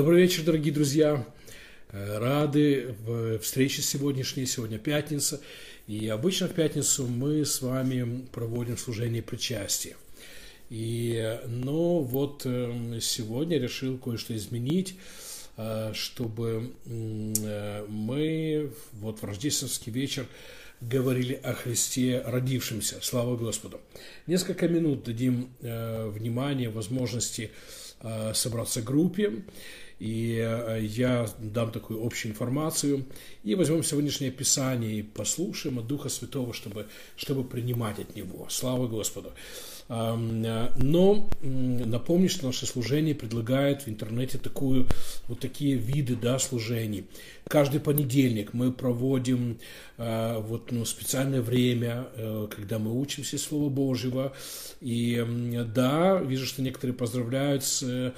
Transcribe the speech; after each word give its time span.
Добрый 0.00 0.22
вечер, 0.22 0.44
дорогие 0.44 0.72
друзья. 0.72 1.26
Э, 1.92 2.16
рады 2.16 2.94
в 3.04 3.38
встрече 3.40 3.82
сегодняшней. 3.82 4.46
Сегодня 4.46 4.78
пятница. 4.78 5.42
И 5.86 6.08
обычно 6.08 6.48
в 6.48 6.54
пятницу 6.54 7.06
мы 7.06 7.44
с 7.44 7.60
вами 7.60 8.24
проводим 8.32 8.78
служение 8.78 9.22
причастия. 9.22 9.96
И, 10.70 11.38
но 11.46 12.00
вот 12.00 12.46
э, 12.46 12.98
сегодня 13.02 13.58
решил 13.58 13.98
кое-что 13.98 14.34
изменить, 14.34 14.94
э, 15.58 15.92
чтобы 15.92 16.72
мы 16.86 18.72
вот 18.92 19.20
в 19.20 19.24
рождественский 19.24 19.92
вечер 19.92 20.24
говорили 20.80 21.34
о 21.34 21.52
Христе 21.52 22.22
родившемся. 22.24 23.00
Слава 23.02 23.36
Господу. 23.36 23.82
Несколько 24.26 24.66
минут 24.66 25.04
дадим 25.04 25.50
внимание, 25.60 26.70
возможности 26.70 27.50
собраться 28.32 28.80
в 28.80 28.84
группе 28.84 29.42
и 30.00 30.38
э, 30.42 30.80
я 30.82 31.28
дам 31.38 31.70
такую 31.70 32.04
общую 32.04 32.32
информацию. 32.32 33.04
И 33.44 33.54
возьмем 33.54 33.84
сегодняшнее 33.84 34.30
Писание 34.30 34.94
и 34.94 35.02
послушаем 35.02 35.78
от 35.78 35.86
Духа 35.86 36.08
Святого, 36.08 36.54
чтобы, 36.54 36.88
чтобы 37.16 37.44
принимать 37.44 37.98
от 37.98 38.16
Него. 38.16 38.46
Слава 38.48 38.88
Господу. 38.88 39.32
Но 39.90 41.28
напомню, 41.42 42.28
что 42.28 42.46
наше 42.46 42.64
служение 42.64 43.12
предлагает 43.12 43.82
в 43.82 43.88
интернете 43.88 44.38
такую, 44.38 44.86
вот 45.26 45.40
такие 45.40 45.74
виды 45.74 46.14
да, 46.14 46.38
служений. 46.38 47.06
Каждый 47.48 47.80
понедельник 47.80 48.52
мы 48.52 48.70
проводим 48.70 49.58
э, 49.98 50.38
вот, 50.38 50.70
ну, 50.70 50.84
специальное 50.84 51.42
время, 51.42 52.06
э, 52.14 52.46
когда 52.54 52.78
мы 52.78 52.96
учимся 53.00 53.36
Слова 53.36 53.68
Божьего. 53.68 54.32
И 54.80 55.26
да, 55.74 56.18
вижу, 56.18 56.46
что 56.46 56.62
некоторые 56.62 56.94
поздравляют 56.94 57.64
с 57.64 57.82
э, 57.82 58.12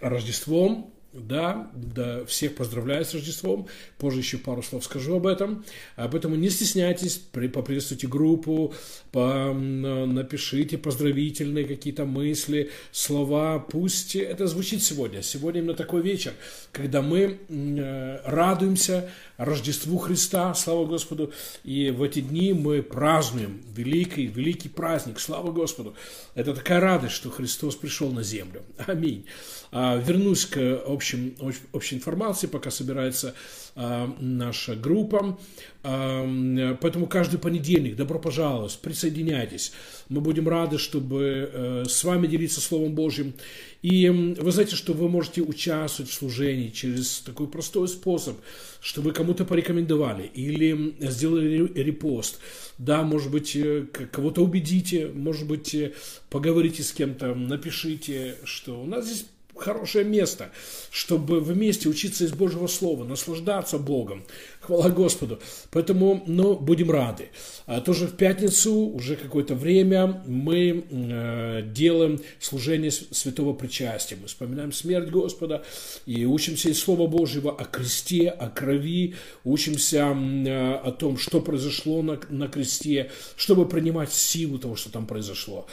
Рождеством, 0.00 0.94
да, 1.12 1.70
да, 1.74 2.24
всех 2.24 2.54
поздравляю 2.54 3.04
с 3.04 3.12
Рождеством. 3.14 3.66
Позже 3.98 4.18
еще 4.18 4.38
пару 4.38 4.62
слов 4.62 4.84
скажу 4.84 5.16
об 5.16 5.26
этом. 5.26 5.64
Поэтому 5.96 6.36
не 6.36 6.50
стесняйтесь, 6.50 7.16
при, 7.16 7.48
поприветствуйте 7.48 8.06
группу, 8.06 8.72
напишите 9.12 10.78
поздравительные 10.78 11.64
какие-то 11.64 12.04
мысли, 12.04 12.70
слова. 12.92 13.58
Пусть 13.58 14.14
это 14.14 14.46
звучит 14.46 14.84
сегодня. 14.84 15.22
Сегодня 15.22 15.60
именно 15.60 15.74
такой 15.74 16.02
вечер, 16.02 16.32
когда 16.70 17.02
мы 17.02 17.38
э, 17.48 18.20
радуемся 18.24 19.10
Рождеству 19.36 19.98
Христа, 19.98 20.54
слава 20.54 20.86
Господу. 20.86 21.32
И 21.64 21.90
в 21.90 22.02
эти 22.02 22.20
дни 22.20 22.52
мы 22.52 22.82
празднуем 22.82 23.62
великий, 23.74 24.26
великий 24.26 24.68
праздник, 24.68 25.18
слава 25.18 25.50
Господу. 25.50 25.94
Это 26.34 26.54
такая 26.54 26.78
радость, 26.78 27.14
что 27.14 27.30
Христос 27.30 27.74
пришел 27.74 28.12
на 28.12 28.22
землю. 28.22 28.62
Аминь. 28.86 29.24
А, 29.72 29.96
вернусь 29.96 30.46
к 30.46 30.60
общим, 31.00 31.34
общей 31.72 31.96
информации, 31.96 32.46
пока 32.46 32.70
собирается 32.70 33.34
а, 33.74 34.14
наша 34.20 34.76
группа. 34.76 35.38
А, 35.82 36.76
поэтому 36.80 37.06
каждый 37.06 37.40
понедельник, 37.40 37.96
добро 37.96 38.18
пожаловать, 38.18 38.78
присоединяйтесь. 38.82 39.72
Мы 40.08 40.20
будем 40.20 40.48
рады, 40.48 40.76
чтобы 40.78 41.50
э, 41.52 41.84
с 41.88 42.04
вами 42.04 42.26
делиться 42.26 42.60
Словом 42.60 42.94
Божьим. 42.94 43.32
И 43.80 44.08
вы 44.10 44.52
знаете, 44.52 44.76
что 44.76 44.92
вы 44.92 45.08
можете 45.08 45.40
участвовать 45.40 46.10
в 46.10 46.14
служении 46.14 46.68
через 46.68 47.20
такой 47.20 47.48
простой 47.48 47.88
способ, 47.88 48.36
что 48.82 49.00
вы 49.00 49.12
кому-то 49.12 49.46
порекомендовали 49.46 50.24
или 50.34 50.96
сделали 51.00 51.72
репост. 51.74 52.40
Да, 52.76 53.02
может 53.02 53.30
быть, 53.30 53.56
э, 53.56 53.86
кого-то 54.12 54.42
убедите, 54.42 55.08
может 55.08 55.46
быть, 55.46 55.74
э, 55.74 55.92
поговорите 56.28 56.82
с 56.82 56.92
кем-то, 56.92 57.34
напишите, 57.34 58.36
что 58.44 58.82
у 58.82 58.86
нас 58.86 59.06
здесь 59.06 59.26
хорошее 59.60 60.04
место, 60.04 60.50
чтобы 60.90 61.40
вместе 61.40 61.88
учиться 61.88 62.24
из 62.24 62.32
Божьего 62.32 62.66
Слова, 62.66 63.04
наслаждаться 63.04 63.78
Богом. 63.78 64.24
Хвала 64.60 64.90
Господу. 64.90 65.40
Поэтому, 65.70 66.22
ну, 66.26 66.56
будем 66.56 66.90
рады. 66.90 67.28
А 67.66 67.80
тоже 67.80 68.06
в 68.06 68.16
пятницу, 68.16 68.74
уже 68.74 69.16
какое-то 69.16 69.54
время, 69.54 70.22
мы 70.26 70.84
э, 70.90 71.62
делаем 71.72 72.20
служение 72.38 72.90
святого 72.90 73.52
причастия. 73.52 74.16
Мы 74.20 74.28
вспоминаем 74.28 74.72
смерть 74.72 75.10
Господа 75.10 75.64
и 76.06 76.24
учимся 76.24 76.68
из 76.70 76.80
Слова 76.80 77.06
Божьего 77.06 77.56
о 77.56 77.64
кресте, 77.64 78.28
о 78.28 78.48
крови, 78.48 79.14
учимся 79.44 80.14
э, 80.16 80.74
о 80.74 80.92
том, 80.92 81.16
что 81.16 81.40
произошло 81.40 82.02
на, 82.02 82.18
на 82.28 82.48
кресте, 82.48 83.10
чтобы 83.36 83.66
принимать 83.68 84.12
силу 84.12 84.58
того, 84.58 84.76
что 84.76 84.90
там 84.90 85.06
произошло. 85.06 85.66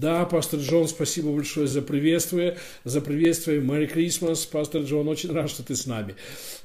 Да, 0.00 0.24
пастор 0.26 0.60
Джон, 0.60 0.86
спасибо 0.86 1.32
большое 1.32 1.66
за 1.66 1.82
приветствие, 1.82 2.56
за 2.84 3.00
приветствие. 3.00 3.60
Мэри 3.60 3.86
Крисмас, 3.86 4.46
пастор 4.46 4.82
Джон, 4.82 5.08
очень 5.08 5.32
рад, 5.32 5.50
что 5.50 5.64
ты 5.64 5.74
с 5.74 5.86
нами. 5.86 6.14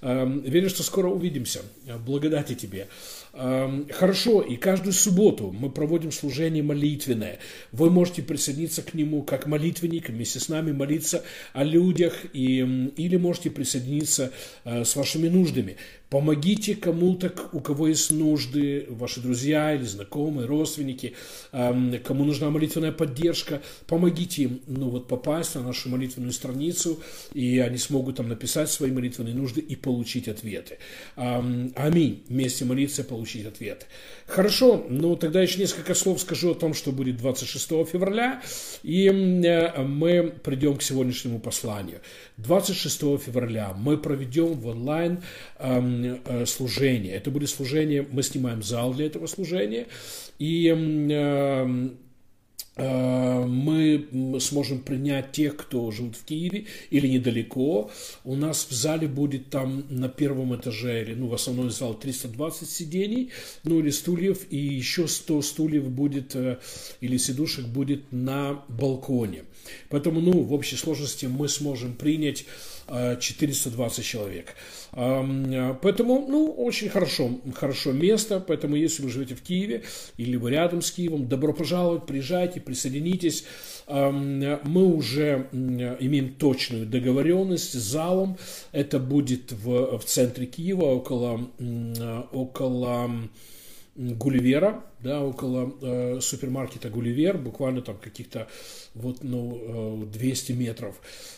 Эм, 0.02 0.42
верю, 0.42 0.70
что 0.70 0.84
скоро 0.84 1.08
увидимся. 1.08 1.62
Благодати 2.06 2.54
тебе. 2.54 2.88
Эм, 3.34 3.88
хорошо, 3.92 4.42
и 4.42 4.56
каждую 4.56 4.94
субботу 4.94 5.52
мы 5.52 5.72
проводим 5.72 6.12
служение 6.12 6.62
молитвенное. 6.62 7.40
Вы 7.72 7.90
можете 7.90 8.22
присоединиться 8.22 8.84
к 8.84 8.94
нему 8.94 9.24
как 9.24 9.48
молитвенник, 9.48 10.10
вместе 10.10 10.40
с 10.40 10.48
нами 10.48 10.72
молиться 10.72 11.24
о 11.54 11.64
людях, 11.64 12.14
и, 12.34 12.60
или 12.98 13.16
можете 13.18 13.50
присоединиться 13.50 14.32
э, 14.64 14.84
с 14.84 14.96
вашими 14.96 15.28
нуждами. 15.28 15.78
Помогите 16.14 16.76
кому-то, 16.76 17.34
у 17.54 17.60
кого 17.60 17.88
есть 17.88 18.12
нужды, 18.12 18.86
ваши 18.88 19.20
друзья 19.20 19.74
или 19.74 19.84
знакомые, 19.84 20.46
родственники, 20.46 21.16
эм, 21.52 21.98
кому 22.04 22.24
нужна 22.24 22.52
молитвенная 22.52 22.92
поддержка, 22.92 23.64
помогите 23.88 24.44
им 24.44 24.62
ну, 24.68 24.90
вот, 24.90 25.08
попасть 25.08 25.56
на 25.56 25.64
нашу 25.64 25.90
молитвенную 25.90 26.32
страницу, 26.32 27.02
и 27.34 27.58
они 27.58 27.80
смогут 27.80 28.18
там 28.18 28.30
написать 28.30 28.70
свои 28.70 28.92
молитвенные 28.92 29.34
нужды 29.34 29.60
и 29.60 29.76
получить 29.76 30.28
ответы. 30.28 30.78
Эм, 31.16 31.74
аминь. 31.76 32.24
Вместе 32.30 32.64
молиться, 32.66 33.04
получить 33.04 33.48
ответы. 33.48 33.88
Хорошо, 34.28 34.86
ну 34.88 35.16
тогда 35.16 35.42
еще 35.42 35.60
несколько 35.60 35.96
слов 35.96 36.22
скажу 36.22 36.52
о 36.52 36.54
том, 36.56 36.76
что 36.76 36.92
будет 36.92 37.18
26 37.18 37.90
февраля, 37.92 38.44
и 38.84 39.08
э, 39.08 39.82
мы 39.82 40.32
придем 40.44 40.78
к 40.78 40.84
сегодняшнему 40.84 41.40
посланию. 41.40 42.02
26 42.38 43.00
февраля 43.20 43.74
мы 43.76 43.98
проведем 43.98 44.54
в 44.54 44.68
онлайн 44.68 45.24
эм, 45.58 46.03
Э, 46.04 46.46
служение. 46.46 47.14
Это 47.16 47.32
будет 47.32 47.50
служение, 47.50 48.08
мы 48.10 48.24
снимаем 48.24 48.62
зал 48.64 48.94
для 48.94 49.06
этого 49.06 49.28
служения, 49.28 49.88
и 50.40 50.68
э, 50.68 51.90
э, 52.76 53.46
мы 53.46 54.40
сможем 54.40 54.80
принять 54.80 55.32
тех, 55.32 55.56
кто 55.56 55.92
живет 55.92 56.16
в 56.16 56.26
Киеве 56.26 56.66
или 56.90 57.08
недалеко. 57.08 57.92
У 58.24 58.36
нас 58.36 58.68
в 58.70 58.74
зале 58.74 59.08
будет 59.08 59.50
там 59.50 59.86
на 59.90 60.10
первом 60.10 60.56
этаже, 60.56 61.04
или, 61.04 61.14
ну, 61.14 61.28
в 61.28 61.34
основной 61.34 61.70
зал 61.70 61.94
320 61.94 62.70
сидений, 62.70 63.32
ну, 63.64 63.80
или 63.80 63.90
стульев, 63.90 64.46
и 64.50 64.58
еще 64.58 65.08
100 65.08 65.42
стульев 65.42 65.90
будет, 65.90 66.36
или 67.02 67.18
сидушек 67.18 67.66
будет 67.66 68.12
на 68.12 68.64
балконе. 68.68 69.44
Поэтому, 69.90 70.20
ну, 70.20 70.42
в 70.42 70.54
общей 70.54 70.76
сложности 70.76 71.26
мы 71.26 71.48
сможем 71.48 71.94
принять 71.94 72.46
420 72.88 74.06
человек. 74.06 74.56
Поэтому, 74.92 76.26
ну, 76.28 76.52
очень 76.52 76.90
хорошо, 76.90 77.32
хорошо 77.56 77.92
место, 77.92 78.40
поэтому 78.40 78.76
если 78.76 79.04
вы 79.04 79.10
живете 79.10 79.36
в 79.36 79.42
Киеве 79.42 79.84
или 80.18 80.36
вы 80.36 80.52
рядом 80.52 80.82
с 80.82 80.92
Киевом, 80.92 81.28
добро 81.28 81.54
пожаловать, 81.54 82.06
приезжайте, 82.06 82.62
присоединитесь. 82.62 83.46
Мы 83.88 84.86
уже 84.86 85.48
имеем 85.52 86.36
точную 86.36 86.86
договоренность 86.86 87.72
с 87.74 87.84
залом, 87.84 88.38
это 88.72 89.00
будет 89.00 89.52
в, 89.52 89.98
в 89.98 90.04
центре 90.06 90.46
Киева, 90.46 90.86
около, 90.86 91.50
около 92.32 93.12
Гулливера, 93.96 94.84
да, 95.04 95.22
около 95.22 95.76
э, 95.82 96.20
супермаркета 96.22 96.90
Гулливер, 96.90 97.38
буквально 97.38 97.82
там 97.82 97.98
каких-то 97.98 98.48
вот, 98.96 99.22
ну, 99.22 100.08
200 100.12 100.52
э, 100.52 100.56
метров. 100.56 100.96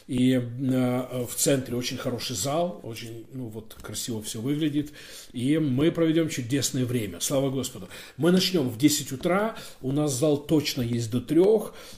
И 0.08 0.34
э, 0.34 1.26
в 1.26 1.36
центре 1.36 1.76
очень 1.76 1.98
хороший 1.98 2.36
зал, 2.36 2.80
очень, 2.84 3.26
ну, 3.34 3.48
вот, 3.48 3.76
красиво 3.82 4.22
все 4.22 4.40
выглядит. 4.40 4.92
И 5.34 5.58
мы 5.58 5.92
проведем 5.92 6.30
чудесное 6.30 6.86
время, 6.86 7.20
слава 7.22 7.50
Господу. 7.50 7.90
Мы 8.18 8.32
начнем 8.32 8.70
в 8.70 8.78
10 8.78 9.12
утра, 9.12 9.56
у 9.82 9.92
нас 9.92 10.14
зал 10.14 10.38
точно 10.38 10.84
есть 10.84 11.10
до 11.10 11.20
3, 11.20 11.42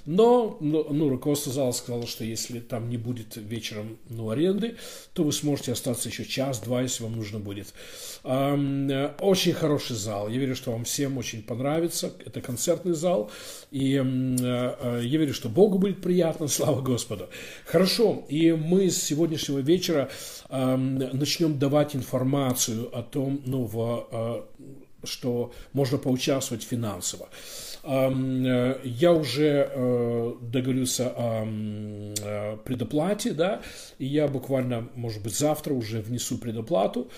но, 0.06 0.58
ну, 0.62 0.88
ну 0.94 1.10
руководство 1.10 1.52
зала 1.52 1.74
сказало, 1.74 2.08
что 2.08 2.24
если 2.24 2.60
там 2.60 2.90
не 2.90 2.98
будет 2.98 3.36
вечером, 3.36 3.98
ну, 4.10 4.30
аренды, 4.30 4.78
то 5.14 5.24
вы 5.24 5.34
сможете 5.34 5.74
остаться 5.74 6.08
еще 6.08 6.24
час-два, 6.24 6.82
если 6.82 7.04
вам 7.04 7.18
нужно 7.18 7.40
будет. 7.40 7.74
Э, 8.24 9.12
очень 9.20 9.54
хороший 9.54 9.98
зал, 9.98 10.30
я 10.30 10.38
верю, 10.38 10.56
что 10.56 10.72
вам 10.72 10.86
всем 10.86 11.18
очень 11.18 11.44
понравится 11.44 11.57
понравится. 11.58 12.12
Это 12.26 12.42
концертный 12.42 12.94
зал. 12.94 13.30
И 13.72 13.96
э, 13.96 14.04
э, 14.04 15.02
я 15.04 15.18
верю, 15.20 15.34
что 15.34 15.50
Богу 15.50 15.78
будет 15.80 16.02
приятно, 16.02 16.48
слава 16.58 16.82
Господу. 16.82 17.28
Хорошо, 17.66 18.24
и 18.30 18.52
мы 18.52 18.90
с 18.90 19.04
сегодняшнего 19.04 19.60
вечера 19.60 20.10
начнем 20.50 21.60
давать 21.60 21.96
информацию 21.96 22.90
о 22.98 23.02
том, 23.02 23.42
ну, 23.46 23.64
в, 23.66 24.08
э, 24.12 24.42
что 25.04 25.52
можно 25.74 25.98
поучаствовать 25.98 26.64
финансово. 26.64 27.28
Э, 27.84 28.80
я 28.84 29.14
уже 29.14 30.36
договорился 30.42 31.12
о 31.16 32.58
предоплате, 32.66 33.32
да, 33.32 33.62
и 34.00 34.06
я 34.06 34.28
буквально, 34.28 34.88
может 34.96 35.24
быть, 35.24 35.36
завтра 35.36 35.74
уже 35.74 36.02
внесу 36.02 36.38
предоплату. 36.38 37.10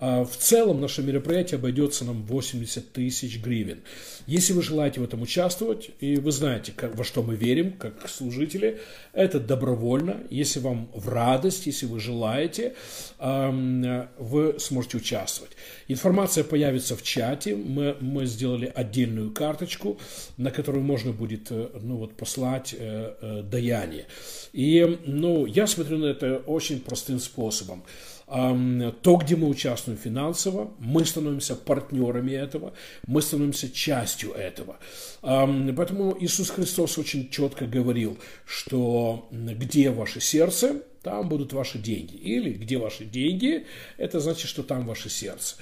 А 0.00 0.24
в 0.24 0.36
целом 0.36 0.80
наше 0.80 1.02
мероприятие 1.02 1.58
обойдется 1.58 2.04
нам 2.04 2.22
80 2.24 2.92
тысяч 2.92 3.40
гривен. 3.40 3.80
Если 4.26 4.52
вы 4.52 4.62
желаете 4.62 5.00
в 5.00 5.04
этом 5.04 5.22
участвовать, 5.22 5.90
и 6.00 6.16
вы 6.16 6.30
знаете, 6.30 6.72
во 6.94 7.02
что 7.02 7.22
мы 7.22 7.34
верим, 7.34 7.72
как 7.72 8.08
служители, 8.08 8.80
это 9.12 9.40
добровольно. 9.40 10.22
Если 10.30 10.60
вам 10.60 10.88
в 10.94 11.08
радость, 11.08 11.66
если 11.66 11.86
вы 11.86 11.98
желаете, 11.98 12.74
вы 13.18 14.56
сможете 14.58 14.98
участвовать. 14.98 15.52
Информация 15.88 16.44
появится 16.44 16.96
в 16.96 17.02
чате. 17.02 17.56
Мы, 17.56 17.96
мы 18.00 18.26
сделали 18.26 18.70
отдельную 18.72 19.32
карточку, 19.32 19.98
на 20.36 20.50
которую 20.50 20.84
можно 20.84 21.12
будет 21.12 21.50
э, 21.50 21.68
ну, 21.80 21.96
вот, 21.96 22.16
послать 22.16 22.74
э, 22.78 23.14
э, 23.20 23.42
даяние. 23.42 24.06
И 24.52 24.98
ну, 25.06 25.46
я 25.46 25.66
смотрю 25.66 25.98
на 25.98 26.06
это 26.06 26.38
очень 26.46 26.80
простым 26.80 27.18
способом 27.18 27.84
то, 28.28 29.16
где 29.16 29.36
мы 29.36 29.48
участвуем 29.48 29.98
финансово, 29.98 30.70
мы 30.78 31.04
становимся 31.04 31.56
партнерами 31.56 32.32
этого, 32.32 32.74
мы 33.06 33.22
становимся 33.22 33.70
частью 33.70 34.32
этого. 34.32 34.76
Поэтому 35.22 36.16
Иисус 36.20 36.50
Христос 36.50 36.98
очень 36.98 37.30
четко 37.30 37.66
говорил, 37.66 38.18
что 38.44 39.28
где 39.30 39.90
ваше 39.90 40.20
сердце, 40.20 40.82
там 41.02 41.28
будут 41.28 41.52
ваши 41.52 41.78
деньги. 41.78 42.16
Или 42.16 42.52
где 42.52 42.76
ваши 42.76 43.04
деньги, 43.04 43.66
это 43.96 44.20
значит, 44.20 44.48
что 44.48 44.62
там 44.62 44.84
ваше 44.84 45.08
сердце 45.08 45.56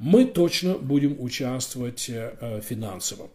мы 0.00 0.24
точно 0.24 0.78
будем 0.78 1.20
участвовать 1.20 2.08
э, 2.08 2.60
финансово. 2.66 3.28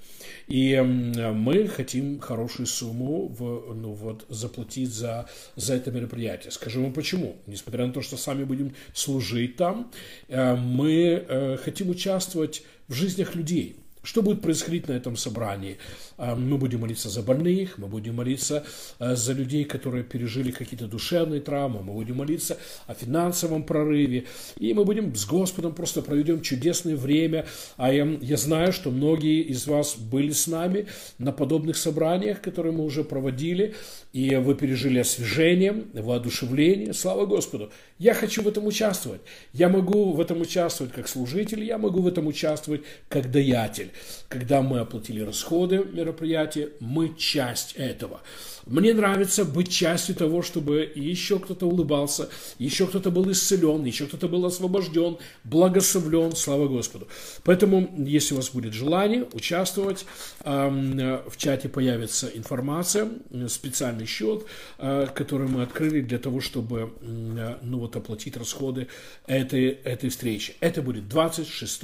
И 0.48 0.76
мы 0.82 1.68
хотим 1.68 2.20
хорошую 2.20 2.66
сумму 2.66 3.28
в, 3.28 3.74
ну, 3.76 3.94
вот, 3.94 4.26
заплатить 4.30 4.90
за, 4.90 5.30
за 5.56 5.76
это 5.76 5.92
мероприятие. 5.92 6.52
Скажу 6.52 6.82
вам 6.82 6.92
почему. 6.92 7.36
Несмотря 7.46 7.86
на 7.86 7.94
то, 7.94 8.02
что 8.02 8.18
сами 8.18 8.46
будем 8.46 8.74
служить 8.94 9.58
там, 9.58 9.92
э, 10.28 10.56
мы 10.56 11.24
э, 11.28 11.58
хотим 11.58 11.90
участвовать 11.90 12.64
в 12.88 12.94
жизнях 12.94 13.36
людей. 13.36 13.76
Что 14.06 14.22
будет 14.22 14.42
происходить 14.42 14.88
на 14.88 14.94
этом 14.94 15.18
собрании? 15.18 15.80
А, 16.18 16.36
мы 16.36 16.60
будем 16.60 16.82
молиться 16.82 17.10
за 17.10 17.24
больных, 17.24 17.80
мы 17.80 17.88
будем 17.88 18.16
молиться 18.16 18.64
а, 19.00 19.16
за 19.16 19.34
людей, 19.34 19.66
которые 19.66 20.04
пережили 20.04 20.52
какие-то 20.52 20.88
душевные 20.88 21.42
травмы, 21.42 21.82
мы 21.82 21.94
будем 21.94 22.18
молиться 22.18 22.58
о 22.86 22.94
финансовом 22.94 23.64
прорыве, 23.64 24.26
и 24.60 24.76
мы 24.76 24.86
будем 24.86 25.16
с 25.16 25.26
Господом 25.26 25.74
просто 25.74 26.04
проведем 26.04 26.42
чудесное 26.42 26.96
время. 26.96 27.48
А 27.78 27.92
я, 27.92 28.06
я 28.22 28.38
знаю, 28.38 28.74
что 28.74 28.92
многие 28.92 29.42
из 29.42 29.66
вас 29.66 29.98
были 29.98 30.32
с 30.32 30.46
нами 30.46 30.86
на 31.18 31.32
подобных 31.32 31.76
собраниях, 31.76 32.42
которые 32.42 32.74
мы 32.74 32.86
уже 32.86 33.04
проводили, 33.04 33.74
и 34.14 34.36
вы 34.36 34.54
пережили 34.54 35.00
освежение, 35.00 35.84
воодушевление. 35.94 36.94
Слава 36.94 37.26
Господу! 37.26 37.72
Я 37.98 38.14
хочу 38.14 38.44
в 38.44 38.48
этом 38.48 38.68
участвовать. 38.68 39.22
Я 39.52 39.68
могу 39.68 40.14
в 40.14 40.22
этом 40.22 40.42
участвовать 40.42 40.94
как 40.94 41.08
служитель, 41.08 41.64
я 41.64 41.80
могу 41.80 42.02
в 42.02 42.08
этом 42.08 42.28
участвовать 42.28 42.82
как 43.10 43.32
даятель. 43.32 43.90
Когда 44.30 44.62
мы 44.62 44.80
оплатили 44.80 45.22
расходы 45.22 45.86
мероприятия, 45.94 46.70
мы 46.80 47.16
часть 47.16 47.74
этого. 47.74 48.22
Мне 48.66 48.96
нравится 48.96 49.46
быть 49.46 49.72
частью 49.72 50.16
того, 50.16 50.42
чтобы 50.42 50.92
еще 50.96 51.38
кто-то 51.38 51.68
улыбался, 51.68 52.30
еще 52.58 52.88
кто-то 52.88 53.12
был 53.12 53.32
исцелен, 53.32 53.86
еще 53.86 54.08
кто-то 54.08 54.28
был 54.28 54.44
освобожден, 54.46 55.18
благословлен, 55.44 56.36
слава 56.36 56.68
Господу. 56.68 57.08
Поэтому, 57.44 57.94
если 57.98 58.34
у 58.34 58.38
вас 58.38 58.50
будет 58.50 58.74
желание 58.74 59.28
участвовать, 59.34 60.06
в 60.44 61.38
чате 61.38 61.70
появится 61.70 62.28
информация, 62.28 63.10
специальный 63.48 64.08
счет, 64.08 64.46
э, 64.80 65.08
который 65.14 65.48
мы 65.48 65.64
открыли 65.64 66.02
для 66.02 66.18
того, 66.18 66.42
чтобы 66.42 66.94
ну, 67.02 67.80
вот, 67.80 67.96
оплатить 67.96 68.38
расходы 68.38 68.88
этой, 69.28 69.70
этой 69.70 70.10
встречи. 70.10 70.56
Это 70.60 70.82
будет 70.82 71.08
26 71.08 71.82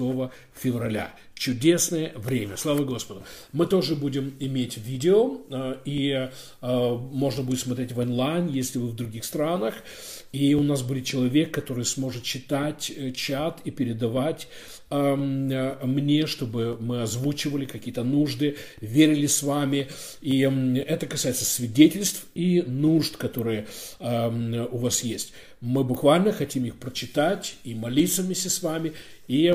февраля 0.54 1.14
чудесное 1.42 2.12
время. 2.16 2.56
Слава 2.56 2.84
Господу. 2.84 3.24
Мы 3.52 3.66
тоже 3.66 3.96
будем 3.96 4.36
иметь 4.40 4.78
видео, 4.78 5.42
э, 5.50 5.78
и 5.86 6.30
э, 6.62 6.98
можно 7.12 7.42
будет 7.42 7.60
смотреть 7.60 7.94
в 7.94 8.00
онлайн, 8.00 8.48
если 8.48 8.78
вы 8.78 8.90
в 8.90 8.96
других 8.96 9.26
странах. 9.26 9.74
И 10.32 10.54
у 10.54 10.62
нас 10.62 10.84
будет 10.84 11.06
человек, 11.06 11.52
который 11.52 11.84
сможет 11.84 12.22
читать 12.22 12.92
э, 12.96 13.12
чат 13.12 13.60
и 13.66 13.72
передавать 13.72 14.50
эм, 14.92 15.48
мне, 15.48 16.28
чтобы 16.28 16.78
мы 16.80 17.02
озвучивали 17.02 17.66
какие-то 17.66 18.04
нужды, 18.04 18.58
верили 18.80 19.26
с 19.26 19.42
вами. 19.42 19.88
И 20.22 20.44
эм, 20.44 20.76
это 20.76 21.08
касается 21.08 21.44
свидетельств 21.44 22.28
и 22.36 22.62
нужд, 22.62 23.18
которые 23.18 23.66
эм, 24.00 24.68
у 24.72 24.78
вас 24.78 25.02
есть. 25.02 25.34
Мы 25.60 25.84
буквально 25.84 26.32
хотим 26.32 26.66
их 26.66 26.76
прочитать 26.78 27.56
и 27.64 27.76
молиться 27.76 28.24
вместе 28.24 28.50
с 28.50 28.64
вами. 28.64 28.94
И 29.32 29.50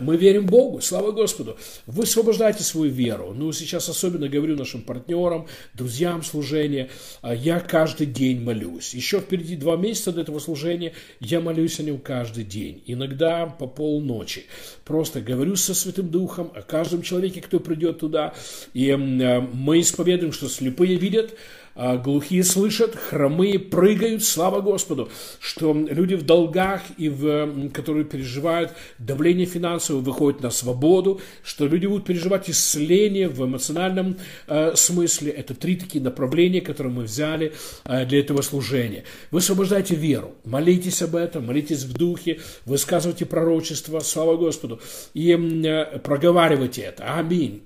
мы 0.00 0.18
верим 0.18 0.44
Богу, 0.44 0.82
слава 0.82 1.10
Господу. 1.10 1.56
Вы 1.86 2.02
освобождаете 2.02 2.62
свою 2.62 2.92
веру. 2.92 3.32
Ну, 3.34 3.52
сейчас 3.52 3.88
особенно 3.88 4.28
говорю 4.28 4.54
нашим 4.54 4.82
партнерам, 4.82 5.46
друзьям 5.72 6.22
служения. 6.22 6.90
А, 7.22 7.34
я 7.34 7.58
каждый 7.58 8.06
день 8.06 8.42
молюсь. 8.42 8.92
Еще 8.92 9.20
впереди 9.20 9.56
два 9.56 9.78
месяца 9.78 10.12
до 10.12 10.20
этого 10.20 10.40
служения 10.40 10.92
я 11.20 11.40
молюсь 11.40 11.80
о 11.80 11.84
нем 11.84 12.00
каждый 12.00 12.44
день. 12.44 12.82
Иногда 12.84 13.46
по 13.46 13.66
полночи. 13.66 14.44
Просто 14.84 15.22
говорю 15.22 15.56
со 15.56 15.72
Святым 15.72 16.10
Духом 16.10 16.52
о 16.54 16.60
каждом 16.60 17.00
человеке, 17.00 17.40
кто 17.40 17.60
придет 17.60 18.00
туда. 18.00 18.34
И 18.74 18.94
мы 18.94 19.80
исповедуем, 19.80 20.32
что 20.32 20.50
слепые 20.50 20.96
видят, 20.96 21.32
а 21.32 21.63
глухие 21.76 22.44
слышат, 22.44 22.94
хромые 22.94 23.58
прыгают, 23.58 24.22
слава 24.22 24.60
Господу, 24.60 25.08
что 25.40 25.72
люди 25.72 26.14
в 26.14 26.22
долгах 26.22 26.82
и 26.96 27.08
в, 27.08 27.70
которые 27.70 28.04
переживают 28.04 28.72
давление 28.98 29.46
финансовое, 29.46 30.00
выходят 30.02 30.42
на 30.42 30.50
свободу, 30.50 31.20
что 31.42 31.66
люди 31.66 31.86
будут 31.86 32.06
переживать 32.06 32.48
исцеление 32.48 33.28
в 33.28 33.44
эмоциональном 33.44 34.16
э, 34.46 34.74
смысле. 34.74 35.32
Это 35.32 35.54
три 35.54 35.76
такие 35.76 36.02
направления, 36.02 36.60
которые 36.60 36.92
мы 36.92 37.04
взяли 37.04 37.52
э, 37.84 38.06
для 38.06 38.20
этого 38.20 38.42
служения. 38.42 39.04
Вы 39.30 39.38
освобождаете 39.38 39.94
веру, 39.94 40.34
молитесь 40.44 41.02
об 41.02 41.16
этом, 41.16 41.46
молитесь 41.46 41.84
в 41.84 41.92
духе, 41.92 42.40
высказывайте 42.64 43.26
пророчество, 43.26 44.00
слава 44.00 44.36
Господу, 44.36 44.80
и 45.14 45.32
э, 45.32 45.98
проговаривайте 45.98 46.82
это. 46.82 47.14
Аминь 47.14 47.62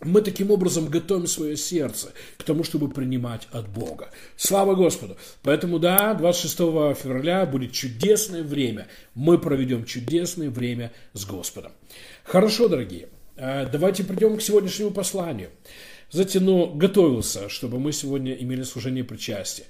мы 0.00 0.22
таким 0.22 0.50
образом 0.50 0.86
готовим 0.86 1.26
свое 1.26 1.56
сердце 1.56 2.12
к 2.36 2.44
тому, 2.44 2.64
чтобы 2.64 2.88
принимать 2.88 3.48
от 3.50 3.68
Бога. 3.68 4.10
Слава 4.36 4.74
Господу! 4.74 5.16
Поэтому, 5.42 5.78
да, 5.78 6.14
26 6.14 6.56
февраля 7.02 7.46
будет 7.46 7.72
чудесное 7.72 8.42
время. 8.42 8.86
Мы 9.14 9.38
проведем 9.38 9.84
чудесное 9.84 10.50
время 10.50 10.92
с 11.14 11.24
Господом. 11.24 11.72
Хорошо, 12.24 12.68
дорогие, 12.68 13.08
э, 13.36 13.66
давайте 13.66 14.04
придем 14.04 14.36
к 14.36 14.42
сегодняшнему 14.42 14.90
посланию. 14.90 15.50
Затяну, 16.10 16.72
готовился, 16.74 17.50
чтобы 17.50 17.78
мы 17.78 17.92
сегодня 17.92 18.32
имели 18.32 18.62
служение 18.62 19.04
причастия. 19.04 19.64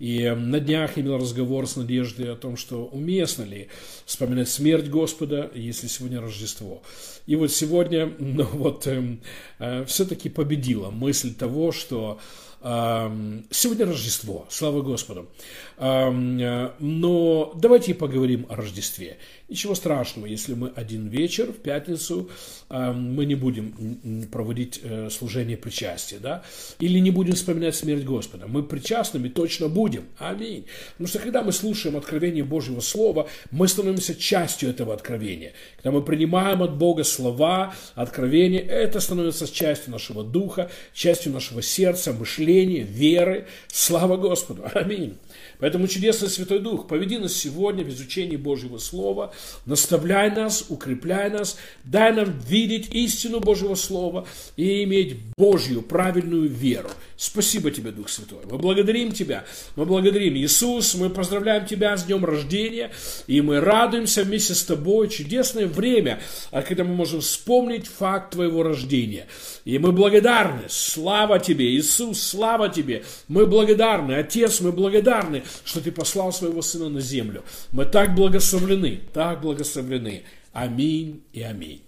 И 0.00 0.28
на 0.28 0.58
днях 0.58 0.98
имел 0.98 1.18
разговор 1.18 1.68
с 1.68 1.76
Надеждой 1.76 2.32
о 2.32 2.36
том, 2.36 2.56
что 2.56 2.86
уместно 2.86 3.44
ли 3.44 3.68
вспоминать 4.04 4.48
смерть 4.48 4.88
Господа, 4.88 5.52
если 5.54 5.86
сегодня 5.86 6.20
Рождество. 6.20 6.82
И 7.26 7.36
вот 7.36 7.52
сегодня, 7.52 8.12
ну 8.18 8.44
вот, 8.44 8.88
э, 8.88 9.18
э, 9.60 9.84
все-таки 9.84 10.28
победила 10.28 10.90
мысль 10.90 11.32
того, 11.32 11.70
что 11.70 12.18
Сегодня 12.64 13.84
Рождество, 13.84 14.46
слава 14.48 14.80
Господу. 14.80 15.28
Э, 15.76 16.70
но 16.78 17.52
давайте 17.54 17.94
поговорим 17.94 18.46
о 18.48 18.56
Рождестве. 18.56 19.18
Ничего 19.46 19.74
страшного, 19.74 20.26
если 20.26 20.54
мы 20.54 20.72
один 20.74 21.08
вечер 21.08 21.52
в 21.52 21.58
пятницу, 21.58 22.30
мы 22.70 23.26
не 23.26 23.34
будем 23.34 24.26
проводить 24.32 24.80
э, 24.82 25.10
служение 25.10 25.58
причастия, 25.58 26.18
да, 26.18 26.42
или 26.78 26.98
не 26.98 27.10
будем 27.10 27.34
вспоминать 27.34 27.76
смерть 27.76 28.04
Господа. 28.04 28.46
Мы 28.46 28.62
причастными 28.62 29.28
точно 29.28 29.68
будем. 29.68 30.04
Аминь. 30.18 30.64
Потому 30.92 31.08
что 31.08 31.18
когда 31.18 31.42
мы 31.42 31.52
слушаем 31.52 31.96
откровение 31.96 32.42
Божьего 32.42 32.80
Слова, 32.80 33.28
мы 33.50 33.68
становимся 33.68 34.14
частью 34.14 34.70
этого 34.70 34.94
откровения. 34.94 35.52
Когда 35.76 35.90
мы 35.90 36.02
принимаем 36.02 36.62
от 36.62 36.76
Бога 36.76 37.04
слова, 37.04 37.74
откровения, 37.94 38.60
это 38.60 38.98
становится 38.98 39.46
частью 39.52 39.92
нашего 39.92 40.24
духа, 40.24 40.70
частью 40.94 41.32
нашего 41.32 41.60
сердца, 41.60 42.12
мышления, 42.12 42.82
веры. 42.82 43.46
Слава 43.68 44.16
Господу. 44.16 44.64
Аминь. 44.74 45.18
Поэтому 45.58 45.88
чудесный 45.88 46.28
Святой 46.28 46.60
Дух, 46.60 46.86
поведи 46.86 47.18
нас 47.18 47.32
сегодня 47.34 47.84
в 47.84 47.88
изучении 47.88 48.36
Божьего 48.36 48.78
Слова, 48.78 49.32
наставляй 49.66 50.30
нас, 50.30 50.66
укрепляй 50.68 51.30
нас, 51.30 51.56
дай 51.84 52.12
нам 52.12 52.38
видеть 52.46 52.92
истину 52.92 53.40
Божьего 53.40 53.74
Слова 53.74 54.26
и 54.56 54.84
иметь 54.84 55.16
Божью 55.36 55.82
правильную 55.82 56.48
веру. 56.48 56.90
Спасибо 57.16 57.70
тебе, 57.70 57.90
Дух 57.90 58.08
Святой. 58.08 58.40
Мы 58.50 58.58
благодарим 58.58 59.12
Тебя, 59.12 59.44
мы 59.76 59.86
благодарим 59.86 60.34
Иисус, 60.34 60.94
мы 60.94 61.10
поздравляем 61.10 61.64
Тебя 61.66 61.96
с 61.96 62.04
днем 62.04 62.24
рождения, 62.24 62.90
и 63.26 63.40
мы 63.40 63.60
радуемся 63.60 64.24
вместе 64.24 64.54
с 64.54 64.64
Тобой. 64.64 65.08
Чудесное 65.08 65.66
время, 65.66 66.20
а 66.50 66.62
когда 66.62 66.84
мы 66.84 66.94
можем 66.94 67.20
вспомнить 67.20 67.86
факт 67.86 68.32
Твоего 68.32 68.62
рождения. 68.62 69.26
И 69.64 69.78
мы 69.78 69.92
благодарны. 69.92 70.62
Слава 70.68 71.38
Тебе, 71.38 71.70
Иисус, 71.76 72.20
слава 72.20 72.68
Тебе. 72.68 73.04
Мы 73.28 73.46
благодарны, 73.46 74.14
Отец, 74.14 74.60
мы 74.60 74.72
благодарны, 74.72 75.44
что 75.64 75.80
Ты 75.80 75.92
послал 75.92 76.32
Своего 76.32 76.62
Сына 76.62 76.88
на 76.88 77.00
землю. 77.00 77.44
Мы 77.72 77.84
так 77.84 78.14
благословлены, 78.14 79.00
так 79.12 79.40
благословлены. 79.40 80.24
Аминь 80.52 81.22
и 81.32 81.42
аминь. 81.42 81.82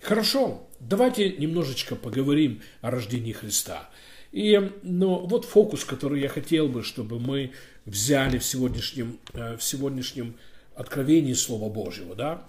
Хорошо, 0.00 0.68
давайте 0.80 1.30
немножечко 1.30 1.96
поговорим 1.96 2.62
о 2.80 2.90
рождении 2.90 3.32
Христа. 3.32 3.88
И 4.32 4.70
ну, 4.82 5.26
вот 5.26 5.44
фокус, 5.44 5.84
который 5.84 6.20
я 6.20 6.28
хотел 6.28 6.68
бы, 6.68 6.82
чтобы 6.82 7.18
мы 7.18 7.52
взяли 7.86 8.38
в 8.38 8.44
сегодняшнем, 8.44 9.18
э, 9.32 9.56
в 9.56 9.62
сегодняшнем 9.62 10.36
откровении 10.74 11.32
Слова 11.32 11.70
Божьего. 11.70 12.14
Да? 12.14 12.46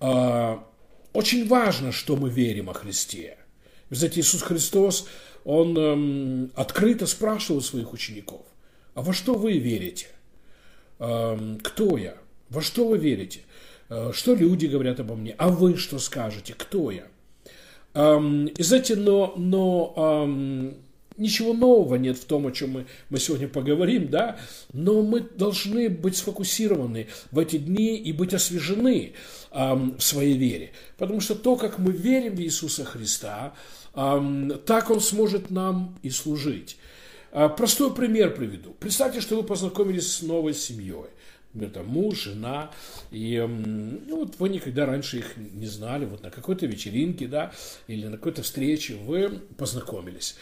А, 0.00 0.66
очень 1.12 1.46
важно, 1.46 1.92
что 1.92 2.16
мы 2.16 2.28
верим 2.28 2.68
о 2.68 2.74
Христе. 2.74 3.38
Знаете, 3.90 4.20
Иисус 4.20 4.42
Христос, 4.42 5.06
Он 5.44 5.78
эм, 5.78 6.52
открыто 6.56 7.06
спрашивал 7.06 7.62
своих 7.62 7.92
учеников– 7.92 8.42
а 8.98 9.02
во 9.02 9.12
что 9.12 9.34
вы 9.34 9.58
верите? 9.58 10.08
Кто 10.98 11.96
я? 11.96 12.16
Во 12.50 12.60
что 12.60 12.88
вы 12.88 12.98
верите? 12.98 13.42
Э, 13.88 14.10
что 14.12 14.34
люди 14.34 14.66
говорят 14.66 14.98
обо 14.98 15.14
мне? 15.14 15.36
А 15.38 15.50
вы 15.50 15.76
что 15.76 16.00
скажете? 16.00 16.52
Кто 16.58 16.90
я? 16.90 17.06
И 17.94 18.62
знаете, 18.62 18.96
но, 18.96 19.34
но 19.36 20.74
ничего 21.16 21.52
нового 21.52 21.94
нет 21.94 22.18
в 22.18 22.24
том, 22.24 22.48
о 22.48 22.50
чем 22.50 22.70
мы, 22.70 22.86
мы 23.08 23.20
сегодня 23.20 23.46
поговорим, 23.46 24.08
да, 24.08 24.36
но 24.72 25.02
мы 25.02 25.20
должны 25.20 25.88
быть 25.88 26.16
сфокусированы 26.16 27.06
в 27.30 27.38
эти 27.38 27.58
дни 27.58 27.96
и 27.98 28.12
быть 28.12 28.34
освежены 28.34 29.12
эм, 29.52 29.96
в 29.96 30.02
своей 30.02 30.36
вере. 30.36 30.72
Потому 30.96 31.20
что 31.20 31.36
то, 31.36 31.54
как 31.54 31.78
мы 31.78 31.92
верим 31.92 32.34
в 32.34 32.40
Иисуса 32.40 32.84
Христа, 32.84 33.54
эм, 33.94 34.58
так 34.66 34.90
Он 34.90 35.00
сможет 35.00 35.50
нам 35.50 35.96
и 36.02 36.10
служить. 36.10 36.78
А, 37.30 37.48
простой 37.48 37.94
пример 37.94 38.34
приведу. 38.34 38.74
Представьте, 38.78 39.20
что 39.20 39.36
вы 39.36 39.42
познакомились 39.42 40.12
с 40.12 40.22
новой 40.22 40.54
семьей. 40.54 41.10
Это 41.58 41.82
муж, 41.82 42.24
жена, 42.24 42.70
и 43.10 43.38
ну, 43.48 44.16
вот 44.16 44.38
вы 44.38 44.50
никогда 44.50 44.84
раньше 44.84 45.18
их 45.18 45.36
не 45.36 45.66
знали, 45.66 46.04
вот 46.04 46.22
на 46.22 46.30
какой-то 46.30 46.66
вечеринке, 46.66 47.26
да, 47.26 47.52
или 47.86 48.06
на 48.06 48.16
какой-то 48.18 48.42
встрече 48.42 48.96
вы 48.96 49.40
познакомились. 49.56 50.36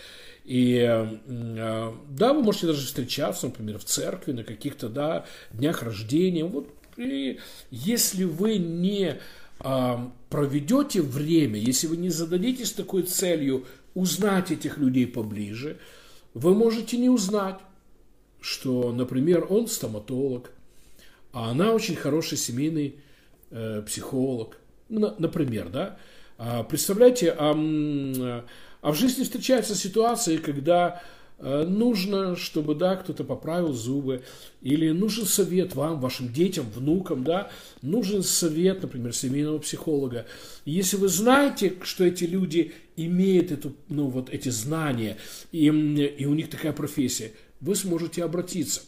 И 0.45 0.79
а, 0.81 1.97
да, 2.09 2.33
вы 2.33 2.43
можете 2.43 2.67
даже 2.67 2.87
встречаться, 2.87 3.47
например, 3.47 3.79
в 3.79 3.85
церкви, 3.85 4.33
на 4.33 4.45
каких-то, 4.45 4.89
да, 4.89 5.27
днях 5.53 5.83
рождения. 5.83 6.45
Вот, 6.45 6.69
и 6.97 7.39
если 7.71 8.25
вы 8.25 8.59
не 8.59 9.19
а, 9.61 10.13
проведете 10.29 11.03
время, 11.03 11.59
если 11.59 11.87
вы 11.87 11.97
не 11.97 12.11
зададитесь 12.11 12.73
такой 12.73 13.03
целью 13.03 13.65
узнать 13.95 14.51
этих 14.51 14.77
людей 14.79 15.07
поближе, 15.07 15.79
вы 16.37 16.55
можете 16.55 16.99
не 16.99 17.09
узнать, 17.09 17.59
что, 18.43 18.93
например, 18.93 19.47
он 19.49 19.69
стоматолог, 19.69 20.51
а 21.33 21.51
она 21.51 21.73
очень 21.73 21.97
хороший 21.97 22.37
семейный 22.37 22.97
э, 23.51 23.81
психолог, 23.87 24.59
на, 24.91 25.15
например, 25.19 25.71
да. 25.71 25.97
А, 26.37 26.63
представляете, 26.63 27.35
а, 27.39 27.55
а 28.83 28.93
в 28.93 28.95
жизни 28.97 29.25
встречаются 29.25 29.75
ситуации, 29.75 30.37
когда 30.37 31.01
нужно, 31.39 32.35
чтобы, 32.35 32.75
да, 32.75 32.97
кто-то 32.97 33.23
поправил 33.23 33.73
зубы, 33.73 34.23
или 34.63 34.91
нужен 34.91 35.27
совет 35.27 35.75
вам, 35.75 36.01
вашим 36.01 36.33
детям, 36.33 36.67
внукам, 36.75 37.25
да, 37.25 37.51
нужен 37.83 38.23
совет, 38.23 38.83
например, 38.83 39.15
семейного 39.15 39.59
психолога. 39.59 40.27
Если 40.65 40.97
вы 40.97 41.09
знаете, 41.09 41.75
что 41.83 42.05
эти 42.05 42.25
люди 42.25 42.73
имеют 42.97 43.53
эту, 43.53 43.75
ну, 43.89 44.07
вот 44.07 44.31
эти 44.31 44.49
знания, 44.49 45.19
и, 45.53 45.67
и 45.67 46.27
у 46.27 46.35
них 46.35 46.49
такая 46.49 46.73
профессия, 46.73 47.33
вы 47.61 47.75
сможете 47.75 48.25
обратиться. 48.25 48.81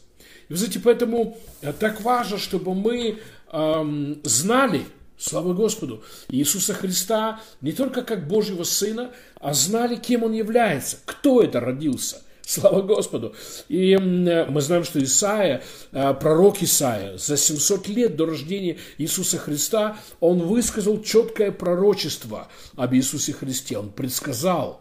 И 0.48 0.52
вы 0.52 0.56
знаете, 0.56 0.80
поэтому 0.80 1.38
э, 1.60 1.72
так 1.72 2.00
важно, 2.00 2.38
чтобы 2.38 2.74
мы 2.74 3.18
эм, 3.52 4.20
знали, 4.24 4.82
Слава 5.20 5.52
Господу! 5.52 6.04
Иисуса 6.28 6.74
Христа 6.74 7.40
не 7.60 7.72
только 7.72 8.02
как 8.02 8.28
Божьего 8.28 8.62
Сына, 8.62 9.10
а 9.40 9.52
знали, 9.52 9.96
кем 9.96 10.22
Он 10.22 10.32
является, 10.32 10.98
кто 11.04 11.42
это 11.42 11.58
родился. 11.58 12.22
Слава 12.48 12.80
Господу! 12.80 13.34
И 13.68 13.94
мы 13.98 14.62
знаем, 14.62 14.82
что 14.82 15.04
Исаия, 15.04 15.62
э, 15.92 16.14
пророк 16.14 16.62
Исаия, 16.62 17.18
за 17.18 17.36
700 17.36 17.88
лет 17.88 18.16
до 18.16 18.24
рождения 18.24 18.78
Иисуса 18.96 19.36
Христа, 19.36 19.98
он 20.20 20.38
высказал 20.38 21.02
четкое 21.02 21.52
пророчество 21.52 22.48
об 22.74 22.94
Иисусе 22.94 23.34
Христе. 23.34 23.76
Он 23.76 23.90
предсказал, 23.90 24.80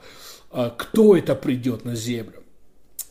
э, 0.54 0.72
кто 0.78 1.18
это 1.18 1.36
придет 1.36 1.84
на 1.84 1.94
землю 1.94 2.47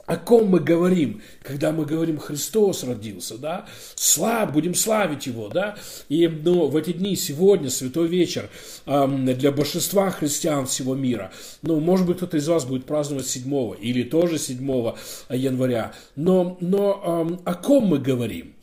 о 0.06 0.16
ком 0.16 0.46
мы 0.46 0.60
говорим, 0.60 1.20
когда 1.42 1.72
мы 1.72 1.84
говорим 1.84 2.18
Христос 2.18 2.84
родился, 2.84 3.38
да, 3.38 3.66
слав, 3.96 4.52
будем 4.52 4.74
славить 4.74 5.26
Его, 5.26 5.48
да, 5.48 5.76
и 6.08 6.28
ну, 6.28 6.68
в 6.68 6.76
эти 6.76 6.92
дни, 6.92 7.16
сегодня, 7.16 7.70
Святой 7.70 8.06
вечер, 8.06 8.48
эм, 8.86 9.26
для 9.26 9.50
большинства 9.50 10.10
христиан 10.10 10.66
всего 10.66 10.94
мира, 10.94 11.32
ну, 11.62 11.80
может 11.80 12.06
быть, 12.06 12.18
кто-то 12.18 12.36
из 12.36 12.48
вас 12.48 12.64
будет 12.64 12.86
праздновать 12.86 13.26
7 13.26 13.74
или 13.80 14.04
тоже 14.04 14.38
7 14.38 14.94
января, 15.30 15.92
но, 16.14 16.56
но 16.60 17.26
эм, 17.28 17.40
о 17.44 17.54
ком 17.54 17.86
мы 17.86 17.98
говорим? 17.98 18.56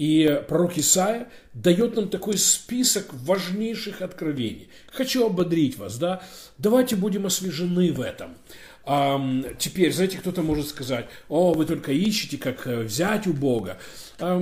И 0.00 0.42
пророк 0.48 0.78
Исаия 0.78 1.28
дает 1.52 1.94
нам 1.94 2.08
такой 2.08 2.38
список 2.38 3.12
важнейших 3.12 4.00
откровений. 4.00 4.70
Хочу 4.90 5.26
ободрить 5.26 5.76
вас, 5.76 5.98
да, 5.98 6.22
давайте 6.56 6.96
будем 6.96 7.26
освежены 7.26 7.92
в 7.92 8.00
этом. 8.00 8.30
А, 8.84 9.20
теперь, 9.58 9.92
знаете, 9.92 10.18
кто-то 10.18 10.42
может 10.42 10.68
сказать, 10.68 11.06
о, 11.28 11.52
вы 11.52 11.64
только 11.66 11.92
ищете, 11.92 12.38
как 12.38 12.66
э, 12.66 12.82
взять 12.82 13.26
у 13.26 13.32
Бога. 13.32 13.78
А, 14.18 14.38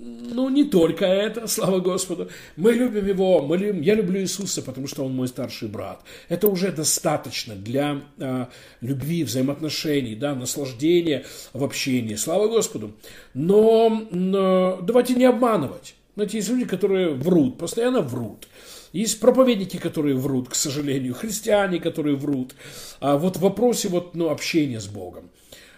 ну, 0.00 0.48
не 0.48 0.64
только 0.64 1.04
это, 1.04 1.46
слава 1.48 1.80
Господу. 1.80 2.28
Мы 2.56 2.72
любим 2.72 3.06
Его, 3.06 3.42
мы 3.42 3.56
любим, 3.56 3.80
я 3.80 3.94
люблю 3.94 4.20
Иисуса, 4.20 4.62
потому 4.62 4.86
что 4.86 5.04
Он 5.04 5.14
мой 5.14 5.28
старший 5.28 5.68
брат. 5.68 6.02
Это 6.28 6.48
уже 6.48 6.70
достаточно 6.70 7.54
для 7.54 8.02
а, 8.18 8.48
любви, 8.80 9.24
взаимоотношений, 9.24 10.14
да, 10.14 10.34
наслаждения 10.34 11.24
в 11.52 11.64
общении. 11.64 12.14
Слава 12.14 12.48
Господу. 12.48 12.92
Но, 13.34 14.06
но 14.10 14.78
давайте 14.82 15.14
не 15.14 15.24
обманывать. 15.24 15.94
Знаете, 16.14 16.38
есть 16.38 16.48
люди, 16.48 16.64
которые 16.64 17.14
врут, 17.14 17.58
постоянно 17.58 18.02
врут. 18.02 18.48
Есть 18.92 19.20
проповедники, 19.20 19.76
которые 19.76 20.16
врут, 20.16 20.48
к 20.48 20.54
сожалению, 20.54 21.14
христиане, 21.14 21.78
которые 21.78 22.16
врут. 22.16 22.54
А 23.00 23.16
вот 23.18 23.36
в 23.36 23.40
вопросе 23.40 23.88
вот, 23.88 24.14
ну, 24.14 24.30
общения 24.30 24.80
с 24.80 24.86
Богом. 24.86 25.30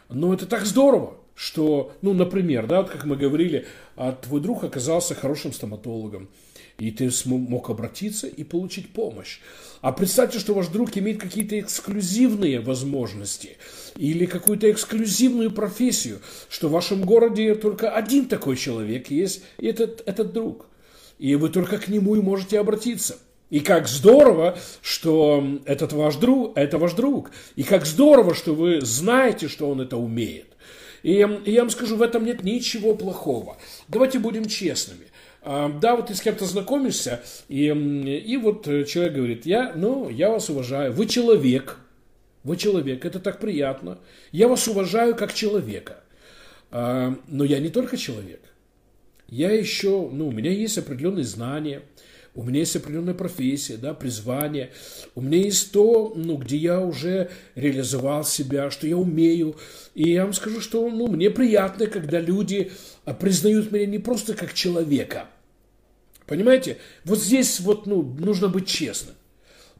Но 0.09 0.33
это 0.33 0.47
так 0.47 0.65
здорово, 0.65 1.17
что, 1.35 1.93
ну, 2.03 2.13
например, 2.13 2.67
да, 2.67 2.83
вот 2.83 2.91
как 2.91 3.05
мы 3.05 3.17
говорили, 3.17 3.67
а 3.97 4.13
твой 4.13 4.41
друг 4.41 4.65
оказался 4.65 5.15
хорошим 5.15 5.53
стоматологом, 5.53 6.29
и 6.79 6.91
ты 6.91 7.11
мог 7.27 7.71
обратиться 7.71 8.27
и 8.27 8.45
получить 8.45 8.93
помощь. 8.93 9.41
А 9.81 9.93
представьте, 9.93 10.39
что 10.39 10.55
ваш 10.55 10.69
друг 10.69 10.97
имеет 10.97 11.21
какие-то 11.21 11.59
эксклюзивные 11.59 12.61
возможности 12.61 13.57
или 13.97 14.27
какую-то 14.27 14.71
эксклюзивную 14.71 15.51
профессию, 15.51 16.21
что 16.49 16.69
в 16.69 16.73
вашем 16.73 17.03
городе 17.03 17.55
только 17.55 17.91
один 17.91 18.27
такой 18.27 18.57
человек 18.57 19.11
есть, 19.11 19.43
и 19.59 19.67
этот, 19.67 20.03
этот 20.07 20.33
друг 20.33 20.67
и 21.21 21.35
вы 21.37 21.51
только 21.51 21.79
к 21.79 21.89
нему 21.89 22.17
и 22.17 22.23
можете 22.23 22.59
обратиться. 22.59 23.19
И 23.51 23.61
как 23.61 23.89
здорово, 23.89 24.59
что 24.81 25.61
этот 25.67 25.93
ваш 25.93 26.17
друг, 26.17 26.57
это 26.57 26.79
ваш 26.79 26.95
друг. 26.95 27.31
И 27.57 27.63
как 27.63 27.85
здорово, 27.85 28.35
что 28.35 28.55
вы 28.55 28.81
знаете, 28.81 29.49
что 29.49 29.69
он 29.69 29.81
это 29.83 29.97
умеет. 29.97 30.47
И, 31.03 31.13
я 31.45 31.61
вам 31.61 31.71
скажу, 31.71 31.97
в 31.97 32.03
этом 32.03 32.25
нет 32.25 32.43
ничего 32.43 32.95
плохого. 32.95 33.59
Давайте 33.89 34.19
будем 34.19 34.47
честными. 34.47 35.07
А, 35.43 35.69
да, 35.69 35.97
вот 35.97 36.07
ты 36.07 36.15
с 36.15 36.21
кем-то 36.21 36.45
знакомишься, 36.45 37.23
и, 37.49 37.67
и 37.67 38.37
вот 38.37 38.65
человек 38.65 39.15
говорит, 39.15 39.47
я, 39.47 39.73
ну, 39.75 40.09
я 40.11 40.31
вас 40.31 40.51
уважаю, 40.51 40.93
вы 40.93 41.07
человек, 41.07 41.79
вы 42.45 42.57
человек, 42.57 43.05
это 43.05 43.21
так 43.21 43.41
приятно. 43.41 43.99
Я 44.33 44.49
вас 44.49 44.69
уважаю 44.69 45.15
как 45.17 45.35
человека. 45.35 46.01
А, 46.71 47.15
но 47.27 47.45
я 47.45 47.59
не 47.59 47.69
только 47.69 47.97
человек 47.97 48.41
я 49.31 49.53
еще, 49.53 50.09
ну, 50.13 50.29
у 50.29 50.33
меня 50.33 50.51
есть 50.51 50.77
определенные 50.77 51.25
знания, 51.25 51.83
у 52.35 52.43
меня 52.43 52.61
есть 52.61 52.77
определенная 52.77 53.15
профессия, 53.15 53.77
да, 53.77 53.95
призвание, 53.95 54.71
у 55.15 55.21
меня 55.21 55.39
есть 55.39 55.73
то, 55.73 56.13
ну, 56.15 56.37
где 56.37 56.57
я 56.57 56.81
уже 56.81 57.31
реализовал 57.55 58.25
себя, 58.25 58.71
что 58.71 58.87
я 58.87 58.97
умею. 58.97 59.57
И 59.95 60.11
я 60.11 60.25
вам 60.25 60.33
скажу, 60.33 60.61
что, 60.61 60.89
ну, 60.91 61.09
мне 61.09 61.31
приятно, 61.31 61.87
когда 61.87 62.21
люди 62.21 62.73
а, 63.05 63.15
признают 63.15 63.73
меня 63.73 63.87
не 63.87 63.99
просто 63.99 64.35
как 64.35 64.55
человека. 64.55 65.29
Понимаете? 66.27 66.79
Вот 67.05 67.19
здесь 67.19 67.59
вот, 67.61 67.87
ну, 67.87 68.03
нужно 68.03 68.49
быть 68.49 68.69
честным. 68.69 69.15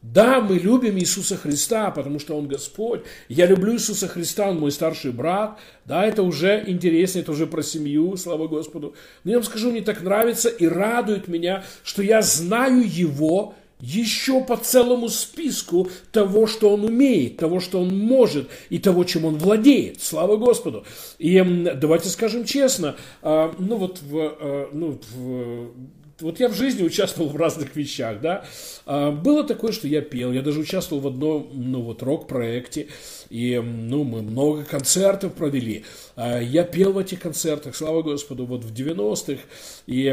Да, 0.01 0.41
мы 0.41 0.55
любим 0.57 0.97
Иисуса 0.97 1.37
Христа, 1.37 1.91
потому 1.91 2.17
что 2.17 2.35
Он 2.35 2.47
Господь. 2.47 3.01
Я 3.29 3.45
люблю 3.45 3.73
Иисуса 3.73 4.07
Христа, 4.07 4.49
Он 4.49 4.59
мой 4.59 4.71
старший 4.71 5.11
брат. 5.11 5.59
Да, 5.85 6.03
это 6.05 6.23
уже 6.23 6.63
интересно, 6.65 7.19
это 7.19 7.31
уже 7.31 7.45
про 7.45 7.61
семью, 7.61 8.17
слава 8.17 8.47
Господу. 8.47 8.95
Но 9.23 9.31
я 9.31 9.37
вам 9.37 9.43
скажу, 9.43 9.69
мне 9.69 9.81
так 9.81 10.01
нравится 10.01 10.49
и 10.49 10.65
радует 10.65 11.27
меня, 11.27 11.63
что 11.83 12.01
я 12.01 12.23
знаю 12.23 12.83
Его 12.83 13.53
еще 13.79 14.43
по 14.43 14.57
целому 14.57 15.09
списку 15.09 15.89
того, 16.11 16.47
что 16.47 16.73
Он 16.73 16.85
умеет, 16.85 17.37
того, 17.37 17.59
что 17.59 17.79
Он 17.79 17.95
может 17.95 18.49
и 18.69 18.79
того, 18.79 19.03
чем 19.03 19.25
Он 19.25 19.37
владеет. 19.37 20.01
Слава 20.01 20.37
Господу. 20.37 20.83
И 21.19 21.39
давайте 21.75 22.09
скажем 22.09 22.45
честно, 22.45 22.95
а, 23.21 23.53
ну 23.59 23.75
вот 23.77 24.01
в, 24.01 24.17
а, 24.17 24.69
ну, 24.71 24.99
в 25.11 25.71
вот 26.21 26.39
я 26.39 26.49
в 26.49 26.53
жизни 26.53 26.83
участвовал 26.83 27.29
в 27.29 27.35
разных 27.35 27.75
вещах, 27.75 28.21
да. 28.21 28.45
А, 28.85 29.11
было 29.11 29.43
такое, 29.43 29.71
что 29.71 29.87
я 29.87 30.01
пел, 30.01 30.31
я 30.31 30.41
даже 30.41 30.59
участвовал 30.59 31.01
в 31.01 31.07
одном, 31.07 31.49
ну 31.53 31.81
вот, 31.81 32.03
рок-проекте, 32.03 32.87
и, 33.29 33.59
ну, 33.59 34.03
мы 34.03 34.21
много 34.21 34.63
концертов 34.63 35.33
провели. 35.33 35.85
А, 36.15 36.39
я 36.39 36.63
пел 36.63 36.93
в 36.93 36.97
этих 36.97 37.19
концертах, 37.19 37.75
слава 37.75 38.01
Господу, 38.01 38.45
вот 38.45 38.63
в 38.63 38.73
90-х, 38.73 39.41
и, 39.87 40.07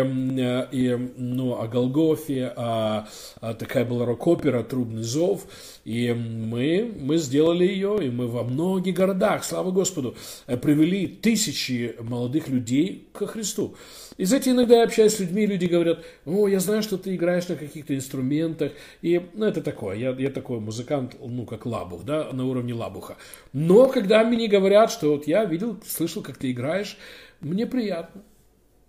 и, 0.72 1.10
ну, 1.16 1.60
о 1.60 1.68
Голгофе, 1.68 2.52
а, 2.56 3.08
а 3.40 3.54
такая 3.54 3.84
была 3.84 4.04
рок-опера 4.06 4.62
«Трубный 4.62 5.02
зов», 5.02 5.46
и 5.84 6.12
мы, 6.12 6.92
мы 6.98 7.16
сделали 7.16 7.64
ее, 7.64 7.98
и 8.02 8.10
мы 8.10 8.26
во 8.26 8.44
многих 8.44 8.94
городах, 8.94 9.44
слава 9.44 9.70
Господу, 9.70 10.16
привели 10.46 11.06
тысячи 11.06 11.94
молодых 12.00 12.48
людей 12.48 13.08
ко 13.12 13.26
Христу. 13.26 13.74
И 14.18 14.24
знаете, 14.24 14.50
иногда 14.50 14.78
я 14.78 14.82
общаюсь 14.82 15.14
с 15.14 15.20
людьми, 15.20 15.46
люди 15.46 15.66
говорят, 15.66 16.04
о, 16.26 16.48
я 16.48 16.58
знаю, 16.58 16.82
что 16.82 16.98
ты 16.98 17.14
играешь 17.14 17.46
на 17.46 17.54
каких-то 17.54 17.94
инструментах. 17.94 18.72
И, 19.00 19.22
ну, 19.32 19.46
это 19.46 19.62
такое, 19.62 19.96
я, 19.96 20.10
я 20.10 20.30
такой 20.30 20.58
музыкант, 20.58 21.16
ну, 21.20 21.46
как 21.46 21.66
Лабух, 21.66 22.04
да, 22.04 22.32
на 22.32 22.44
уровне 22.44 22.74
Лабуха. 22.74 23.16
Но 23.52 23.88
когда 23.88 24.24
мне 24.24 24.48
говорят, 24.48 24.90
что 24.90 25.12
вот 25.12 25.28
я 25.28 25.44
видел, 25.44 25.78
слышал, 25.86 26.20
как 26.20 26.36
ты 26.36 26.50
играешь, 26.50 26.98
мне 27.40 27.64
приятно. 27.64 28.22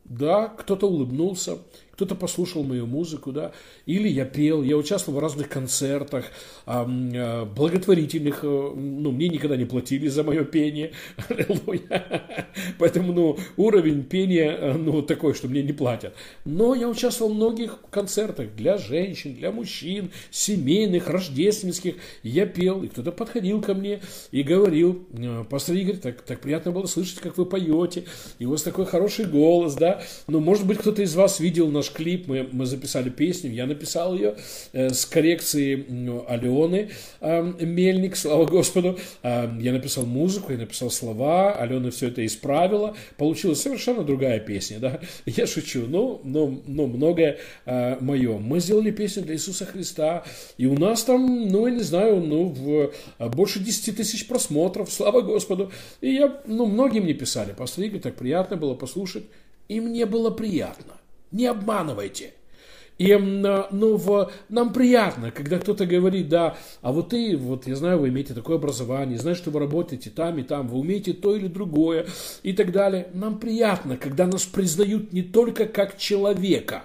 Да, 0.04 0.48
кто-то 0.48 0.88
улыбнулся, 0.88 1.60
кто-то 2.00 2.16
послушал 2.16 2.64
мою 2.64 2.88
музыку, 2.88 3.34
да, 3.34 3.52
или 3.86 4.08
я 4.08 4.24
пел, 4.24 4.64
я 4.64 4.78
участвовал 4.78 5.20
в 5.20 5.22
разных 5.22 5.50
концертах, 5.50 6.28
э, 6.66 7.46
благотворительных, 7.46 8.40
э, 8.42 8.48
ну, 8.48 9.12
мне 9.12 9.28
никогда 9.28 9.58
не 9.58 9.66
платили 9.66 10.08
за 10.08 10.24
мое 10.24 10.46
пение, 10.46 10.94
поэтому, 12.80 13.12
ну, 13.12 13.38
уровень 13.58 14.04
пения, 14.04 14.50
э, 14.50 14.74
ну, 14.78 15.02
такой, 15.02 15.34
что 15.34 15.50
мне 15.50 15.62
не 15.62 15.74
платят. 15.74 16.14
Но 16.46 16.74
я 16.74 16.88
участвовал 16.88 17.34
в 17.34 17.36
многих 17.36 17.80
концертах 17.90 18.56
для 18.56 18.78
женщин, 18.78 19.36
для 19.36 19.52
мужчин, 19.52 20.12
семейных, 20.32 21.10
рождественских, 21.10 21.96
я 22.24 22.46
пел, 22.46 22.82
и 22.82 22.88
кто-то 22.88 23.12
подходил 23.12 23.62
ко 23.62 23.74
мне 23.74 24.00
и 24.32 24.42
говорил, 24.42 25.06
пастор 25.50 25.76
Игорь, 25.76 25.98
так, 25.98 26.22
так 26.22 26.40
приятно 26.40 26.72
было 26.72 26.86
слышать, 26.86 27.20
как 27.20 27.38
вы 27.38 27.46
поете, 27.46 28.06
и 28.38 28.46
у 28.46 28.52
вас 28.52 28.62
такой 28.62 28.86
хороший 28.86 29.26
голос, 29.26 29.74
да, 29.74 30.02
ну, 30.28 30.40
может 30.40 30.66
быть, 30.66 30.78
кто-то 30.78 31.02
из 31.02 31.14
вас 31.14 31.42
видел 31.42 31.68
наш 31.68 31.89
наш 31.90 31.94
клип, 31.96 32.28
мы, 32.28 32.48
мы 32.52 32.66
записали 32.66 33.10
песню, 33.10 33.52
я 33.52 33.66
написал 33.66 34.16
ее 34.16 34.36
э, 34.74 34.90
с 34.90 35.06
коррекцией 35.06 35.86
ну, 35.88 36.26
Алены 36.28 36.90
э, 37.22 37.54
Мельник, 37.62 38.16
слава 38.16 38.46
Господу. 38.46 38.98
Э, 39.24 39.50
я 39.60 39.74
написал 39.74 40.06
музыку, 40.06 40.52
я 40.52 40.58
написал 40.58 40.92
слова, 40.92 41.54
Алена 41.54 41.92
все 41.92 42.08
это 42.08 42.26
исправила. 42.26 42.96
Получилась 43.18 43.62
совершенно 43.62 44.04
другая 44.04 44.40
песня, 44.40 44.80
да. 44.80 45.00
Я 45.26 45.48
шучу, 45.48 45.86
но, 45.88 46.22
но, 46.24 46.62
но 46.68 46.88
многое 46.88 47.38
э, 47.66 47.98
мое. 48.00 48.38
Мы 48.38 48.60
сделали 48.60 48.92
песню 48.92 49.24
для 49.24 49.36
Иисуса 49.36 49.66
Христа, 49.66 50.24
и 50.58 50.66
у 50.66 50.78
нас 50.78 51.04
там, 51.04 51.48
ну, 51.48 51.68
я 51.68 51.74
не 51.74 51.84
знаю, 51.84 52.22
ну, 52.22 52.50
в, 52.50 52.92
э, 53.20 53.30
больше 53.30 53.60
10 53.60 53.98
тысяч 53.98 54.28
просмотров, 54.28 54.92
слава 54.92 55.22
Господу. 55.22 55.72
И 56.02 56.14
я, 56.14 56.42
ну, 56.46 56.66
многие 56.66 57.00
мне 57.00 57.14
писали, 57.14 57.54
пастор 57.54 57.80
так 58.00 58.16
приятно 58.16 58.58
было 58.58 58.76
послушать, 58.76 59.24
и 59.70 59.80
мне 59.80 60.06
было 60.06 60.32
приятно. 60.32 60.99
Не 61.32 61.48
обманывайте. 61.48 62.34
И 63.00 63.16
ну, 63.16 63.96
в, 63.96 64.30
нам 64.50 64.74
приятно, 64.74 65.32
когда 65.32 65.58
кто-то 65.58 65.86
говорит, 65.86 66.28
да, 66.28 66.58
а 66.82 66.92
вот 66.92 67.10
ты, 67.10 67.38
вот 67.38 67.66
я 67.66 67.78
знаю, 67.78 68.00
вы 68.00 68.10
имеете 68.10 68.34
такое 68.34 68.58
образование, 68.58 69.18
знаешь, 69.18 69.38
что 69.38 69.52
вы 69.52 69.62
работаете 69.62 70.10
там 70.10 70.38
и 70.38 70.44
там, 70.44 70.68
вы 70.68 70.80
умеете 70.80 71.14
то 71.14 71.34
или 71.34 71.48
другое 71.48 72.08
и 72.44 72.52
так 72.52 72.74
далее. 72.74 73.08
Нам 73.14 73.40
приятно, 73.40 73.96
когда 73.96 74.28
нас 74.28 74.44
признают 74.44 75.14
не 75.14 75.22
только 75.22 75.66
как 75.66 75.98
человека, 75.98 76.84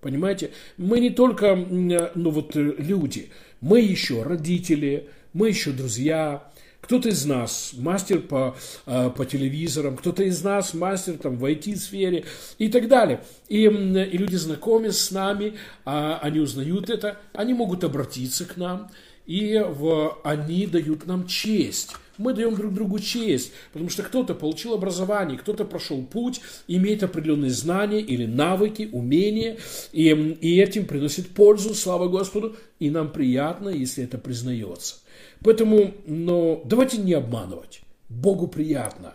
понимаете? 0.00 0.50
Мы 0.76 0.98
не 0.98 1.10
только, 1.10 1.54
ну 1.54 2.30
вот, 2.30 2.56
люди, 2.56 3.30
мы 3.60 3.80
еще 3.80 4.24
родители, 4.24 5.08
мы 5.32 5.48
еще 5.48 5.70
друзья, 5.70 6.50
кто-то 6.84 7.08
из 7.08 7.24
нас 7.24 7.72
мастер 7.78 8.20
по, 8.20 8.54
э, 8.84 9.10
по 9.16 9.24
телевизорам, 9.24 9.96
кто-то 9.96 10.22
из 10.22 10.42
нас 10.44 10.74
мастер 10.74 11.14
там, 11.14 11.38
в 11.38 11.44
IT-сфере 11.46 12.24
и 12.58 12.68
так 12.68 12.88
далее. 12.88 13.24
И, 13.48 13.62
и 13.62 14.18
люди 14.18 14.36
знакомятся 14.36 15.02
с 15.02 15.10
нами, 15.10 15.54
а 15.86 16.18
они 16.22 16.40
узнают 16.40 16.90
это, 16.90 17.18
они 17.32 17.54
могут 17.54 17.84
обратиться 17.84 18.44
к 18.44 18.58
нам, 18.58 18.90
и 19.24 19.64
в, 19.66 20.18
они 20.24 20.66
дают 20.66 21.06
нам 21.06 21.26
честь. 21.26 21.92
Мы 22.18 22.34
даем 22.34 22.54
друг 22.54 22.74
другу 22.74 22.98
честь, 22.98 23.52
потому 23.72 23.88
что 23.88 24.02
кто-то 24.02 24.34
получил 24.34 24.74
образование, 24.74 25.38
кто-то 25.38 25.64
прошел 25.64 26.02
путь, 26.04 26.42
имеет 26.68 27.02
определенные 27.02 27.50
знания 27.50 28.00
или 28.00 28.26
навыки, 28.26 28.90
умения, 28.92 29.56
и, 29.92 30.10
и 30.10 30.60
этим 30.60 30.84
приносит 30.84 31.28
пользу, 31.28 31.74
слава 31.74 32.08
Господу, 32.08 32.56
и 32.78 32.90
нам 32.90 33.10
приятно, 33.10 33.70
если 33.70 34.04
это 34.04 34.18
признается. 34.18 34.96
Поэтому, 35.44 35.94
но 36.06 36.62
давайте 36.64 36.96
не 36.96 37.12
обманывать. 37.12 37.82
Богу 38.08 38.48
приятно, 38.48 39.14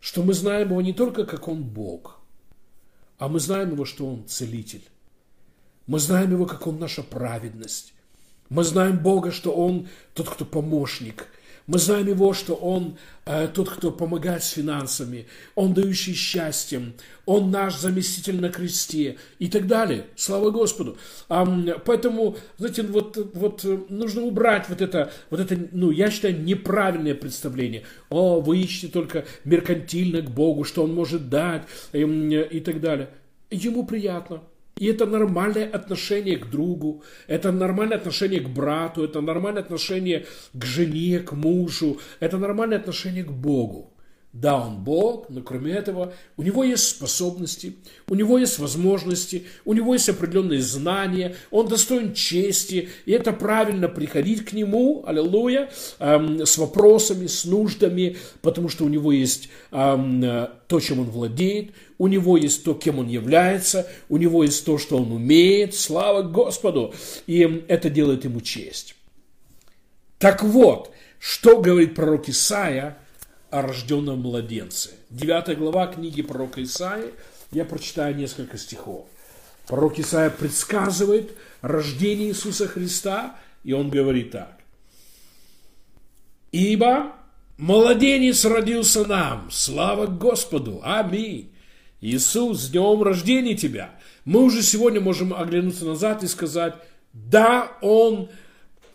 что 0.00 0.22
мы 0.22 0.32
знаем 0.32 0.70
Его 0.70 0.80
не 0.80 0.94
только 0.94 1.26
как 1.26 1.46
Он 1.46 1.62
Бог, 1.62 2.20
а 3.18 3.28
мы 3.28 3.38
знаем 3.38 3.72
Его, 3.72 3.84
что 3.84 4.06
Он 4.06 4.26
целитель. 4.26 4.82
Мы 5.86 5.98
знаем 5.98 6.32
Его, 6.32 6.46
как 6.46 6.66
Он 6.66 6.78
наша 6.78 7.02
праведность. 7.02 7.92
Мы 8.48 8.64
знаем 8.64 8.98
Бога, 8.98 9.30
что 9.30 9.52
Он 9.52 9.88
тот, 10.14 10.28
кто 10.28 10.44
помощник– 10.44 11.28
мы 11.66 11.78
знаем 11.78 12.08
Его, 12.08 12.32
что 12.32 12.54
Он 12.54 12.96
э, 13.24 13.48
тот, 13.52 13.70
кто 13.70 13.90
помогает 13.90 14.42
с 14.42 14.50
финансами, 14.50 15.26
Он 15.54 15.74
дающий 15.74 16.14
счастьем, 16.14 16.94
Он 17.24 17.50
наш 17.50 17.76
заместитель 17.76 18.40
на 18.40 18.48
кресте 18.48 19.18
и 19.38 19.48
так 19.48 19.66
далее. 19.66 20.06
Слава 20.16 20.50
Господу. 20.50 20.96
А, 21.28 21.46
поэтому, 21.84 22.36
знаете, 22.58 22.82
вот, 22.82 23.16
вот 23.34 23.64
э, 23.64 23.78
нужно 23.88 24.22
убрать 24.22 24.68
вот 24.68 24.80
это, 24.80 25.12
вот 25.30 25.40
это, 25.40 25.56
ну, 25.72 25.90
я 25.90 26.10
считаю, 26.10 26.42
неправильное 26.42 27.14
представление. 27.14 27.84
О, 28.10 28.40
вы 28.40 28.58
ищете 28.58 28.88
только 28.88 29.24
меркантильно 29.44 30.22
к 30.22 30.30
Богу, 30.30 30.64
что 30.64 30.84
Он 30.84 30.94
может 30.94 31.28
дать 31.28 31.64
и, 31.92 31.98
э, 31.98 32.48
и 32.48 32.60
так 32.60 32.80
далее. 32.80 33.10
Ему 33.50 33.84
приятно. 33.84 34.42
И 34.76 34.86
это 34.86 35.06
нормальное 35.06 35.68
отношение 35.68 36.38
к 36.38 36.48
другу, 36.50 37.02
это 37.26 37.52
нормальное 37.52 37.98
отношение 37.98 38.40
к 38.40 38.48
брату, 38.48 39.04
это 39.04 39.20
нормальное 39.20 39.62
отношение 39.62 40.26
к 40.52 40.64
жене, 40.64 41.20
к 41.20 41.32
мужу, 41.32 42.00
это 42.20 42.38
нормальное 42.38 42.78
отношение 42.78 43.22
к 43.22 43.30
Богу. 43.30 43.91
Да, 44.32 44.58
он 44.58 44.82
Бог, 44.82 45.28
но 45.28 45.42
кроме 45.42 45.72
этого 45.72 46.14
у 46.38 46.42
него 46.42 46.64
есть 46.64 46.88
способности, 46.88 47.76
у 48.08 48.14
него 48.14 48.38
есть 48.38 48.58
возможности, 48.58 49.44
у 49.66 49.74
него 49.74 49.92
есть 49.92 50.08
определенные 50.08 50.62
знания, 50.62 51.36
он 51.50 51.68
достоин 51.68 52.14
чести, 52.14 52.88
и 53.04 53.12
это 53.12 53.34
правильно 53.34 53.88
приходить 53.88 54.46
к 54.46 54.54
нему, 54.54 55.04
аллилуйя, 55.06 55.70
эм, 55.98 56.46
с 56.46 56.56
вопросами, 56.56 57.26
с 57.26 57.44
нуждами, 57.44 58.16
потому 58.40 58.70
что 58.70 58.86
у 58.86 58.88
него 58.88 59.12
есть 59.12 59.50
эм, 59.70 60.22
то, 60.66 60.80
чем 60.80 61.00
он 61.00 61.10
владеет, 61.10 61.72
у 61.98 62.06
него 62.06 62.38
есть 62.38 62.64
то, 62.64 62.72
кем 62.72 63.00
он 63.00 63.08
является, 63.08 63.86
у 64.08 64.16
него 64.16 64.44
есть 64.44 64.64
то, 64.64 64.78
что 64.78 64.96
он 64.96 65.12
умеет, 65.12 65.74
слава 65.74 66.22
Господу, 66.22 66.94
и 67.26 67.64
это 67.68 67.90
делает 67.90 68.24
ему 68.24 68.40
честь. 68.40 68.94
Так 70.18 70.42
вот, 70.42 70.90
что 71.18 71.60
говорит 71.60 71.94
пророк 71.94 72.30
Исаия– 72.30 72.96
о 73.52 73.60
рожденном 73.60 74.20
младенце. 74.20 74.92
Девятая 75.10 75.56
глава 75.56 75.86
книги 75.86 76.22
пророка 76.22 76.62
Исаи, 76.62 77.12
я 77.50 77.66
прочитаю 77.66 78.16
несколько 78.16 78.56
стихов. 78.56 79.06
Пророк 79.66 79.98
Исаия 79.98 80.30
предсказывает 80.30 81.36
рождение 81.60 82.30
Иисуса 82.30 82.66
Христа, 82.66 83.36
и 83.62 83.74
он 83.74 83.90
говорит 83.90 84.30
так. 84.30 84.58
«Ибо 86.50 87.12
младенец 87.58 88.46
родился 88.46 89.06
нам, 89.06 89.50
слава 89.50 90.06
Господу, 90.06 90.80
аминь. 90.82 91.52
Иисус, 92.00 92.58
с 92.62 92.70
днем 92.70 93.02
рождения 93.02 93.54
тебя, 93.54 93.90
Мы 94.24 94.42
уже 94.44 94.62
сегодня 94.62 95.00
можем 95.00 95.34
оглянуться 95.34 95.84
назад 95.84 96.22
и 96.22 96.26
сказать, 96.26 96.74
да, 97.12 97.76
он, 97.82 98.30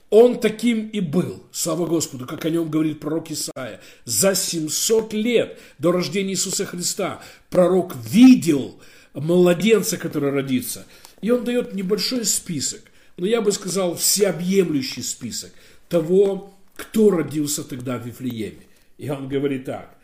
он 0.10 0.40
таким 0.40 0.88
и 0.88 1.02
был, 1.02 1.44
слава 1.52 1.86
Господу, 1.86 2.26
как 2.26 2.46
о 2.46 2.50
нем 2.50 2.70
говорит 2.70 3.00
пророк 3.00 3.30
Исаия. 3.30 3.82
За 4.06 4.36
700 4.36 5.14
лет 5.14 5.60
до 5.80 5.92
рождения 5.92 6.32
Иисуса 6.32 6.66
Христа 6.66 7.22
пророк 7.50 7.94
видел 7.96 8.80
младенца, 9.14 9.98
который 9.98 10.32
родится. 10.32 10.86
И 11.22 11.30
он 11.30 11.44
дает 11.44 11.74
небольшой 11.74 12.26
список, 12.26 12.82
но 13.18 13.26
я 13.26 13.42
бы 13.42 13.52
сказал 13.52 13.96
всеобъемлющий 13.96 15.04
список 15.04 15.52
того, 15.90 16.54
кто 16.76 17.10
родился 17.10 17.64
тогда 17.64 17.98
в 17.98 18.06
Вифлееме. 18.06 18.64
И 18.98 19.10
он 19.10 19.28
говорит 19.28 19.66
так. 19.66 19.98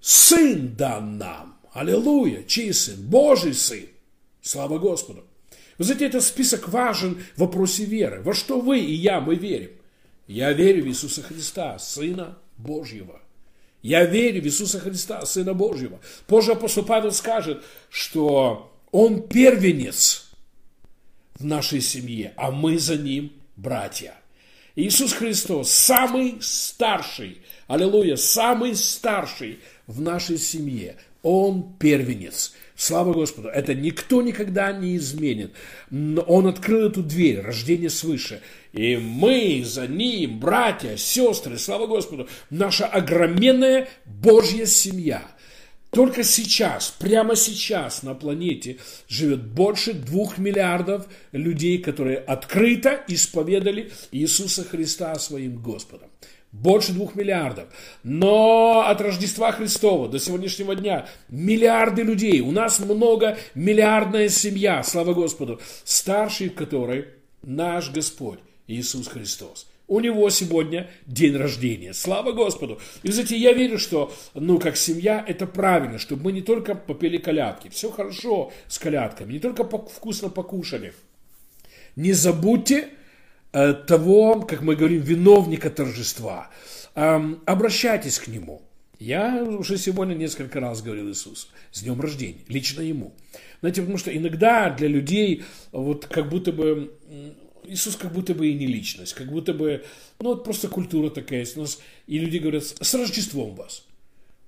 Сын 0.00 0.74
дан 0.74 1.18
нам. 1.18 1.58
Аллилуйя. 1.72 2.42
Чей 2.44 2.72
сын? 2.72 2.96
Божий 2.96 3.54
сын. 3.54 3.86
Слава 4.40 4.78
Господу. 4.78 5.24
Вы 5.78 5.84
знаете, 5.84 6.06
этот 6.06 6.22
список 6.22 6.68
важен 6.68 7.22
в 7.36 7.40
вопросе 7.40 7.84
веры. 7.84 8.22
Во 8.22 8.34
что 8.34 8.60
вы 8.60 8.80
и 8.80 8.92
я, 8.92 9.20
мы 9.20 9.34
верим? 9.34 9.70
Я 10.26 10.52
верю 10.52 10.84
в 10.84 10.88
Иисуса 10.88 11.22
Христа, 11.22 11.78
Сына 11.78 12.38
Божьего. 12.56 13.20
Я 13.82 14.04
верю 14.04 14.42
в 14.42 14.46
Иисуса 14.46 14.80
Христа, 14.80 15.24
Сына 15.26 15.54
Божьего. 15.54 16.00
Позже 16.26 16.52
апостол 16.52 16.84
Павел 16.84 17.12
скажет, 17.12 17.62
что 17.90 18.72
Он 18.90 19.28
первенец 19.28 20.30
в 21.34 21.44
нашей 21.44 21.80
семье, 21.80 22.32
а 22.36 22.50
мы 22.50 22.78
за 22.78 22.96
Ним 22.96 23.32
братья. 23.56 24.14
Иисус 24.74 25.12
Христос 25.12 25.70
самый 25.70 26.36
старший, 26.40 27.38
аллилуйя, 27.66 28.16
самый 28.16 28.74
старший 28.74 29.60
в 29.86 30.00
нашей 30.00 30.38
семье. 30.38 30.96
Он 31.22 31.76
первенец. 31.78 32.54
Слава 32.76 33.14
Господу, 33.14 33.48
это 33.48 33.74
никто 33.74 34.20
никогда 34.20 34.70
не 34.70 34.96
изменит. 34.96 35.52
Он 35.90 36.46
открыл 36.46 36.88
эту 36.88 37.02
дверь, 37.02 37.40
рождение 37.40 37.88
свыше. 37.88 38.42
И 38.72 38.96
мы 38.96 39.62
за 39.64 39.86
ним, 39.86 40.38
братья, 40.38 40.96
сестры, 40.96 41.56
слава 41.56 41.86
Господу, 41.86 42.28
наша 42.50 42.86
огроменная 42.86 43.88
Божья 44.04 44.66
семья. 44.66 45.22
Только 45.90 46.22
сейчас, 46.22 46.94
прямо 46.98 47.36
сейчас 47.36 48.02
на 48.02 48.14
планете 48.14 48.76
живет 49.08 49.42
больше 49.46 49.94
двух 49.94 50.36
миллиардов 50.36 51.06
людей, 51.32 51.78
которые 51.78 52.18
открыто 52.18 53.02
исповедали 53.08 53.90
Иисуса 54.12 54.64
Христа 54.64 55.14
своим 55.14 55.62
Господом 55.62 56.10
больше 56.60 56.92
двух 56.92 57.14
миллиардов. 57.14 57.68
Но 58.02 58.84
от 58.86 59.00
Рождества 59.00 59.52
Христова 59.52 60.08
до 60.08 60.18
сегодняшнего 60.18 60.74
дня 60.74 61.06
миллиарды 61.28 62.02
людей. 62.02 62.40
У 62.40 62.50
нас 62.50 62.78
много 62.80 63.38
миллиардная 63.54 64.28
семья, 64.28 64.82
слава 64.82 65.14
Господу, 65.14 65.60
старший 65.84 66.48
которой 66.48 67.08
наш 67.42 67.90
Господь 67.90 68.40
Иисус 68.66 69.08
Христос. 69.08 69.68
У 69.88 70.00
него 70.00 70.28
сегодня 70.30 70.90
день 71.06 71.36
рождения. 71.36 71.94
Слава 71.94 72.32
Господу. 72.32 72.80
И, 73.04 73.10
знаете, 73.12 73.36
я 73.36 73.52
верю, 73.52 73.78
что, 73.78 74.12
ну, 74.34 74.58
как 74.58 74.76
семья, 74.76 75.24
это 75.24 75.46
правильно, 75.46 75.98
чтобы 75.98 76.24
мы 76.24 76.32
не 76.32 76.42
только 76.42 76.74
попели 76.74 77.18
колядки. 77.18 77.68
Все 77.68 77.92
хорошо 77.92 78.52
с 78.66 78.80
колядками, 78.80 79.34
не 79.34 79.38
только 79.38 79.62
вкусно 79.62 80.28
покушали. 80.28 80.92
Не 81.94 82.12
забудьте 82.12 82.88
того, 83.86 84.42
как 84.42 84.62
мы 84.62 84.76
говорим, 84.76 85.00
виновника 85.00 85.70
торжества. 85.70 86.50
Обращайтесь 86.94 88.18
к 88.18 88.28
нему. 88.28 88.62
Я 88.98 89.44
уже 89.44 89.76
сегодня 89.76 90.14
несколько 90.14 90.58
раз 90.60 90.82
говорил 90.82 91.08
Иисусу, 91.08 91.48
с 91.70 91.82
днем 91.82 92.00
рождения, 92.00 92.40
лично 92.48 92.80
ему. 92.80 93.14
Знаете, 93.60 93.82
потому 93.82 93.98
что 93.98 94.14
иногда 94.14 94.70
для 94.70 94.88
людей 94.88 95.44
вот 95.72 96.06
как 96.06 96.30
будто 96.30 96.52
бы 96.52 96.94
Иисус 97.64 97.96
как 97.96 98.12
будто 98.12 98.34
бы 98.34 98.48
и 98.48 98.54
не 98.54 98.66
личность, 98.66 99.12
как 99.12 99.30
будто 99.30 99.52
бы, 99.52 99.84
ну 100.20 100.30
вот 100.30 100.44
просто 100.44 100.68
культура 100.68 101.10
такая 101.10 101.40
есть 101.40 101.56
у 101.56 101.60
нас, 101.60 101.80
и 102.06 102.18
люди 102.18 102.38
говорят, 102.38 102.64
с 102.64 102.94
Рождеством 102.94 103.54
вас. 103.54 103.84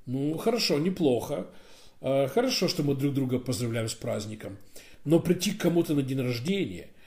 Ну, 0.06 0.38
хорошо, 0.38 0.78
неплохо, 0.78 1.48
э, 2.00 2.28
хорошо, 2.28 2.68
что 2.68 2.82
мы 2.82 2.94
друг 2.94 3.12
друга 3.12 3.38
поздравляем 3.38 3.88
с 3.88 3.94
праздником, 3.94 4.56
но 5.04 5.20
прийти 5.20 5.50
к 5.50 5.60
кому-то 5.60 5.94
на 5.94 6.02
день 6.02 6.20
рождения– 6.20 6.88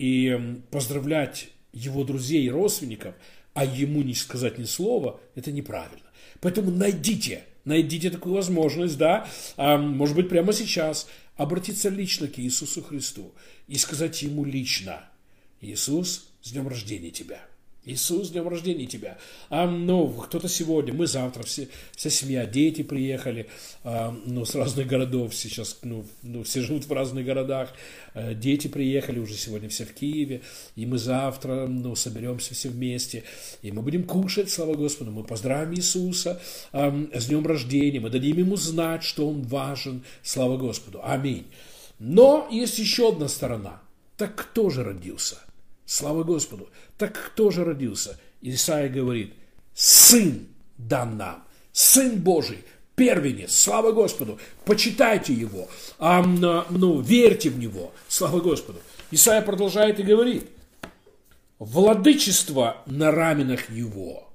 и 0.00 0.62
поздравлять 0.70 1.50
его 1.74 2.04
друзей 2.04 2.44
и 2.44 2.50
родственников, 2.50 3.14
а 3.52 3.66
ему 3.66 4.00
не 4.00 4.14
сказать 4.14 4.56
ни 4.56 4.64
слова, 4.64 5.20
это 5.34 5.52
неправильно. 5.52 6.06
Поэтому 6.40 6.70
найдите, 6.70 7.44
найдите 7.66 8.08
такую 8.08 8.34
возможность, 8.34 8.96
да, 8.96 9.28
а, 9.58 9.76
может 9.76 10.16
быть, 10.16 10.30
прямо 10.30 10.54
сейчас, 10.54 11.06
обратиться 11.36 11.90
лично 11.90 12.28
к 12.28 12.38
Иисусу 12.38 12.82
Христу 12.82 13.34
и 13.68 13.76
сказать 13.76 14.22
ему 14.22 14.46
лично, 14.46 15.04
Иисус, 15.60 16.30
с 16.40 16.52
днем 16.52 16.66
рождения 16.66 17.10
тебя. 17.10 17.42
Иисус, 17.86 18.28
днем 18.28 18.46
рождения 18.46 18.84
тебя. 18.84 19.16
А, 19.48 19.66
ну, 19.66 20.06
кто-то 20.08 20.48
сегодня, 20.48 20.92
мы 20.92 21.06
завтра, 21.06 21.44
все, 21.44 21.68
вся 21.96 22.10
семья, 22.10 22.44
дети 22.44 22.82
приехали, 22.82 23.48
а, 23.84 24.14
ну, 24.26 24.44
с 24.44 24.54
разных 24.54 24.86
городов 24.86 25.34
сейчас, 25.34 25.78
ну, 25.82 26.04
ну, 26.22 26.42
все 26.42 26.60
живут 26.60 26.84
в 26.84 26.92
разных 26.92 27.24
городах, 27.24 27.72
а, 28.12 28.34
дети 28.34 28.68
приехали 28.68 29.18
уже 29.18 29.34
сегодня 29.34 29.70
все 29.70 29.86
в 29.86 29.94
Киеве, 29.94 30.42
и 30.76 30.84
мы 30.84 30.98
завтра, 30.98 31.66
ну, 31.68 31.94
соберемся 31.94 32.52
все 32.52 32.68
вместе, 32.68 33.24
и 33.62 33.72
мы 33.72 33.80
будем 33.80 34.04
кушать, 34.04 34.50
слава 34.50 34.74
Господу, 34.74 35.10
мы 35.10 35.24
поздравим 35.24 35.74
Иисуса 35.74 36.38
а, 36.72 36.92
с 37.14 37.28
днем 37.28 37.46
рождения, 37.46 37.98
мы 37.98 38.10
дадим 38.10 38.36
ему 38.36 38.56
знать, 38.56 39.02
что 39.04 39.26
он 39.26 39.40
важен, 39.40 40.04
слава 40.22 40.58
Господу, 40.58 41.00
аминь. 41.02 41.46
Но 41.98 42.46
есть 42.50 42.78
еще 42.78 43.08
одна 43.08 43.28
сторона. 43.28 43.80
Так 44.18 44.34
кто 44.34 44.68
же 44.68 44.84
родился? 44.84 45.38
Слава 45.90 46.22
Господу. 46.22 46.68
Так 46.98 47.18
кто 47.32 47.50
же 47.50 47.64
родился? 47.64 48.16
Исаия 48.42 48.88
говорит, 48.88 49.34
Сын 49.74 50.46
дан 50.78 51.16
нам, 51.16 51.44
Сын 51.72 52.16
Божий, 52.20 52.64
первенец, 52.94 53.52
слава 53.52 53.90
Господу, 53.90 54.38
почитайте 54.64 55.32
Его, 55.32 55.68
а, 55.98 56.22
ну, 56.22 57.00
верьте 57.00 57.50
в 57.50 57.58
Него, 57.58 57.92
слава 58.06 58.38
Господу. 58.38 58.78
Исаия 59.10 59.42
продолжает 59.42 59.98
и 59.98 60.04
говорит, 60.04 60.48
владычество 61.58 62.84
на 62.86 63.10
раменах 63.10 63.68
Его. 63.68 64.28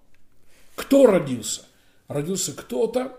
Кто 0.75 1.05
родился? 1.05 1.61
Родился 2.09 2.51
кто-то, 2.51 3.17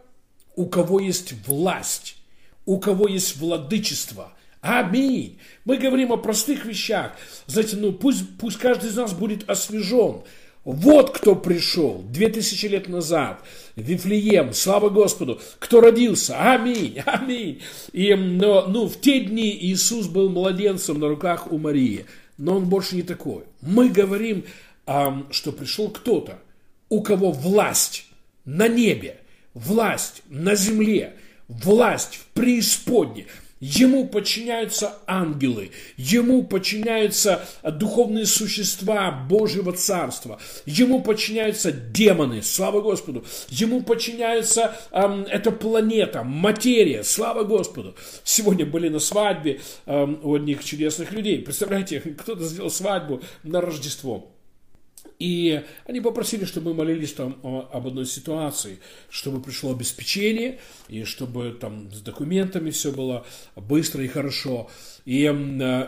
у 0.57 0.67
кого 0.67 1.01
есть 1.01 1.33
власть, 1.47 2.19
у 2.67 2.79
кого 2.81 3.09
есть 3.09 3.39
владычество, 3.39 4.35
Аминь. 4.61 5.39
Мы 5.65 5.77
говорим 5.77 6.13
о 6.13 6.17
простых 6.17 6.65
вещах. 6.65 7.13
Знаете, 7.47 7.77
ну 7.77 7.93
пусть, 7.93 8.25
пусть 8.39 8.59
каждый 8.59 8.91
из 8.91 8.97
нас 8.97 9.13
будет 9.13 9.49
освежен. 9.49 10.23
Вот 10.67 11.11
кто 11.17 11.37
пришел 11.37 12.05
две 12.11 12.29
тысячи 12.29 12.67
лет 12.67 12.89
назад, 12.89 13.41
Вифлеем, 13.77 14.53
слава 14.53 14.89
Господу, 14.89 15.41
кто 15.61 15.81
родился, 15.81 16.53
аминь, 16.53 16.99
аминь. 17.07 17.63
И, 17.93 18.13
но, 18.15 18.67
ну, 18.67 18.89
в 18.89 19.01
те 19.01 19.21
дни 19.21 19.57
Иисус 19.57 20.09
был 20.09 20.29
младенцем 20.29 20.99
на 20.99 21.07
руках 21.07 21.53
у 21.53 21.59
Марии, 21.59 22.07
но 22.37 22.57
он 22.57 22.65
больше 22.65 22.97
не 22.97 23.03
такой. 23.03 23.45
Мы 23.61 23.91
говорим, 23.91 24.45
что 25.31 25.53
пришел 25.53 25.89
кто-то, 25.89 26.41
у 26.89 27.01
кого 27.01 27.31
власть 27.31 28.07
на 28.45 28.67
небе, 28.67 29.19
власть 29.55 30.23
на 30.29 30.57
земле, 30.57 31.15
власть 31.47 32.17
в 32.17 32.27
преисподней, 32.35 33.27
Ему 33.59 34.07
подчиняются 34.07 34.99
ангелы, 35.07 35.71
ему 35.97 36.45
подчиняются 36.45 37.49
духовные 37.63 38.27
существа 38.27 39.11
Божьего 39.11 39.73
Царства, 39.73 40.39
ему 40.67 41.01
подчиняются 41.01 41.73
демоны, 41.73 42.43
слава 42.43 42.83
Господу, 42.83 43.25
ему 43.49 43.83
подчиняется 43.83 44.77
эм, 44.91 45.23
эта 45.23 45.51
планета, 45.53 46.23
материя, 46.23 47.03
слава 47.03 47.45
Господу. 47.45 47.97
Сегодня 48.25 48.67
были 48.67 48.91
на 48.91 48.99
свадьбе 48.99 49.61
эм, 49.87 50.21
у 50.23 50.35
одних 50.35 50.63
чудесных 50.63 51.13
людей. 51.13 51.39
Представляете, 51.41 52.01
кто-то 52.19 52.45
сделал 52.45 52.71
свадьбу 52.71 53.23
на 53.43 53.63
Рождество. 53.63 54.36
И 55.19 55.63
они 55.87 56.01
попросили, 56.01 56.45
чтобы 56.45 56.71
мы 56.71 56.85
молились 56.85 57.13
там 57.13 57.39
об 57.43 57.87
одной 57.87 58.07
ситуации, 58.07 58.79
чтобы 59.11 59.41
пришло 59.43 59.73
обеспечение, 59.73 60.59
и 60.89 61.05
чтобы 61.05 61.57
там 61.59 61.91
с 61.93 62.01
документами 62.01 62.71
все 62.71 62.93
было 62.93 63.27
быстро 63.57 64.05
и 64.05 64.09
хорошо. 64.09 64.69
И, 65.07 65.23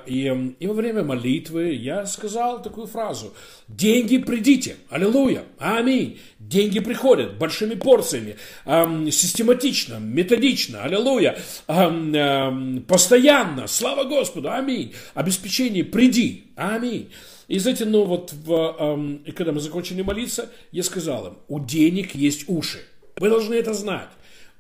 и, 0.07 0.54
и 0.61 0.66
во 0.66 0.74
время 0.74 1.02
молитвы 1.02 1.74
я 1.74 2.07
сказал 2.07 2.62
такую 2.62 2.87
фразу. 2.87 3.35
Деньги 3.66 4.18
придите. 4.18 4.76
Аллилуйя. 4.90 5.44
Аминь. 5.59 6.20
Деньги 6.38 6.78
приходят 6.78 7.37
большими 7.37 7.74
порциями. 7.74 8.37
Эм, 8.64 9.11
систематично, 9.11 9.98
методично. 9.98 10.85
Аллилуйя. 10.85 11.37
Эм, 11.66 12.14
эм, 12.14 12.83
постоянно. 12.87 13.66
Слава 13.66 14.04
Господу. 14.04 14.52
Аминь. 14.52 14.94
Обеспечение 15.14 15.85
приди. 15.85 16.44
Аминь. 16.54 17.11
И 17.48 17.58
знаете, 17.58 17.87
ну 17.87 18.04
вот, 18.04 18.32
в, 18.32 18.76
эм, 18.78 19.24
когда 19.34 19.52
мы 19.52 19.61
закончили 19.61 20.02
молиться, 20.02 20.50
я 20.70 20.82
сказал 20.82 21.28
им, 21.28 21.32
у 21.48 21.58
денег 21.58 22.14
есть 22.14 22.44
уши. 22.46 22.80
Вы 23.16 23.30
должны 23.30 23.54
это 23.54 23.72
знать. 23.72 24.11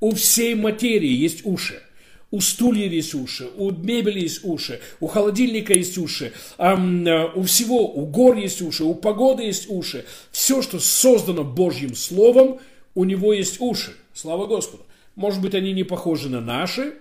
У 0.00 0.14
всей 0.14 0.54
материи 0.54 1.12
есть 1.12 1.44
уши. 1.44 1.82
У 2.30 2.40
стульев 2.40 2.92
есть 2.92 3.14
уши, 3.14 3.48
у 3.56 3.70
мебели 3.70 4.20
есть 4.20 4.44
уши, 4.44 4.80
у 5.00 5.06
холодильника 5.06 5.72
есть 5.72 5.96
уши, 5.96 6.34
у 6.58 7.42
всего, 7.44 7.90
у 7.90 8.04
гор 8.04 8.36
есть 8.36 8.60
уши, 8.60 8.84
у 8.84 8.94
погоды 8.94 9.44
есть 9.44 9.70
уши. 9.70 10.04
Все, 10.30 10.60
что 10.60 10.78
создано 10.78 11.42
Божьим 11.42 11.94
Словом, 11.94 12.58
у 12.94 13.04
него 13.04 13.32
есть 13.32 13.62
уши. 13.62 13.92
Слава 14.12 14.46
Господу. 14.46 14.84
Может 15.14 15.40
быть, 15.40 15.54
они 15.54 15.72
не 15.72 15.84
похожи 15.84 16.28
на 16.28 16.42
наши, 16.42 16.96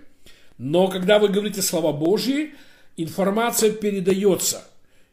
но 0.56 0.88
когда 0.88 1.18
вы 1.18 1.28
говорите 1.28 1.60
слова 1.60 1.92
Божьи, 1.92 2.54
информация 2.96 3.70
передается. 3.70 4.64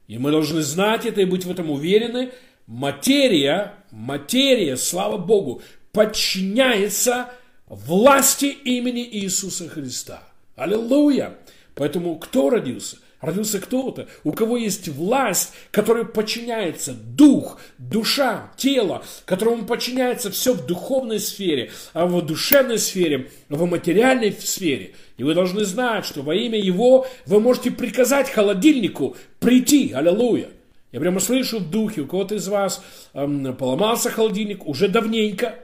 И 0.07 0.17
мы 0.17 0.31
должны 0.31 0.61
знать 0.61 1.05
это 1.05 1.21
и 1.21 1.25
быть 1.25 1.45
в 1.45 1.51
этом 1.51 1.71
уверены. 1.71 2.31
Материя, 2.67 3.73
материя, 3.91 4.77
слава 4.77 5.17
Богу, 5.17 5.61
подчиняется 5.91 7.29
власти 7.67 8.45
имени 8.45 9.03
Иисуса 9.03 9.67
Христа. 9.69 10.23
Аллилуйя! 10.55 11.37
Поэтому 11.73 12.17
кто 12.17 12.49
родился? 12.49 12.97
Родился 13.25 13.59
кто-то, 13.59 14.07
у 14.23 14.31
кого 14.31 14.55
есть 14.55 14.87
власть, 14.87 15.53
которая 15.71 16.03
подчиняется 16.03 16.93
дух, 16.93 17.59
душа, 17.79 18.51
тело, 18.55 19.03
которому 19.25 19.65
подчиняется 19.65 20.29
все 20.29 20.53
в 20.53 20.67
духовной 20.67 21.19
сфере, 21.19 21.71
а 21.93 22.05
в 22.05 22.21
душевной 22.23 22.77
сфере, 22.77 23.31
в 23.49 23.65
материальной 23.65 24.31
сфере. 24.31 24.93
И 25.17 25.23
вы 25.23 25.33
должны 25.33 25.65
знать, 25.65 26.05
что 26.05 26.21
во 26.21 26.35
имя 26.35 26.59
Его 26.59 27.07
вы 27.25 27.39
можете 27.39 27.71
приказать 27.71 28.29
холодильнику 28.29 29.17
прийти. 29.39 29.91
Аллилуйя. 29.91 30.49
Я 30.91 30.99
прямо 30.99 31.19
слышу 31.19 31.57
в 31.57 31.71
духе, 31.71 32.01
у 32.01 32.07
кого-то 32.07 32.35
из 32.35 32.47
вас 32.47 32.83
эм, 33.13 33.55
поломался 33.55 34.11
холодильник 34.11 34.67
уже 34.67 34.87
давненько, 34.87 35.55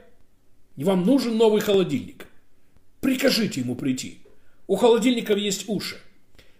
и 0.76 0.82
вам 0.82 1.06
нужен 1.06 1.36
новый 1.36 1.60
холодильник. 1.60 2.26
Прикажите 3.00 3.60
ему 3.60 3.76
прийти. 3.76 4.18
У 4.66 4.74
холодильников 4.74 5.38
есть 5.38 5.68
уши. 5.68 5.96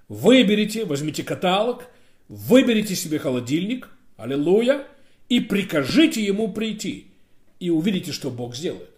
Выберите, 0.08 0.84
возьмите 0.84 1.22
каталог, 1.22 1.86
выберите 2.28 2.94
себе 2.94 3.18
холодильник, 3.18 3.88
аллилуйя, 4.16 4.86
и 5.28 5.40
прикажите 5.40 6.22
ему 6.22 6.52
прийти. 6.52 7.06
И 7.60 7.70
увидите, 7.70 8.12
что 8.12 8.30
Бог 8.30 8.54
сделает. 8.54 8.90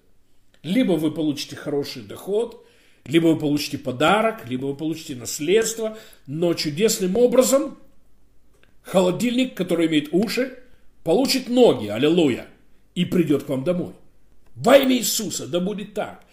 Либо 0.62 0.93
вы 0.93 1.11
получите 1.11 1.57
хороший 1.57 2.03
доход, 2.03 2.67
либо 3.05 3.29
вы 3.29 3.38
получите 3.38 3.79
подарок, 3.79 4.49
либо 4.49 4.67
вы 4.67 4.75
получите 4.75 5.14
наследство, 5.14 5.99
но 6.27 6.55
чудесным 6.55 7.17
образом 7.17 7.79
холодильник, 8.83 9.55
который 9.55 9.87
имеет 9.87 10.09
уши, 10.12 10.59
получит 11.03 11.49
ноги, 11.49 11.88
аллилуйя, 11.88 12.47
и 12.95 13.05
придет 13.05 13.45
к 13.45 13.49
вам 13.49 13.64
домой. 13.64 13.93
Во 14.55 14.77
имя 14.77 14.97
Иисуса, 14.97 15.47
да 15.47 15.61
будет 15.61 15.95
так. 15.95 16.25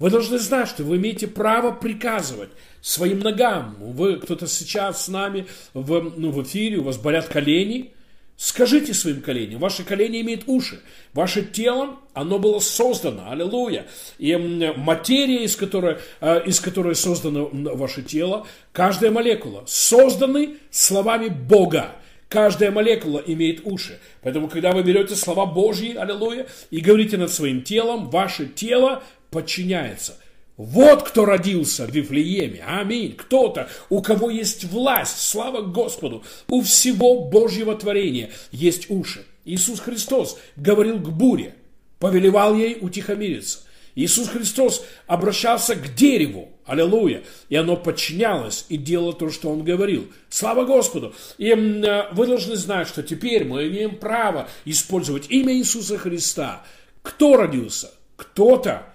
Вы 0.00 0.08
должны 0.08 0.38
знать, 0.38 0.68
что 0.68 0.82
вы 0.82 0.96
имеете 0.96 1.28
право 1.28 1.72
приказывать 1.72 2.48
своим 2.80 3.20
ногам. 3.20 3.76
Вы, 3.78 4.16
кто-то 4.16 4.46
сейчас 4.46 5.04
с 5.04 5.08
нами 5.08 5.46
в, 5.74 6.12
ну, 6.16 6.30
в 6.30 6.42
эфире, 6.42 6.78
у 6.78 6.84
вас 6.84 6.96
болят 6.96 7.28
колени. 7.28 7.92
Скажите 8.38 8.94
своим 8.94 9.20
коленям, 9.20 9.60
ваши 9.60 9.84
колени 9.84 10.22
имеют 10.22 10.44
уши. 10.46 10.80
Ваше 11.12 11.42
тело, 11.44 11.98
оно 12.14 12.38
было 12.38 12.58
создано, 12.60 13.30
аллилуйя. 13.30 13.86
И 14.16 14.34
материя, 14.34 15.44
из 15.44 15.54
которой, 15.54 15.98
э, 16.22 16.44
из 16.46 16.58
которой 16.60 16.94
создано 16.94 17.50
ваше 17.52 18.02
тело, 18.02 18.46
каждая 18.72 19.10
молекула, 19.10 19.64
созданы 19.66 20.56
словами 20.70 21.28
Бога. 21.28 21.92
Каждая 22.30 22.70
молекула 22.70 23.18
имеет 23.26 23.66
уши. 23.66 23.98
Поэтому, 24.22 24.48
когда 24.48 24.72
вы 24.72 24.82
берете 24.82 25.16
слова 25.16 25.44
Божьи, 25.44 25.94
аллилуйя, 25.94 26.46
и 26.70 26.80
говорите 26.80 27.18
над 27.18 27.30
своим 27.30 27.60
телом, 27.60 28.08
ваше 28.08 28.46
тело 28.46 29.02
подчиняется. 29.30 30.16
Вот 30.56 31.04
кто 31.04 31.24
родился 31.24 31.86
в 31.86 31.90
Вифлееме. 31.90 32.62
Аминь. 32.66 33.14
Кто-то, 33.16 33.70
у 33.88 34.02
кого 34.02 34.28
есть 34.28 34.64
власть, 34.64 35.20
слава 35.22 35.62
Господу, 35.62 36.22
у 36.48 36.60
всего 36.60 37.24
Божьего 37.24 37.74
творения 37.74 38.30
есть 38.52 38.90
уши. 38.90 39.24
Иисус 39.46 39.80
Христос 39.80 40.38
говорил 40.56 40.98
к 40.98 41.08
буре, 41.08 41.54
повелевал 41.98 42.54
ей 42.54 42.76
утихомириться. 42.78 43.60
Иисус 43.94 44.28
Христос 44.28 44.84
обращался 45.06 45.74
к 45.74 45.94
дереву, 45.94 46.50
аллилуйя, 46.64 47.22
и 47.48 47.56
оно 47.56 47.76
подчинялось 47.76 48.66
и 48.68 48.76
делало 48.76 49.12
то, 49.12 49.30
что 49.30 49.50
Он 49.50 49.64
говорил. 49.64 50.10
Слава 50.28 50.64
Господу! 50.64 51.14
И 51.38 51.48
э, 51.48 52.12
вы 52.12 52.26
должны 52.26 52.56
знать, 52.56 52.86
что 52.86 53.02
теперь 53.02 53.44
мы 53.44 53.66
имеем 53.68 53.96
право 53.96 54.48
использовать 54.64 55.30
имя 55.30 55.54
Иисуса 55.54 55.98
Христа. 55.98 56.64
Кто 57.02 57.36
родился? 57.36 57.90
Кто-то. 58.16 58.89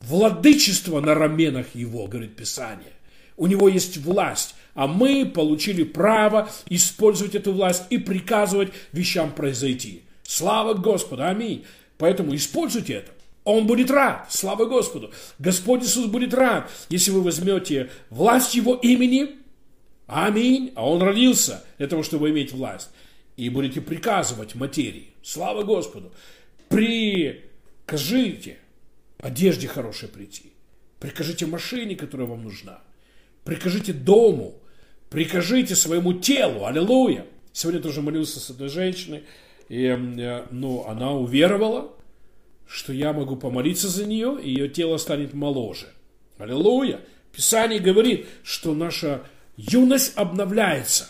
Владычество 0.00 1.00
на 1.00 1.14
раменах 1.14 1.74
Его, 1.74 2.06
говорит 2.06 2.36
Писание. 2.36 2.92
У 3.36 3.46
Него 3.46 3.68
есть 3.68 3.98
власть, 3.98 4.54
а 4.74 4.86
мы 4.86 5.26
получили 5.26 5.82
право 5.82 6.48
использовать 6.68 7.34
эту 7.34 7.52
власть 7.52 7.84
и 7.90 7.98
приказывать 7.98 8.72
вещам 8.92 9.32
произойти. 9.32 10.02
Слава 10.22 10.74
Господу! 10.74 11.24
Аминь! 11.24 11.64
Поэтому 11.98 12.34
используйте 12.34 12.94
это. 12.94 13.12
Он 13.44 13.66
будет 13.66 13.90
рад, 13.90 14.26
слава 14.30 14.66
Господу. 14.66 15.10
Господь 15.38 15.82
Иисус 15.82 16.06
будет 16.06 16.34
рад, 16.34 16.70
если 16.90 17.10
вы 17.10 17.22
возьмете 17.22 17.90
власть 18.10 18.54
Его 18.54 18.74
имени, 18.74 19.36
аминь, 20.06 20.72
а 20.76 20.88
Он 20.88 21.02
родился 21.02 21.64
для 21.78 21.88
того, 21.88 22.02
чтобы 22.02 22.30
иметь 22.30 22.52
власть, 22.52 22.90
и 23.36 23.48
будете 23.48 23.80
приказывать 23.80 24.54
материи. 24.54 25.08
Слава 25.22 25.62
Господу. 25.62 26.12
Прикажите 26.68 28.58
одежде 29.18 29.68
хорошей 29.68 30.08
прийти. 30.08 30.52
Прикажите 31.00 31.46
машине, 31.46 31.96
которая 31.96 32.26
вам 32.26 32.42
нужна. 32.42 32.80
Прикажите 33.44 33.92
дому. 33.92 34.54
Прикажите 35.10 35.74
своему 35.74 36.14
телу. 36.14 36.66
Аллилуйя. 36.66 37.26
Сегодня 37.52 37.80
тоже 37.80 38.02
молился 38.02 38.40
с 38.40 38.50
одной 38.50 38.68
женщиной, 38.68 39.24
и 39.68 39.84
э, 39.84 40.46
ну, 40.50 40.84
она 40.86 41.12
уверовала, 41.12 41.92
что 42.68 42.92
я 42.92 43.12
могу 43.12 43.36
помолиться 43.36 43.88
за 43.88 44.06
нее, 44.06 44.38
и 44.40 44.50
ее 44.50 44.68
тело 44.68 44.96
станет 44.98 45.34
моложе. 45.34 45.88
Аллилуйя! 46.38 47.00
Писание 47.32 47.80
говорит, 47.80 48.26
что 48.42 48.74
наша 48.74 49.22
юность 49.56 50.12
обновляется. 50.16 51.08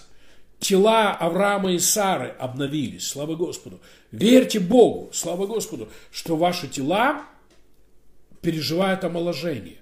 Тела 0.58 1.12
Авраама 1.12 1.72
и 1.72 1.78
Сары 1.78 2.34
обновились. 2.38 3.06
Слава 3.06 3.36
Господу. 3.36 3.80
Верьте 4.10 4.58
Богу, 4.58 5.10
слава 5.12 5.46
Господу, 5.46 5.88
что 6.10 6.36
ваши 6.36 6.66
тела 6.66 7.24
переживают 8.40 9.04
омоложение. 9.04 9.78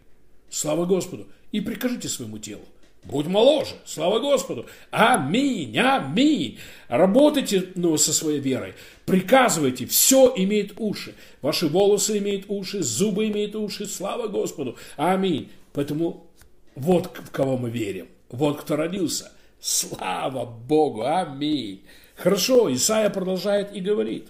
Слава 0.50 0.84
Господу. 0.84 1.26
И 1.52 1.60
прикажите 1.60 2.08
своему 2.08 2.38
телу. 2.38 2.62
Будь 3.04 3.26
моложе. 3.26 3.76
Слава 3.84 4.18
Господу. 4.18 4.66
Аминь. 4.90 5.78
Аминь. 5.78 6.58
Работайте 6.88 7.68
ну, 7.76 7.96
со 7.96 8.12
своей 8.12 8.40
верой. 8.40 8.74
Приказывайте. 9.04 9.86
Все 9.86 10.32
имеет 10.36 10.74
уши. 10.78 11.14
Ваши 11.40 11.68
волосы 11.68 12.18
имеют 12.18 12.46
уши, 12.48 12.82
зубы 12.82 13.28
имеют 13.28 13.54
уши. 13.54 13.86
Слава 13.86 14.26
Господу. 14.26 14.76
Аминь. 14.96 15.50
Поэтому 15.72 16.26
вот 16.74 17.16
в 17.16 17.30
кого 17.30 17.56
мы 17.56 17.70
верим. 17.70 18.08
Вот 18.28 18.60
кто 18.60 18.74
родился. 18.74 19.30
Слава 19.60 20.44
Богу. 20.44 21.04
Аминь. 21.04 21.84
Хорошо. 22.16 22.72
Исаия 22.72 23.10
продолжает 23.10 23.72
и 23.72 23.80
говорит. 23.80 24.28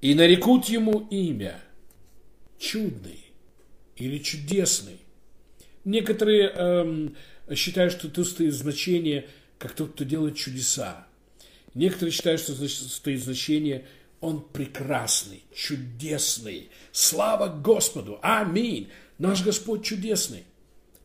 И 0.00 0.14
нарекут 0.14 0.64
ему 0.66 1.06
имя 1.10 1.60
чудный 2.62 3.24
или 3.96 4.18
чудесный 4.18 4.98
Некоторые 5.84 6.48
эм, 6.48 7.16
считают, 7.54 7.92
что 7.92 8.08
тут 8.08 8.28
стоит 8.28 8.54
значение, 8.54 9.28
как 9.58 9.72
тот, 9.72 9.92
кто 9.92 10.04
делает 10.04 10.36
чудеса. 10.36 11.06
Некоторые 11.74 12.12
считают, 12.12 12.40
что 12.40 12.54
стоит 12.68 13.22
значение 13.22 13.86
он 14.20 14.40
прекрасный, 14.40 15.42
чудесный. 15.52 16.70
Слава 16.92 17.48
Господу! 17.48 18.20
Аминь! 18.22 18.88
Наш 19.18 19.42
Господь 19.42 19.84
чудесный. 19.84 20.44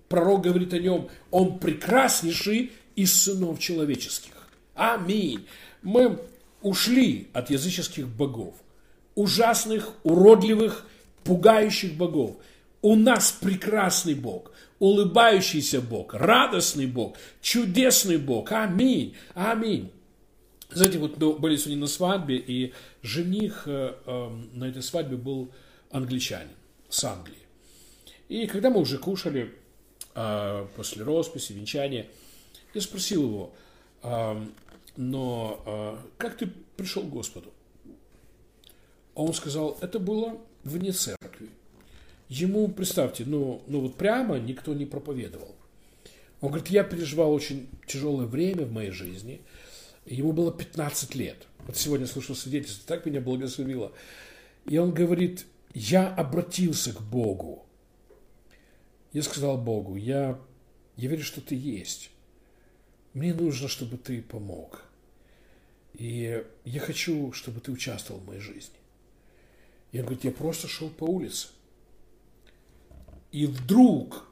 Пророк 0.09 0.43
говорит 0.43 0.73
о 0.73 0.79
нем, 0.79 1.09
он 1.31 1.57
прекраснейший 1.57 2.71
из 2.95 3.13
сынов 3.13 3.59
человеческих. 3.59 4.33
Аминь. 4.75 5.47
Мы 5.81 6.19
ушли 6.61 7.29
от 7.33 7.49
языческих 7.49 8.07
богов, 8.07 8.53
ужасных, 9.15 9.91
уродливых, 10.03 10.85
пугающих 11.27 11.93
богов. 11.93 12.37
У 12.81 12.95
нас 12.95 13.31
прекрасный 13.31 14.15
Бог 14.15 14.51
улыбающийся 14.79 15.81
Бог, 15.81 16.13
радостный 16.13 16.85
Бог, 16.85 17.17
чудесный 17.41 18.17
Бог. 18.17 18.51
Аминь, 18.51 19.15
аминь. 19.33 19.91
Знаете, 20.69 20.99
вот 20.99 21.17
мы 21.17 21.33
были 21.33 21.55
сегодня 21.55 21.81
на 21.81 21.87
свадьбе, 21.87 22.37
и 22.37 22.73
жених 23.01 23.63
э, 23.65 23.95
э, 24.05 24.29
на 24.53 24.65
этой 24.65 24.83
свадьбе 24.83 25.15
был 25.15 25.49
англичанин 25.91 26.55
с 26.89 27.03
Англии. 27.05 27.37
И 28.27 28.47
когда 28.47 28.69
мы 28.69 28.81
уже 28.81 28.97
кушали 28.97 29.53
э, 30.13 30.67
после 30.75 31.03
росписи, 31.03 31.53
венчания, 31.53 32.07
я 32.73 32.81
спросил 32.81 33.23
его, 33.23 33.53
э, 34.03 34.45
но 34.97 35.63
э, 35.65 35.97
как 36.17 36.37
ты 36.37 36.51
пришел 36.75 37.03
к 37.03 37.09
Господу? 37.09 37.53
А 39.15 39.21
он 39.23 39.33
сказал, 39.33 39.77
это 39.81 39.99
было 39.99 40.37
вне 40.63 40.91
церкви. 40.91 41.49
ему, 42.29 42.67
представьте, 42.67 43.23
ну, 43.25 43.61
ну 43.67 43.81
вот 43.81 43.95
прямо 43.95 44.37
никто 44.37 44.73
не 44.73 44.85
проповедовал. 44.85 45.55
Он 46.41 46.49
говорит, 46.49 46.69
я 46.69 46.83
переживал 46.83 47.33
очень 47.33 47.67
тяжелое 47.87 48.27
время 48.27 48.65
в 48.65 48.71
моей 48.71 48.91
жизни. 48.91 49.41
Ему 50.05 50.33
было 50.33 50.51
15 50.51 51.15
лет. 51.15 51.47
Вот 51.65 51.77
сегодня 51.77 52.05
слушал 52.05 52.35
свидетельство, 52.35 52.87
так 52.87 53.05
меня 53.05 53.21
благословило. 53.21 53.91
И 54.65 54.77
он 54.77 54.93
говорит, 54.93 55.45
я 55.73 56.07
обратился 56.13 56.93
к 56.93 57.01
Богу. 57.01 57.65
Я 59.13 59.23
сказал 59.23 59.57
Богу, 59.57 59.95
я, 59.95 60.39
я 60.95 61.09
верю, 61.09 61.23
что 61.23 61.41
ты 61.41 61.55
есть. 61.55 62.11
Мне 63.13 63.33
нужно, 63.33 63.67
чтобы 63.67 63.97
ты 63.97 64.21
помог. 64.21 64.83
И 65.93 66.43
я 66.65 66.79
хочу, 66.79 67.31
чтобы 67.31 67.59
ты 67.59 67.71
участвовал 67.71 68.21
в 68.21 68.27
моей 68.27 68.41
жизни. 68.41 68.76
Он 69.99 70.05
говорит, 70.05 70.25
я 70.25 70.31
просто 70.31 70.67
шел 70.67 70.89
по 70.89 71.05
улице. 71.05 71.47
И 73.31 73.45
вдруг 73.45 74.25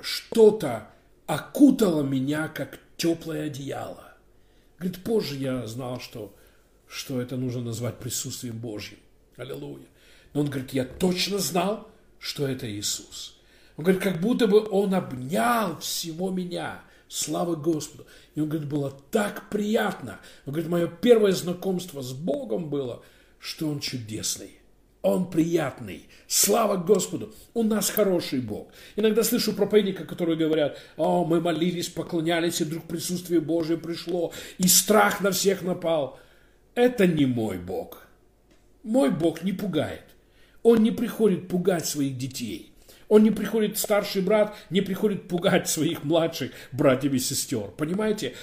что-то 0.00 0.88
окутало 1.26 2.02
меня, 2.02 2.48
как 2.48 2.78
теплое 2.96 3.46
одеяло. 3.46 4.14
Говорит, 4.78 5.04
позже 5.04 5.36
я 5.36 5.66
знал, 5.66 6.00
что, 6.00 6.34
что 6.88 7.20
это 7.20 7.36
нужно 7.36 7.62
назвать 7.62 7.98
присутствием 7.98 8.58
Божьим. 8.58 8.98
Аллилуйя. 9.36 9.86
Но 10.32 10.40
он 10.40 10.46
говорит, 10.46 10.72
я 10.72 10.84
точно 10.84 11.38
знал, 11.38 11.88
что 12.18 12.46
это 12.46 12.70
Иисус. 12.70 13.38
Он 13.76 13.84
говорит, 13.84 14.02
как 14.02 14.20
будто 14.20 14.46
бы 14.46 14.66
он 14.68 14.94
обнял 14.94 15.78
всего 15.78 16.30
меня. 16.30 16.82
Слава 17.08 17.56
Господу. 17.56 18.06
И 18.34 18.40
он 18.40 18.48
говорит, 18.48 18.68
было 18.68 18.90
так 19.10 19.50
приятно. 19.50 20.18
Он 20.46 20.54
говорит, 20.54 20.70
мое 20.70 20.86
первое 20.86 21.32
знакомство 21.32 22.00
с 22.00 22.12
Богом 22.12 22.70
было, 22.70 23.02
что 23.42 23.68
он 23.68 23.80
чудесный. 23.80 24.52
Он 25.02 25.28
приятный. 25.28 26.06
Слава 26.28 26.76
Господу. 26.76 27.34
У 27.54 27.64
нас 27.64 27.90
хороший 27.90 28.40
Бог. 28.40 28.68
Иногда 28.94 29.24
слышу 29.24 29.52
проповедника, 29.52 30.04
которые 30.04 30.38
говорят, 30.38 30.78
о, 30.96 31.24
мы 31.24 31.40
молились, 31.40 31.88
поклонялись, 31.88 32.60
и 32.60 32.64
вдруг 32.64 32.84
присутствие 32.84 33.40
Божие 33.40 33.78
пришло, 33.78 34.32
и 34.58 34.68
страх 34.68 35.20
на 35.20 35.32
всех 35.32 35.62
напал. 35.62 36.20
Это 36.76 37.08
не 37.08 37.26
мой 37.26 37.58
Бог. 37.58 38.06
Мой 38.84 39.10
Бог 39.10 39.42
не 39.42 39.52
пугает. 39.52 40.04
Он 40.62 40.80
не 40.84 40.92
приходит 40.92 41.48
пугать 41.48 41.86
своих 41.86 42.16
детей. 42.16 42.71
Он 43.12 43.22
не 43.24 43.30
приходит, 43.30 43.76
старший 43.76 44.22
брат, 44.22 44.56
не 44.70 44.80
приходит 44.80 45.28
пугать 45.28 45.68
своих 45.68 46.02
младших 46.02 46.50
братьев 46.72 47.12
и 47.12 47.18
сестер. 47.18 47.68
Понимаете? 47.76 48.34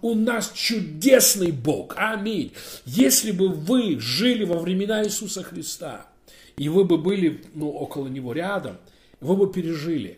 У 0.00 0.14
нас 0.14 0.50
чудесный 0.54 1.52
Бог. 1.52 1.92
Аминь. 1.98 2.54
Если 2.86 3.32
бы 3.32 3.50
вы 3.50 4.00
жили 4.00 4.44
во 4.44 4.60
времена 4.60 5.04
Иисуса 5.04 5.42
Христа, 5.42 6.06
и 6.56 6.70
вы 6.70 6.86
бы 6.86 6.96
были 6.96 7.44
ну, 7.52 7.68
около 7.68 8.08
Него 8.08 8.32
рядом, 8.32 8.78
вы 9.20 9.36
бы 9.36 9.52
пережили. 9.52 10.16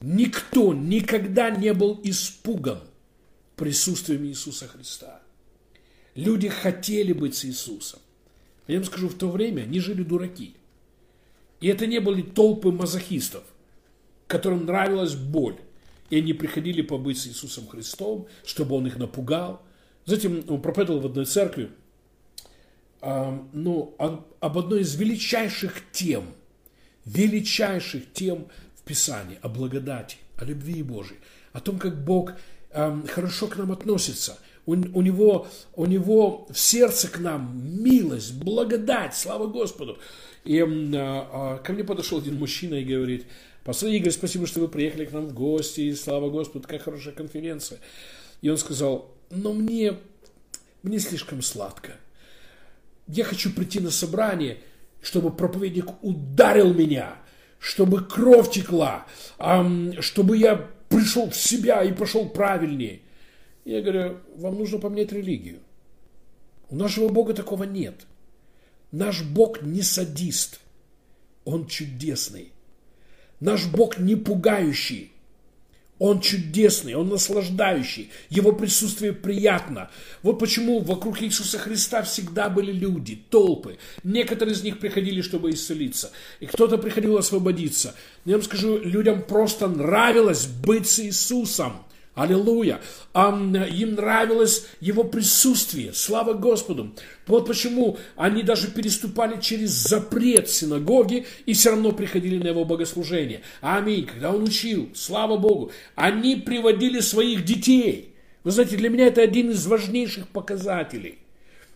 Никто 0.00 0.72
никогда 0.72 1.50
не 1.50 1.74
был 1.74 2.00
испуган 2.04 2.78
присутствием 3.56 4.24
Иисуса 4.24 4.68
Христа. 4.68 5.20
Люди 6.14 6.48
хотели 6.48 7.12
быть 7.12 7.34
с 7.34 7.44
Иисусом. 7.44 7.98
Я 8.68 8.76
вам 8.76 8.84
скажу, 8.84 9.08
в 9.08 9.14
то 9.14 9.28
время 9.28 9.62
не 9.62 9.80
жили 9.80 10.04
дураки– 10.04 10.54
и 11.62 11.68
это 11.68 11.86
не 11.86 12.00
были 12.00 12.22
толпы 12.22 12.72
мазохистов, 12.72 13.44
которым 14.26 14.66
нравилась 14.66 15.14
боль. 15.14 15.56
И 16.10 16.18
они 16.18 16.32
приходили 16.32 16.82
побыть 16.82 17.18
с 17.18 17.28
Иисусом 17.28 17.68
Христом, 17.68 18.26
чтобы 18.44 18.74
Он 18.74 18.86
их 18.88 18.98
напугал. 18.98 19.62
Затем 20.04 20.42
он 20.48 20.60
проповедовал 20.60 21.00
в 21.00 21.06
одной 21.06 21.24
церкви 21.24 21.70
э, 23.00 23.38
ну, 23.52 23.94
об, 23.96 24.58
одной 24.58 24.80
из 24.80 24.96
величайших 24.96 25.74
тем, 25.92 26.24
величайших 27.04 28.12
тем 28.12 28.48
в 28.74 28.82
Писании, 28.82 29.38
о 29.40 29.48
благодати, 29.48 30.16
о 30.36 30.44
любви 30.44 30.82
Божией, 30.82 31.20
о 31.52 31.60
том, 31.60 31.78
как 31.78 32.04
Бог 32.04 32.32
э, 32.70 33.02
хорошо 33.06 33.46
к 33.46 33.56
нам 33.56 33.70
относится– 33.70 34.36
у, 34.66 34.72
у, 34.72 35.02
него, 35.02 35.46
у 35.74 35.86
него 35.86 36.46
в 36.50 36.58
сердце 36.58 37.08
к 37.08 37.18
нам 37.18 37.60
милость, 37.82 38.34
благодать, 38.34 39.16
слава 39.16 39.46
Господу. 39.46 39.98
И 40.44 40.58
а, 40.60 40.66
а, 40.66 41.58
ко 41.58 41.72
мне 41.72 41.84
подошел 41.84 42.18
один 42.18 42.38
мужчина 42.38 42.74
и 42.74 42.84
говорит, 42.84 43.26
Пастор 43.64 43.90
Игорь, 43.90 44.10
спасибо, 44.10 44.46
что 44.46 44.60
вы 44.60 44.66
приехали 44.66 45.04
к 45.04 45.12
нам 45.12 45.28
в 45.28 45.34
гости, 45.34 45.82
и 45.82 45.94
слава 45.94 46.30
Господу, 46.30 46.62
какая 46.62 46.80
хорошая 46.80 47.14
конференция. 47.14 47.78
И 48.40 48.48
он 48.48 48.58
сказал, 48.58 49.14
но 49.30 49.52
мне, 49.52 49.98
мне 50.82 50.98
слишком 50.98 51.42
сладко. 51.42 51.92
Я 53.06 53.22
хочу 53.22 53.52
прийти 53.52 53.78
на 53.78 53.92
собрание, 53.92 54.58
чтобы 55.00 55.30
проповедник 55.30 55.86
ударил 56.02 56.74
меня, 56.74 57.18
чтобы 57.60 58.04
кровь 58.04 58.50
текла, 58.50 59.06
чтобы 60.00 60.36
я 60.36 60.68
пришел 60.88 61.30
в 61.30 61.36
себя 61.36 61.84
и 61.84 61.92
пошел 61.92 62.28
правильнее. 62.28 63.02
Я 63.64 63.80
говорю, 63.80 64.18
вам 64.36 64.58
нужно 64.58 64.80
поменять 64.80 65.12
религию. 65.12 65.60
У 66.68 66.74
нашего 66.74 67.08
Бога 67.08 67.32
такого 67.32 67.62
нет. 67.62 68.06
Наш 68.92 69.22
Бог 69.22 69.62
не 69.62 69.80
садист, 69.80 70.60
Он 71.44 71.66
чудесный. 71.66 72.52
Наш 73.40 73.66
Бог 73.66 73.98
не 73.98 74.16
пугающий, 74.16 75.12
Он 75.98 76.20
чудесный, 76.20 76.94
Он 76.94 77.08
наслаждающий, 77.08 78.10
Его 78.28 78.52
присутствие 78.52 79.14
приятно. 79.14 79.90
Вот 80.22 80.38
почему 80.38 80.80
вокруг 80.80 81.22
Иисуса 81.22 81.58
Христа 81.58 82.02
всегда 82.02 82.50
были 82.50 82.70
люди, 82.70 83.18
толпы. 83.30 83.78
Некоторые 84.04 84.54
из 84.54 84.62
них 84.62 84.78
приходили, 84.78 85.22
чтобы 85.22 85.50
исцелиться, 85.50 86.12
и 86.38 86.46
кто-то 86.46 86.76
приходил 86.76 87.16
освободиться. 87.16 87.94
Но 88.26 88.32
я 88.32 88.36
вам 88.36 88.44
скажу, 88.44 88.78
людям 88.78 89.22
просто 89.22 89.68
нравилось 89.68 90.44
быть 90.44 90.86
с 90.86 91.00
Иисусом. 91.00 91.82
Аллилуйя. 92.14 92.80
Им 93.14 93.94
нравилось 93.94 94.66
его 94.80 95.04
присутствие. 95.04 95.94
Слава 95.94 96.34
Господу. 96.34 96.92
Вот 97.26 97.46
почему 97.46 97.96
они 98.16 98.42
даже 98.42 98.68
переступали 98.68 99.40
через 99.40 99.70
запрет 99.70 100.50
синагоги 100.50 101.26
и 101.46 101.54
все 101.54 101.70
равно 101.70 101.92
приходили 101.92 102.38
на 102.38 102.48
его 102.48 102.64
богослужение. 102.66 103.40
Аминь. 103.62 104.06
Когда 104.06 104.30
он 104.30 104.42
учил, 104.42 104.90
слава 104.94 105.38
Богу, 105.38 105.72
они 105.94 106.36
приводили 106.36 107.00
своих 107.00 107.44
детей. 107.44 108.14
Вы 108.44 108.50
знаете, 108.50 108.76
для 108.76 108.90
меня 108.90 109.06
это 109.06 109.22
один 109.22 109.50
из 109.50 109.66
важнейших 109.66 110.28
показателей. 110.28 111.18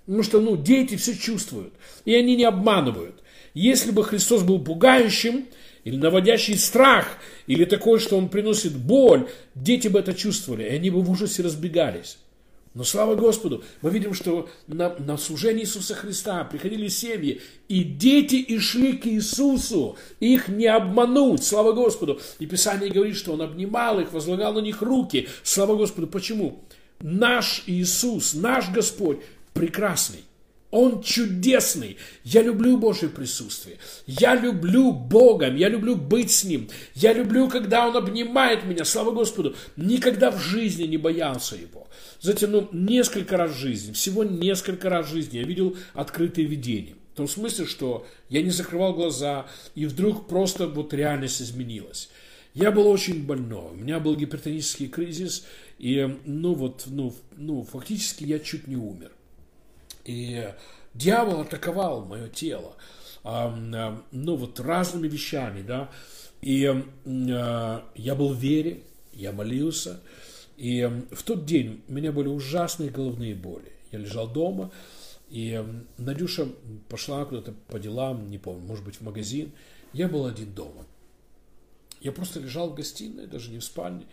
Потому 0.04 0.22
что, 0.22 0.40
ну, 0.40 0.56
дети 0.56 0.96
все 0.96 1.16
чувствуют, 1.16 1.72
и 2.04 2.14
они 2.14 2.36
не 2.36 2.44
обманывают. 2.44 3.22
Если 3.54 3.90
бы 3.90 4.04
Христос 4.04 4.42
был 4.42 4.62
пугающим, 4.62 5.46
или 5.86 5.96
наводящий 5.96 6.58
страх, 6.58 7.06
или 7.46 7.64
такой, 7.64 8.00
что 8.00 8.18
он 8.18 8.28
приносит 8.28 8.76
боль, 8.76 9.28
дети 9.54 9.86
бы 9.86 10.00
это 10.00 10.14
чувствовали, 10.14 10.64
и 10.64 10.74
они 10.74 10.90
бы 10.90 11.00
в 11.00 11.08
ужасе 11.08 11.44
разбегались. 11.44 12.18
Но 12.74 12.82
слава 12.82 13.14
Господу, 13.14 13.62
мы 13.82 13.90
видим, 13.90 14.12
что 14.12 14.48
на, 14.66 14.96
на 14.98 15.16
служение 15.16 15.62
Иисуса 15.62 15.94
Христа 15.94 16.42
приходили 16.42 16.88
семьи, 16.88 17.40
и 17.68 17.84
дети 17.84 18.34
и 18.34 18.58
шли 18.58 18.94
к 18.94 19.06
Иисусу, 19.06 19.96
их 20.18 20.48
не 20.48 20.66
обмануть, 20.66 21.44
слава 21.44 21.72
Господу. 21.72 22.20
И 22.40 22.46
Писание 22.46 22.90
говорит, 22.90 23.16
что 23.16 23.34
Он 23.34 23.42
обнимал 23.42 24.00
их, 24.00 24.12
возлагал 24.12 24.54
на 24.54 24.58
них 24.58 24.82
руки, 24.82 25.28
слава 25.44 25.76
Господу. 25.76 26.08
Почему? 26.08 26.64
Наш 26.98 27.62
Иисус, 27.66 28.34
наш 28.34 28.70
Господь 28.70 29.20
прекрасный. 29.54 30.24
Он 30.70 31.02
чудесный. 31.02 31.96
Я 32.24 32.42
люблю 32.42 32.76
Божье 32.76 33.08
присутствие. 33.08 33.78
Я 34.06 34.34
люблю 34.34 34.92
Бога. 34.92 35.48
Я 35.48 35.68
люблю 35.68 35.96
быть 35.96 36.30
с 36.30 36.44
Ним. 36.44 36.68
Я 36.94 37.12
люблю, 37.12 37.48
когда 37.48 37.88
Он 37.88 37.96
обнимает 37.96 38.64
меня. 38.64 38.84
Слава 38.84 39.12
Господу. 39.12 39.54
Никогда 39.76 40.30
в 40.30 40.38
жизни 40.38 40.84
не 40.84 40.96
боялся 40.96 41.56
Его. 41.56 41.86
Знаете, 42.20 42.46
ну, 42.46 42.68
несколько 42.72 43.36
раз 43.36 43.52
в 43.52 43.58
жизни, 43.58 43.92
всего 43.92 44.24
несколько 44.24 44.88
раз 44.88 45.06
в 45.06 45.10
жизни 45.10 45.38
я 45.38 45.44
видел 45.44 45.76
открытые 45.94 46.46
видения. 46.46 46.94
В 47.14 47.16
том 47.16 47.28
смысле, 47.28 47.66
что 47.66 48.06
я 48.28 48.42
не 48.42 48.50
закрывал 48.50 48.92
глаза, 48.92 49.46
и 49.74 49.86
вдруг 49.86 50.28
просто 50.28 50.66
вот 50.66 50.92
реальность 50.92 51.40
изменилась. 51.40 52.10
Я 52.52 52.70
был 52.70 52.88
очень 52.88 53.24
больной, 53.24 53.70
у 53.72 53.74
меня 53.74 54.00
был 54.00 54.16
гипертонический 54.16 54.88
кризис, 54.88 55.46
и, 55.78 56.16
ну, 56.24 56.54
вот, 56.54 56.84
ну, 56.86 57.14
ну, 57.36 57.62
фактически 57.62 58.24
я 58.24 58.38
чуть 58.38 58.66
не 58.66 58.76
умер. 58.76 59.12
И 60.06 60.54
дьявол 60.94 61.40
атаковал 61.40 62.04
мое 62.04 62.28
тело, 62.28 62.76
ну 63.24 64.36
вот 64.36 64.60
разными 64.60 65.08
вещами, 65.08 65.62
да. 65.62 65.90
И 66.42 66.60
я 67.04 68.14
был 68.14 68.32
в 68.32 68.38
вере, 68.38 68.84
я 69.12 69.32
молился, 69.32 70.00
и 70.56 70.88
в 71.10 71.24
тот 71.24 71.44
день 71.44 71.82
у 71.88 71.92
меня 71.92 72.12
были 72.12 72.28
ужасные 72.28 72.90
головные 72.90 73.34
боли. 73.34 73.72
Я 73.90 73.98
лежал 73.98 74.28
дома, 74.28 74.70
и 75.28 75.60
Надюша 75.98 76.48
пошла 76.88 77.24
куда-то 77.24 77.52
по 77.66 77.80
делам, 77.80 78.30
не 78.30 78.38
помню, 78.38 78.64
может 78.64 78.84
быть, 78.84 78.96
в 78.96 79.00
магазин. 79.00 79.50
Я 79.92 80.06
был 80.08 80.24
один 80.24 80.54
дома. 80.54 80.86
Я 82.00 82.12
просто 82.12 82.38
лежал 82.38 82.70
в 82.70 82.74
гостиной, 82.74 83.26
даже 83.26 83.50
не 83.50 83.58
в 83.58 83.64
спальне. 83.64 84.06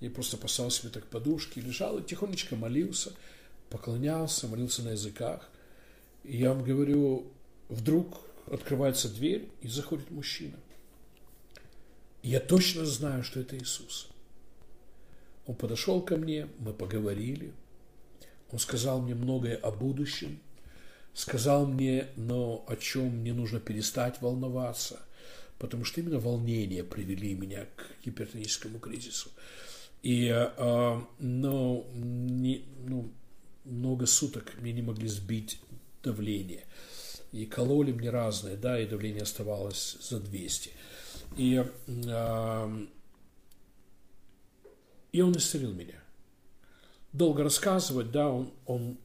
Я 0.00 0.10
просто 0.10 0.36
посал 0.36 0.70
себе 0.70 0.90
так 0.90 1.06
подушки, 1.06 1.58
лежал 1.58 1.98
и 1.98 2.04
тихонечко 2.04 2.54
молился 2.54 3.12
поклонялся, 3.70 4.48
молился 4.48 4.82
на 4.82 4.90
языках. 4.90 5.48
И 6.24 6.36
я 6.38 6.52
вам 6.52 6.64
говорю, 6.64 7.26
вдруг 7.68 8.20
открывается 8.46 9.08
дверь, 9.08 9.48
и 9.60 9.68
заходит 9.68 10.10
мужчина. 10.10 10.56
я 12.22 12.40
точно 12.40 12.84
знаю, 12.84 13.22
что 13.22 13.40
это 13.40 13.56
Иисус. 13.56 14.08
Он 15.46 15.54
подошел 15.54 16.02
ко 16.02 16.16
мне, 16.16 16.48
мы 16.58 16.72
поговорили. 16.72 17.52
Он 18.50 18.58
сказал 18.58 19.00
мне 19.00 19.14
многое 19.14 19.56
о 19.56 19.70
будущем. 19.70 20.40
Сказал 21.14 21.66
мне, 21.66 22.06
но 22.16 22.64
о 22.68 22.76
чем 22.76 23.18
мне 23.18 23.32
нужно 23.32 23.58
перестать 23.58 24.20
волноваться. 24.20 25.00
Потому 25.58 25.84
что 25.84 26.00
именно 26.00 26.20
волнения 26.20 26.84
привели 26.84 27.34
меня 27.34 27.66
к 27.76 28.04
гипертоническому 28.04 28.78
кризису. 28.78 29.30
И, 30.02 30.28
э, 30.28 31.00
но, 31.18 31.86
не, 31.94 32.64
ну, 32.86 33.10
много 33.68 34.06
суток 34.06 34.54
мне 34.58 34.72
не 34.72 34.82
могли 34.82 35.08
сбить 35.08 35.60
давление. 36.02 36.64
И 37.32 37.44
кололи 37.44 37.92
мне 37.92 38.10
разные, 38.10 38.56
да, 38.56 38.80
и 38.80 38.86
давление 38.86 39.22
оставалось 39.22 39.98
за 40.00 40.18
200. 40.18 40.70
И, 41.36 41.64
э, 41.86 42.86
и 45.12 45.20
он 45.20 45.36
исцелил 45.36 45.72
меня. 45.72 46.02
Долго 47.12 47.42
рассказывать, 47.42 48.10
да, 48.10 48.28
он, 48.28 48.52
он 48.66 48.98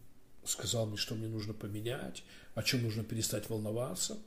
сказал 0.46 0.86
мне, 0.86 0.98
что 0.98 1.16
мне 1.16 1.28
нужно 1.28 1.54
поменять, 1.54 2.24
о 2.56 2.64
чем 2.64 2.84
нужно 2.84 3.04
перестать 3.04 3.50
волноваться. 3.50 4.18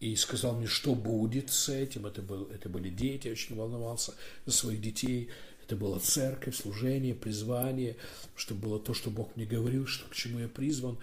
И 0.00 0.14
сказал 0.14 0.54
мне, 0.54 0.68
что 0.68 0.94
будет 0.94 1.50
с 1.50 1.68
этим. 1.68 2.06
Это, 2.06 2.22
был, 2.22 2.44
это 2.44 2.68
были 2.68 2.88
дети, 2.88 3.26
я 3.26 3.32
очень 3.32 3.56
волновался 3.56 4.14
за 4.46 4.52
своих 4.52 4.80
детей. 4.80 5.28
Это 5.68 5.76
была 5.76 5.98
церковь, 5.98 6.56
служение, 6.56 7.14
призвание, 7.14 7.98
чтобы 8.34 8.68
было 8.68 8.78
то, 8.80 8.94
что 8.94 9.10
Бог 9.10 9.36
мне 9.36 9.44
говорил, 9.44 9.86
что, 9.86 10.08
к 10.08 10.14
чему 10.14 10.38
я 10.38 10.48
призван. 10.48 10.96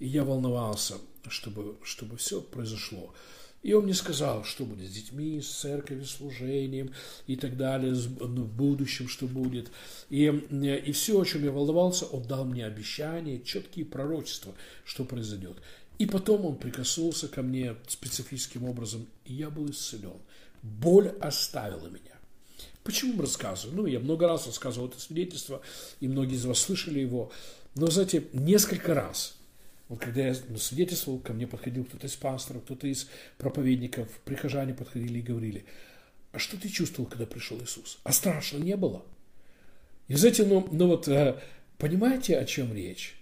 И 0.00 0.08
я 0.08 0.24
волновался, 0.24 0.96
чтобы, 1.28 1.76
чтобы 1.84 2.16
все 2.16 2.40
произошло. 2.40 3.14
И 3.62 3.72
он 3.74 3.84
мне 3.84 3.94
сказал, 3.94 4.42
что 4.42 4.64
будет 4.64 4.90
с 4.90 4.92
детьми, 4.92 5.40
с 5.40 5.48
церковью, 5.48 6.04
служением 6.04 6.92
и 7.28 7.36
так 7.36 7.56
далее, 7.56 7.92
ну, 8.18 8.42
в 8.42 8.52
будущем, 8.56 9.06
что 9.06 9.28
будет. 9.28 9.70
И, 10.10 10.24
и 10.24 10.90
все, 10.90 11.20
о 11.20 11.24
чем 11.24 11.44
я 11.44 11.52
волновался, 11.52 12.04
он 12.06 12.24
дал 12.24 12.44
мне 12.44 12.66
обещания, 12.66 13.40
четкие 13.40 13.84
пророчества, 13.84 14.52
что 14.84 15.04
произойдет. 15.04 15.58
И 16.00 16.06
потом 16.06 16.44
он 16.44 16.56
прикоснулся 16.56 17.28
ко 17.28 17.42
мне 17.42 17.76
специфическим 17.86 18.64
образом, 18.64 19.06
и 19.24 19.34
я 19.34 19.48
был 19.48 19.70
исцелен. 19.70 20.18
Боль 20.62 21.10
оставила 21.20 21.86
меня. 21.86 22.17
Почему 22.84 23.20
рассказываю? 23.20 23.76
Ну, 23.76 23.86
я 23.86 24.00
много 24.00 24.26
раз 24.26 24.46
рассказывал 24.46 24.88
это 24.88 25.00
свидетельство, 25.00 25.60
и 26.00 26.08
многие 26.08 26.36
из 26.36 26.44
вас 26.44 26.58
слышали 26.58 27.00
его. 27.00 27.30
Но, 27.74 27.88
знаете, 27.88 28.24
несколько 28.32 28.94
раз– 28.94 29.34
вот 29.88 30.00
когда 30.00 30.26
я 30.26 30.34
свидетельствовал, 30.34 31.18
ко 31.18 31.32
мне 31.32 31.46
подходил 31.46 31.84
кто-то 31.84 32.06
из 32.06 32.14
пасторов, 32.14 32.62
кто-то 32.64 32.86
из 32.86 33.08
проповедников, 33.38 34.08
прихожане 34.24 34.74
подходили 34.74 35.18
и 35.18 35.22
говорили, 35.22 35.64
а 36.32 36.38
что 36.38 36.60
ты 36.60 36.68
чувствовал, 36.68 37.08
когда 37.08 37.24
пришел 37.24 37.58
Иисус? 37.60 37.98
А 38.04 38.12
страшно 38.12 38.58
не 38.58 38.76
было? 38.76 39.02
И 40.08 40.14
знаете, 40.14 40.44
ну, 40.44 40.68
ну 40.70 40.88
вот, 40.88 41.08
э, 41.08 41.40
понимаете, 41.78 42.38
о 42.38 42.44
чем 42.44 42.74
речь? 42.74 43.18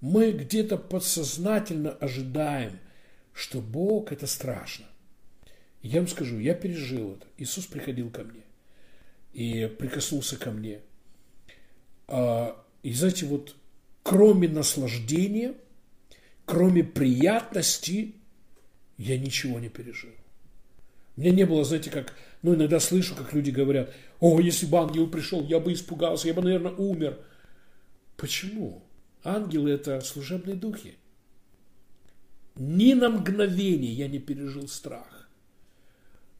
Мы 0.00 0.32
где-то 0.32 0.76
подсознательно 0.78 1.92
ожидаем, 1.92 2.78
что 3.32 3.60
Бог– 3.60 4.10
это 4.12 4.26
страшно. 4.26 4.86
Я 5.82 6.00
вам 6.00 6.08
скажу, 6.08 6.38
я 6.38 6.54
пережил 6.54 7.14
это. 7.14 7.26
Иисус 7.38 7.66
приходил 7.66 8.10
ко 8.10 8.24
мне 8.24 8.43
и 9.34 9.66
прикоснулся 9.66 10.36
ко 10.38 10.50
мне. 10.50 10.80
А, 12.08 12.56
и 12.82 12.92
знаете, 12.94 13.26
вот 13.26 13.54
кроме 14.02 14.48
наслаждения– 14.48 15.54
кроме 16.44 16.84
приятности, 16.84 18.14
я 18.96 19.18
ничего 19.18 19.58
не 19.58 19.68
пережил. 19.68 20.12
У 21.16 21.20
меня 21.20 21.30
не 21.30 21.44
было, 21.44 21.64
знаете, 21.64 21.90
как, 21.90 22.14
ну, 22.42 22.54
иногда 22.54 22.80
слышу, 22.80 23.14
как 23.14 23.32
люди 23.32 23.50
говорят, 23.50 23.94
о, 24.20 24.40
если 24.40 24.66
бы 24.66 24.78
ангел 24.78 25.08
пришел, 25.08 25.44
я 25.44 25.60
бы 25.60 25.72
испугался, 25.72 26.28
я 26.28 26.34
бы, 26.34 26.42
наверное, 26.42 26.72
умер. 26.72 27.18
Почему? 28.16 28.84
Ангелы– 29.22 29.70
это 29.72 30.00
служебные 30.00 30.56
духи. 30.56 30.96
Ни 32.56 32.94
на 32.94 33.08
мгновение 33.08 33.92
я 33.92 34.08
не 34.08 34.18
пережил 34.18 34.68
страх. 34.68 35.28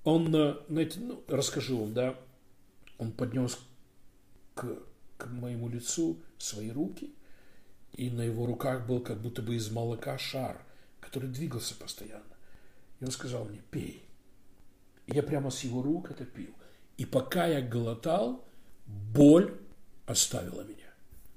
Он, 0.04 0.34
э, 0.34 0.56
знаете, 0.68 1.00
ну, 1.00 1.24
расскажу 1.28 1.78
вам, 1.78 1.94
да, 1.94 2.14
он 2.98 3.12
поднес 3.12 3.58
к, 4.54 4.66
к 5.16 5.26
моему 5.26 5.68
лицу 5.68 6.22
свои 6.38 6.70
руки– 6.70 7.14
и 7.96 8.10
на 8.10 8.22
его 8.22 8.46
руках 8.46 8.86
был 8.86 9.00
как 9.00 9.20
будто 9.20 9.40
бы 9.40 9.54
из 9.54 9.70
молока 9.70 10.18
шар, 10.18 10.60
который 11.00 11.28
двигался 11.28 11.74
постоянно. 11.76 12.22
И 13.00 13.04
он 13.04 13.10
сказал 13.10 13.44
мне, 13.44 13.62
пей. 13.70 14.04
Я 15.06 15.22
прямо 15.22 15.50
с 15.50 15.60
его 15.60 15.82
рук 15.82 16.10
это 16.10 16.24
пил. 16.24 16.52
И 16.96 17.04
пока 17.04 17.46
я 17.46 17.60
глотал, 17.60 18.44
боль 18.86 19.56
оставила 20.06 20.62
меня. 20.62 20.92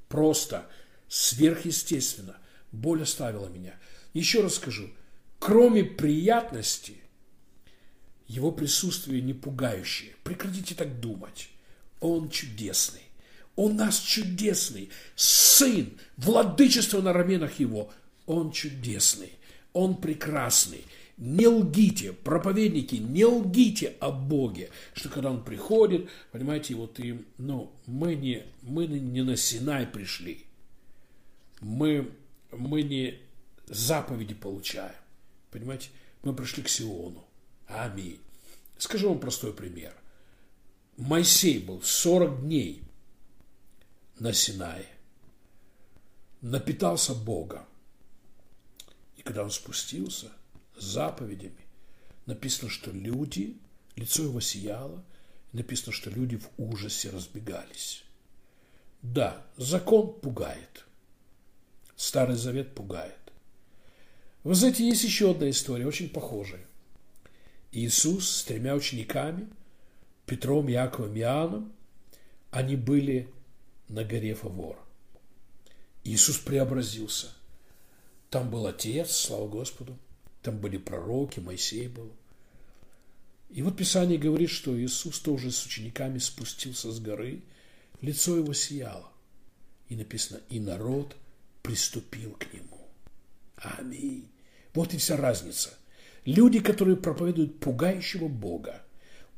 Просто 0.10 0.68
сверхъестественно. 1.08 2.38
Боль 2.72 3.04
оставила 3.04 3.48
меня. 3.48 3.76
Еще 4.14 4.42
раз 4.42 4.56
скажу, 4.56 4.90
кроме 5.40 5.84
приятности, 5.84 7.02
его 8.28 8.52
присутствие 8.52 9.22
не 9.22 9.34
пугающее. 9.34 10.14
Прекратите 10.24 10.76
так 10.76 11.00
думать. 11.00 11.50
Он 12.00 12.30
чудесный. 12.30 13.02
Он 13.56 13.76
нас 13.76 14.00
чудесный. 14.00 14.90
Сын, 15.16 15.98
владычество 16.18 17.02
на 17.02 17.14
раменах 17.14 17.60
его. 17.60 17.92
Он 18.26 18.52
чудесный. 18.52 19.32
Он 19.74 19.96
прекрасный. 19.96 20.86
Не 21.18 21.48
лгите, 21.48 22.14
проповедники, 22.14 22.96
не 22.96 23.26
лгите 23.26 23.96
о 24.00 24.12
Боге, 24.12 24.70
что 24.94 25.10
когда 25.10 25.32
Он 25.32 25.44
приходит, 25.44 26.10
понимаете, 26.32 26.76
вот 26.76 27.00
и, 27.00 27.26
ну, 27.40 27.74
мы 27.88 28.14
не, 28.14 28.44
мы 28.62 28.86
не 28.86 29.24
на 29.24 29.36
Синай 29.36 29.88
пришли, 29.88 30.46
мы, 31.60 32.12
мы 32.52 32.84
не 32.84 33.20
заповеди 33.66 34.36
получаем, 34.36 34.94
понимаете, 35.50 35.90
мы 36.22 36.36
пришли 36.36 36.62
к 36.62 36.70
Сиону. 36.70 37.27
Аминь. 37.68 38.22
Скажу 38.78 39.10
вам 39.10 39.20
простой 39.20 39.54
пример. 39.54 39.96
Моисей 40.98 41.60
был 41.60 41.82
40 41.82 42.42
дней 42.42 42.84
на 44.20 44.34
Синае, 44.34 44.88
напитался 46.42 47.14
Бога. 47.14 47.66
И 49.16 49.22
когда 49.22 49.44
он 49.44 49.52
спустился 49.52 50.32
с 50.78 50.84
заповедями, 50.84 51.68
написано, 52.26 52.70
что 52.70 52.92
люди, 52.92 53.58
лицо 53.96 54.24
его 54.24 54.40
сияло, 54.40 55.04
написано, 55.54 55.92
что 55.92 56.10
люди 56.10 56.38
в 56.38 56.50
ужасе 56.58 57.10
разбегались. 57.10 58.04
Да, 59.02 59.46
закон 59.58 60.20
пугает. 60.20 60.86
Старый 61.96 62.36
Завет 62.36 62.76
пугает. 62.76 63.18
Вы 64.44 64.56
знаете, 64.56 64.88
есть 64.88 65.04
еще 65.04 65.32
одна 65.32 65.50
история, 65.50 65.88
очень 65.88 66.10
похожая. 66.10 66.67
Иисус 67.72 68.30
с 68.30 68.44
тремя 68.44 68.76
учениками, 68.76 69.48
Петром, 70.26 70.68
Яковом 70.68 71.18
Иоанном, 71.18 71.74
они 72.52 72.76
были 72.76 73.30
на 73.88 74.04
горе 74.04 74.34
Фавор. 74.34 74.78
Иисус 76.04 76.38
преобразился. 76.38 77.28
Там 78.30 78.50
был 78.50 78.68
Отец, 78.68 79.12
слава 79.12 79.48
Господу. 79.48 79.98
Там 80.42 80.58
были 80.60 80.78
пророки, 80.78 81.40
Моисей 81.40 81.88
был. 81.88 82.12
И 83.50 83.62
вот 83.62 83.78
Писание 83.78 84.18
говорит, 84.18 84.50
что 84.50 84.78
Иисус 84.80 85.20
тоже 85.20 85.52
с 85.52 85.66
учениками 85.66 86.18
спустился 86.20 86.92
с 86.92 87.00
горы, 87.00 87.44
лицо 88.02 88.36
его 88.36 88.54
сияло. 88.54 89.12
И 89.88 89.96
написано, 89.96 90.42
и 90.50 90.60
народ 90.60 91.16
приступил 91.62 92.32
к 92.34 92.54
нему. 92.54 92.88
Аминь. 93.56 94.30
Вот 94.74 94.94
и 94.94 94.98
вся 94.98 95.16
разница. 95.18 95.78
Люди, 96.26 96.60
которые 96.60 96.98
проповедуют 96.98 97.60
пугающего 97.60 98.28
Бога, 98.28 98.82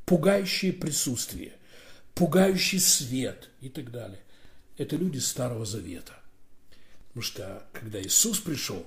пугающее 0.06 0.72
присутствие, 0.72 1.52
пугающий 2.14 2.80
свет 2.80 3.48
и 3.60 3.68
так 3.68 3.90
далее 3.90 4.20
это 4.80 4.96
люди 4.96 5.18
Старого 5.18 5.66
Завета. 5.66 6.14
Потому 7.08 7.22
что, 7.22 7.66
когда 7.74 8.00
Иисус 8.00 8.38
пришел, 8.38 8.86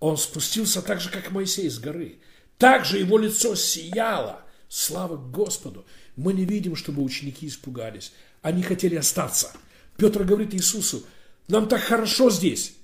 Он 0.00 0.16
спустился 0.16 0.82
так 0.82 1.00
же, 1.00 1.10
как 1.10 1.30
Моисей 1.30 1.70
с 1.70 1.78
горы. 1.78 2.18
Также 2.58 2.98
его 2.98 3.16
лицо 3.16 3.54
сияло. 3.54 4.42
Слава 4.68 5.16
Господу! 5.16 5.86
Мы 6.16 6.32
не 6.32 6.44
видим, 6.44 6.74
чтобы 6.74 7.02
ученики 7.02 7.46
испугались. 7.46 8.12
Они 8.42 8.62
хотели 8.62 8.96
остаться. 8.96 9.52
Петр 9.96 10.24
говорит 10.24 10.54
Иисусу, 10.54 11.06
нам 11.46 11.68
так 11.68 11.82
хорошо 11.82 12.28
здесь. 12.30 12.74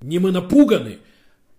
Не 0.00 0.20
мы 0.20 0.30
напуганы, 0.30 1.00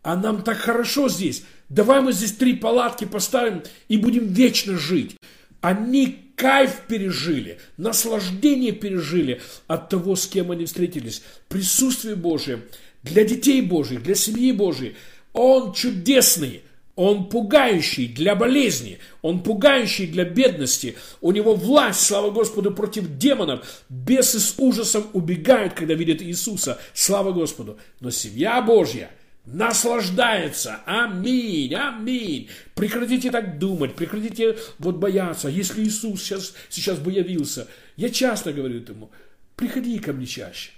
а 0.04 0.16
нам 0.16 0.44
так 0.44 0.58
хорошо 0.58 1.10
здесь. 1.10 1.44
Давай 1.70 2.02
мы 2.02 2.14
здесь 2.14 2.34
три 2.34 2.54
палатки 2.54 3.06
поставим 3.06 3.64
и 3.88 3.98
будем 3.98 4.28
вечно 4.28 4.78
жить. 4.78 5.16
Они 5.62 6.20
кайф 6.36 6.82
пережили, 6.88 7.58
наслаждение 7.78 8.74
пережили 8.74 9.42
от 9.68 9.90
того, 9.90 10.16
с 10.16 10.28
кем 10.28 10.52
они 10.52 10.66
встретились. 10.66 11.24
Присутствие 11.48 12.16
Божие 12.16 12.64
для 13.02 13.24
детей 13.24 13.62
Божьих, 13.62 14.04
для 14.04 14.14
семьи 14.14 14.52
Божьей. 14.52 14.96
Он 15.32 15.74
чудесный, 15.74 16.62
Он 16.96 17.28
пугающий 17.28 18.08
для 18.08 18.36
болезни, 18.36 19.00
он 19.24 19.42
пугающий 19.42 20.06
для 20.06 20.26
бедности. 20.26 20.96
У 21.22 21.32
него 21.32 21.56
власть, 21.56 22.02
слава 22.02 22.30
Господу, 22.30 22.72
против 22.72 23.18
демонов. 23.18 23.84
Бесы 23.90 24.40
с 24.40 24.56
ужасом 24.60 25.08
убегают, 25.14 25.74
когда 25.74 25.96
видят 25.96 26.22
Иисуса. 26.22 26.80
Слава 26.94 27.32
Господу. 27.32 27.80
Но 28.00 28.12
семья 28.12 28.62
Божья 28.62 29.10
наслаждается. 29.46 30.82
Аминь, 30.86 31.74
аминь. 31.74 32.50
Прекратите 32.76 33.32
так 33.32 33.60
думать, 33.60 33.96
прекратите 33.96 34.58
вот 34.80 34.98
бояться. 34.98 35.50
Если 35.50 35.84
Иисус 35.84 36.22
сейчас, 36.22 36.54
сейчас 36.70 37.00
бы 37.00 37.12
явился, 37.12 37.68
я 37.96 38.10
часто 38.10 38.54
говорю 38.54 38.84
ему, 38.88 39.12
приходи 39.56 40.00
ко 40.00 40.14
мне 40.14 40.26
чаще. 40.26 40.72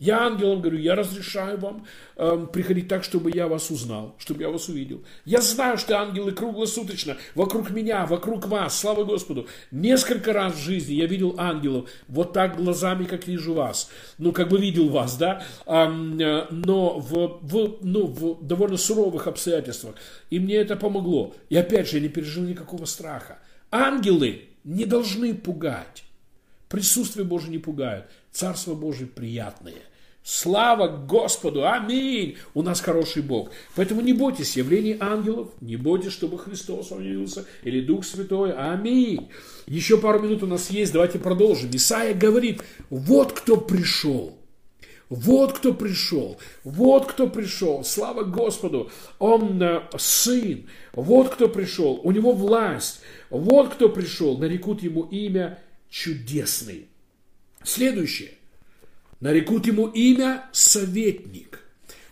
Я 0.00 0.22
ангелам 0.22 0.62
говорю, 0.62 0.78
я 0.78 0.94
разрешаю 0.94 1.58
вам 1.58 1.86
э, 2.16 2.46
приходить 2.50 2.88
так, 2.88 3.04
чтобы 3.04 3.30
я 3.30 3.48
вас 3.48 3.70
узнал, 3.70 4.16
чтобы 4.18 4.40
я 4.40 4.48
вас 4.48 4.66
увидел. 4.70 5.04
Я 5.26 5.42
знаю, 5.42 5.76
что 5.76 6.00
ангелы 6.00 6.32
круглосуточно 6.32 7.18
вокруг 7.34 7.68
меня, 7.68 8.06
вокруг 8.06 8.46
вас, 8.46 8.80
слава 8.80 9.04
Господу. 9.04 9.46
Несколько 9.70 10.32
раз 10.32 10.54
в 10.54 10.58
жизни 10.58 10.94
я 10.94 11.04
видел 11.04 11.34
ангелов 11.36 11.90
вот 12.08 12.32
так 12.32 12.56
глазами, 12.56 13.04
как 13.04 13.26
вижу 13.26 13.52
вас. 13.52 13.90
Ну, 14.16 14.32
как 14.32 14.48
бы 14.48 14.58
видел 14.58 14.88
вас, 14.88 15.18
да, 15.18 15.42
э, 15.66 16.46
но 16.50 16.98
в, 16.98 17.38
в, 17.42 17.76
ну, 17.82 18.06
в 18.06 18.42
довольно 18.42 18.78
суровых 18.78 19.26
обстоятельствах. 19.26 19.96
И 20.30 20.40
мне 20.40 20.54
это 20.54 20.76
помогло. 20.76 21.34
И 21.50 21.56
опять 21.56 21.90
же, 21.90 21.98
я 21.98 22.02
не 22.02 22.08
пережил 22.08 22.44
никакого 22.44 22.86
страха. 22.86 23.38
Ангелы 23.70 24.44
не 24.64 24.86
должны 24.86 25.34
пугать. 25.34 26.04
Присутствие 26.70 27.26
Божие 27.26 27.50
не 27.50 27.58
пугает. 27.58 28.06
Царство 28.32 28.74
Божие 28.74 29.06
приятное. 29.06 29.89
Слава 30.22 30.88
Господу! 30.88 31.66
Аминь! 31.66 32.36
У 32.52 32.62
нас 32.62 32.80
хороший 32.80 33.22
Бог. 33.22 33.50
Поэтому 33.74 34.02
не 34.02 34.12
бойтесь 34.12 34.56
явлений 34.56 34.96
ангелов, 35.00 35.48
не 35.62 35.76
бойтесь, 35.76 36.12
чтобы 36.12 36.38
Христос 36.38 36.90
вам 36.90 37.02
явился, 37.02 37.46
или 37.62 37.80
Дух 37.80 38.04
Святой. 38.04 38.52
Аминь! 38.52 39.30
Еще 39.66 39.96
пару 39.96 40.20
минут 40.20 40.42
у 40.42 40.46
нас 40.46 40.70
есть, 40.70 40.92
давайте 40.92 41.18
продолжим. 41.18 41.70
Исаия 41.72 42.14
говорит, 42.14 42.62
вот 42.90 43.32
кто 43.32 43.56
пришел. 43.56 44.36
Вот 45.08 45.54
кто 45.54 45.74
пришел, 45.74 46.38
вот 46.62 47.10
кто 47.10 47.26
пришел, 47.26 47.82
слава 47.82 48.22
Господу, 48.22 48.92
он 49.18 49.60
э, 49.60 49.82
сын, 49.98 50.68
вот 50.92 51.30
кто 51.30 51.48
пришел, 51.48 52.00
у 52.04 52.12
него 52.12 52.30
власть, 52.30 53.00
вот 53.28 53.74
кто 53.74 53.88
пришел, 53.88 54.38
нарекут 54.38 54.84
ему 54.84 55.02
имя 55.02 55.58
чудесный. 55.88 56.86
Следующее 57.64 58.34
нарекут 59.20 59.66
ему 59.66 59.86
имя 59.86 60.44
советник. 60.52 61.60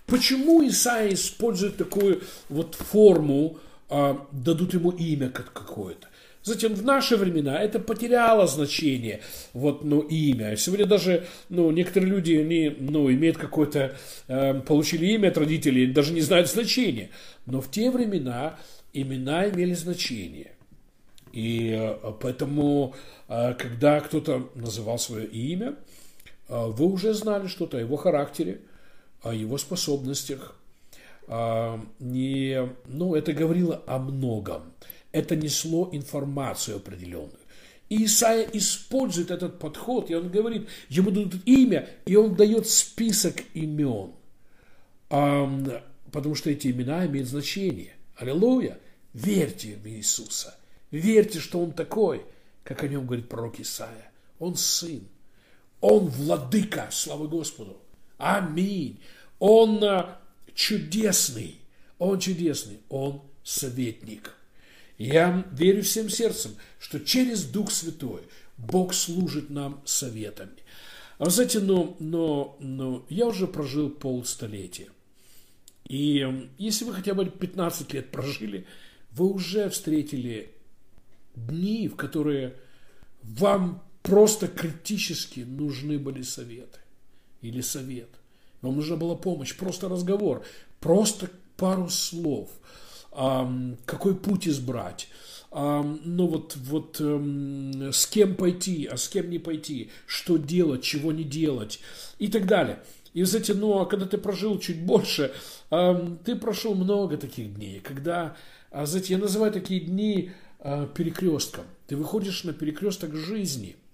Почему 0.07 0.67
Исаия 0.67 1.13
использует 1.13 1.77
такую 1.77 2.23
вот 2.49 2.75
форму, 2.75 3.59
а, 3.91 4.27
дадут 4.33 4.75
ему 4.75 4.91
имя 4.91 5.29
какое-то? 5.29 6.09
Затем 6.43 6.75
в 6.75 6.83
наши 6.83 7.17
времена 7.17 7.61
это 7.61 7.79
потеряло 7.79 8.47
значение, 8.47 9.21
вот, 9.53 9.85
ну, 9.85 10.01
имя. 10.01 10.57
Сегодня 10.57 10.87
даже, 10.87 11.27
ну, 11.51 11.71
некоторые 11.71 12.11
люди, 12.11 12.33
они, 12.35 12.75
ну, 12.79 13.13
имеют 13.13 13.37
какое-то, 13.37 13.97
э, 14.29 14.55
получили 14.61 15.07
имя 15.07 15.29
от 15.29 15.37
родителей, 15.37 15.87
даже 15.93 16.15
не 16.15 16.23
знают 16.23 16.49
значения. 16.49 17.11
Но 17.45 17.61
в 17.61 17.71
те 17.71 17.91
времена 17.91 18.57
имена 18.95 19.49
имели 19.49 19.75
значение. 19.75 20.53
И 21.33 21.77
э, 21.79 22.13
поэтому, 22.21 22.95
э, 23.29 23.55
когда 23.55 24.01
кто-то 24.01 24.49
называл 24.55 24.99
свое 24.99 25.27
имя, 25.27 25.75
вы 26.49 26.87
уже 26.87 27.15
знали 27.15 27.47
что-то 27.47 27.77
о 27.77 27.81
его 27.81 27.97
характере, 27.97 28.61
о 29.23 29.35
его 29.35 29.59
способностях. 29.59 30.57
А, 31.27 31.85
не, 31.99 32.69
ну, 32.87 33.15
это 33.15 33.33
говорило 33.33 33.83
о 33.87 33.99
многом. 33.99 34.73
Это 35.13 35.37
несло 35.37 35.89
информацию 35.93 36.77
определенную. 36.79 37.39
И 37.89 38.05
Исаия 38.05 38.49
использует 38.53 39.31
этот 39.31 39.59
подход, 39.59 40.11
и 40.11 40.15
он 40.15 40.31
говорит, 40.31 40.69
ему 40.89 41.11
дадут 41.11 41.37
имя, 41.47 41.89
и 42.05 42.17
он 42.17 42.35
дает 42.35 42.69
список 42.69 43.37
имен. 43.55 44.13
Потому 45.09 46.35
что 46.35 46.51
эти 46.51 46.69
имена 46.69 47.07
имеют 47.07 47.29
значение. 47.29 47.95
Аллилуйя! 48.17 48.79
Верьте 49.15 49.77
в 49.83 49.87
Иисуса. 49.89 50.55
Верьте, 50.91 51.41
что 51.41 51.61
Он 51.61 51.73
такой, 51.73 52.25
как 52.63 52.83
о 52.83 52.89
нем 52.89 53.07
говорит 53.07 53.29
пророк 53.29 53.59
Исаия. 53.59 54.11
Он 54.39 54.55
сын. 54.55 55.09
Он 55.81 56.07
владыка, 56.07 56.89
слава 56.91 57.27
Господу. 57.27 57.77
Аминь. 58.17 59.01
Он 59.39 59.83
а, 59.85 60.21
чудесный. 60.55 61.57
Он 61.99 62.19
чудесный. 62.19 62.79
Он 62.89 63.23
советник. 63.45 64.35
Я 64.99 65.47
верю 65.53 65.83
всем 65.83 66.11
сердцем, 66.11 66.53
что 66.81 66.99
через 66.99 67.45
Дух 67.45 67.71
Святой 67.71 68.23
Бог 68.57 68.93
служит 68.93 69.51
нам 69.51 69.81
советами. 69.85 70.59
А 71.19 71.25
вы 71.25 71.31
знаете, 71.31 71.61
но, 71.61 71.97
но, 72.01 72.57
но 72.61 73.05
я 73.09 73.27
уже 73.27 73.47
прожил 73.47 73.91
полстолетия. 73.91 74.89
И 75.89 76.49
если 76.59 76.85
вы 76.85 76.93
хотя 76.95 77.15
бы 77.15 77.27
15 77.27 77.93
лет 77.95 78.11
прожили, 78.11 78.67
вы 79.13 79.33
уже 79.33 79.71
встретили 79.71 80.51
дни, 81.35 81.89
в 81.89 81.97
которые 81.97 82.55
вам 83.23 83.83
просто 84.09 84.49
критически 84.49 85.41
нужны 85.41 85.99
были 85.99 86.23
советы 86.23 86.79
или 87.43 87.61
совет. 87.61 88.09
Вам 88.63 88.77
нужна 88.77 88.97
была 88.97 89.15
помощь, 89.15 89.55
просто 89.55 89.89
разговор, 89.89 90.45
просто 90.81 91.31
пару 91.57 91.89
слов, 91.91 92.49
какой 93.11 94.17
путь 94.17 94.49
избрать, 94.49 95.09
ну 95.51 96.27
вот, 96.27 96.57
вот 96.57 97.01
эм, 97.01 97.91
с 97.93 98.07
кем 98.07 98.35
пойти, 98.35 98.87
а 98.87 98.97
с 98.97 99.09
кем 99.09 99.31
не 99.31 99.39
пойти, 99.39 99.91
что 100.07 100.37
делать, 100.37 100.83
чего 100.83 101.13
не 101.13 101.25
делать 101.25 101.81
и 102.19 102.29
так 102.29 102.47
далее. 102.47 102.81
И, 103.15 103.23
знаете, 103.25 103.55
ну, 103.55 103.79
а 103.79 103.87
когда 103.87 104.07
ты 104.07 104.19
прожил 104.19 104.59
чуть 104.59 104.83
больше, 104.85 105.33
ты 105.71 106.37
прошел 106.37 106.75
много 106.75 107.17
таких 107.17 107.55
дней, 107.55 107.81
когда, 107.81 108.37
а, 108.71 108.85
знаете, 108.85 109.15
я 109.15 109.19
называю 109.19 109.51
такие 109.51 109.81
дни 109.81 110.33
а, 110.61 110.87
перекрестком. 110.87 111.65
Ты 111.87 111.97
выходишь 111.97 112.45
на 112.45 112.53
перекресток 112.53 113.15
жизни– 113.15 113.77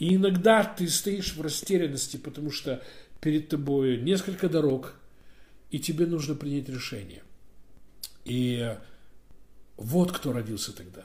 и 0.00 0.16
иногда 0.16 0.64
ты 0.64 0.88
стоишь 0.88 1.34
в 1.34 1.42
растерянности, 1.42 2.16
потому 2.16 2.50
что 2.50 2.82
перед 3.20 3.50
тобой 3.50 3.98
несколько 3.98 4.48
дорог, 4.48 4.94
и 5.70 5.78
тебе 5.78 6.06
нужно 6.06 6.34
принять 6.34 6.70
решение. 6.70 7.22
И 8.24 8.76
вот 9.76 10.12
кто 10.12 10.32
родился 10.32 10.72
тогда. 10.72 11.04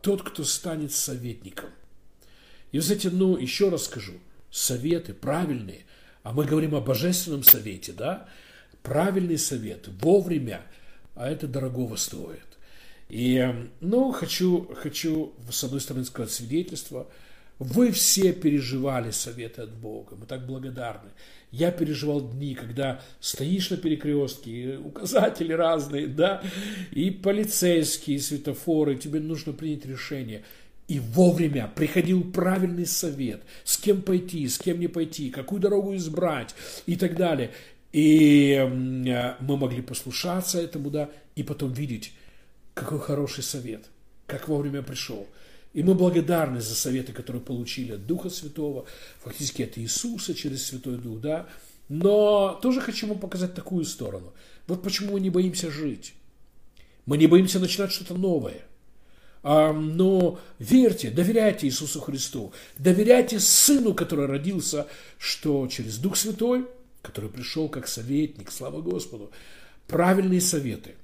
Тот, 0.00 0.22
кто 0.22 0.42
станет 0.42 0.92
советником. 0.92 1.68
И, 2.72 2.78
знаете, 2.78 3.10
ну, 3.10 3.36
еще 3.36 3.68
раз 3.68 3.84
скажу, 3.84 4.14
советы 4.50 5.12
правильные, 5.12 5.84
а 6.22 6.32
мы 6.32 6.46
говорим 6.46 6.74
о 6.74 6.80
божественном 6.80 7.42
совете, 7.42 7.92
да, 7.92 8.26
правильный 8.82 9.36
совет, 9.36 9.88
вовремя, 10.00 10.62
а 11.14 11.28
это 11.28 11.46
дорогого 11.46 11.96
стоит. 11.96 12.56
И, 13.10 13.68
ну, 13.80 14.12
хочу, 14.12 14.74
хочу, 14.76 15.34
с 15.50 15.62
одной 15.62 15.82
стороны, 15.82 16.06
сказать 16.06 16.32
свидетельство– 16.32 17.06
вы 17.62 17.92
все 17.92 18.32
переживали 18.32 19.10
советы 19.12 19.62
от 19.62 19.72
Бога. 19.72 20.16
Мы 20.16 20.26
так 20.26 20.46
благодарны. 20.46 21.10
Я 21.52 21.70
переживал 21.70 22.20
дни, 22.20 22.54
когда 22.54 23.00
стоишь 23.20 23.70
на 23.70 23.76
перекрестке, 23.76 24.78
указатели 24.78 25.52
разные, 25.52 26.08
да, 26.08 26.42
и 26.90 27.10
полицейские, 27.10 28.16
и 28.16 28.20
светофоры, 28.20 28.96
тебе 28.96 29.20
нужно 29.20 29.52
принять 29.52 29.86
решение. 29.86 30.42
И 30.88 30.98
вовремя 30.98 31.70
приходил 31.72 32.24
правильный 32.32 32.86
совет, 32.86 33.42
с 33.64 33.78
кем 33.78 34.02
пойти, 34.02 34.48
с 34.48 34.58
кем 34.58 34.80
не 34.80 34.88
пойти, 34.88 35.30
какую 35.30 35.60
дорогу 35.60 35.94
избрать 35.94 36.54
и 36.86 36.96
так 36.96 37.16
далее. 37.16 37.52
И 37.92 38.58
мы 39.40 39.56
могли 39.56 39.82
послушаться 39.82 40.60
этому, 40.60 40.90
да, 40.90 41.10
и 41.36 41.42
потом 41.42 41.72
видеть, 41.72 42.12
какой 42.74 42.98
хороший 42.98 43.44
совет, 43.44 43.84
как 44.26 44.48
вовремя 44.48 44.82
пришел– 44.82 45.28
и 45.72 45.82
мы 45.82 45.94
благодарны 45.94 46.60
за 46.60 46.74
советы, 46.74 47.12
которые 47.12 47.42
получили 47.42 47.92
от 47.92 48.06
Духа 48.06 48.28
Святого, 48.28 48.84
фактически 49.22 49.62
от 49.62 49.78
Иисуса 49.78 50.34
через 50.34 50.66
Святой 50.66 50.98
Дух, 50.98 51.20
да. 51.20 51.48
Но 51.88 52.58
тоже 52.62 52.80
хочу 52.80 53.06
вам 53.06 53.18
показать 53.18 53.54
такую 53.54 53.84
сторону. 53.84 54.32
Вот 54.66 54.82
почему 54.82 55.12
мы 55.12 55.20
не 55.20 55.30
боимся 55.30 55.70
жить. 55.70 56.14
Мы 57.06 57.16
не 57.16 57.26
боимся 57.26 57.58
начинать 57.58 57.90
что-то 57.90 58.14
новое. 58.14 58.62
Но 59.42 60.38
верьте, 60.60 61.10
доверяйте 61.10 61.66
Иисусу 61.66 62.00
Христу, 62.00 62.52
доверяйте 62.78 63.40
Сыну, 63.40 63.92
который 63.92 64.26
родился, 64.26 64.86
что 65.18 65.66
через 65.66 65.98
Дух 65.98 66.16
Святой, 66.16 66.68
который 67.00 67.28
пришел 67.28 67.68
как 67.68 67.88
советник, 67.88 68.52
слава 68.52 68.80
Господу, 68.80 69.32
правильные 69.88 70.40
советы 70.40 70.94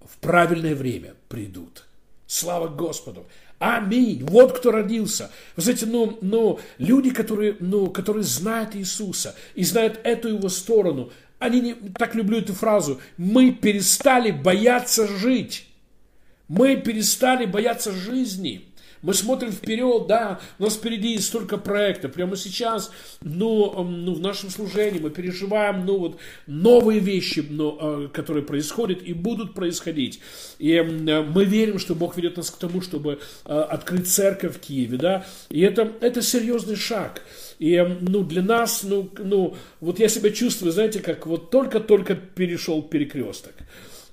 в 0.00 0.16
правильное 0.18 0.74
время 0.74 1.14
придут– 1.28 1.84
Слава 2.32 2.66
Господу. 2.66 3.26
Аминь. 3.62 4.24
Вот 4.24 4.58
кто 4.58 4.72
родился. 4.72 5.30
Вы 5.54 5.62
знаете, 5.62 5.86
ну, 5.86 6.18
ну, 6.20 6.58
люди, 6.78 7.10
которые, 7.10 7.56
ну, 7.60 7.90
которые 7.90 8.24
знают 8.24 8.74
Иисуса 8.74 9.36
и 9.54 9.62
знают 9.62 10.00
эту 10.02 10.30
его 10.30 10.48
сторону, 10.48 11.12
они 11.38 11.60
не, 11.60 11.74
так 11.96 12.16
люблю 12.16 12.38
эту 12.38 12.54
фразу, 12.54 13.00
мы 13.16 13.52
перестали 13.52 14.32
бояться 14.32 15.06
жить. 15.06 15.68
Мы 16.48 16.74
перестали 16.74 17.46
бояться 17.46 17.92
жизни. 17.92 18.64
Мы 19.02 19.14
смотрим 19.14 19.50
вперед, 19.50 20.06
да, 20.06 20.40
у 20.60 20.62
нас 20.62 20.74
впереди 20.74 21.18
столько 21.18 21.58
проектов. 21.58 22.12
Прямо 22.12 22.36
сейчас, 22.36 22.92
ну, 23.20 23.82
ну, 23.82 24.14
в 24.14 24.20
нашем 24.20 24.48
служении 24.48 25.00
мы 25.00 25.10
переживаем, 25.10 25.84
ну, 25.84 25.98
вот, 25.98 26.18
новые 26.46 27.00
вещи, 27.00 27.44
ну, 27.48 28.08
которые 28.12 28.44
происходят 28.44 29.02
и 29.02 29.12
будут 29.12 29.54
происходить. 29.54 30.20
И 30.58 30.80
мы 30.80 31.44
верим, 31.44 31.80
что 31.80 31.96
Бог 31.96 32.16
ведет 32.16 32.36
нас 32.36 32.50
к 32.50 32.58
тому, 32.58 32.80
чтобы 32.80 33.20
а, 33.44 33.64
открыть 33.64 34.08
церковь 34.08 34.56
в 34.56 34.60
Киеве, 34.60 34.96
да. 34.98 35.26
И 35.50 35.60
это, 35.60 35.92
это 36.00 36.22
серьезный 36.22 36.76
шаг. 36.76 37.22
И, 37.58 37.78
ну, 38.00 38.22
для 38.22 38.42
нас, 38.42 38.84
ну, 38.84 39.10
ну, 39.18 39.56
вот 39.80 39.98
я 39.98 40.08
себя 40.08 40.30
чувствую, 40.30 40.72
знаете, 40.72 41.00
как 41.00 41.26
вот 41.26 41.50
только-только 41.50 42.14
перешел 42.14 42.82
перекресток. 42.82 43.54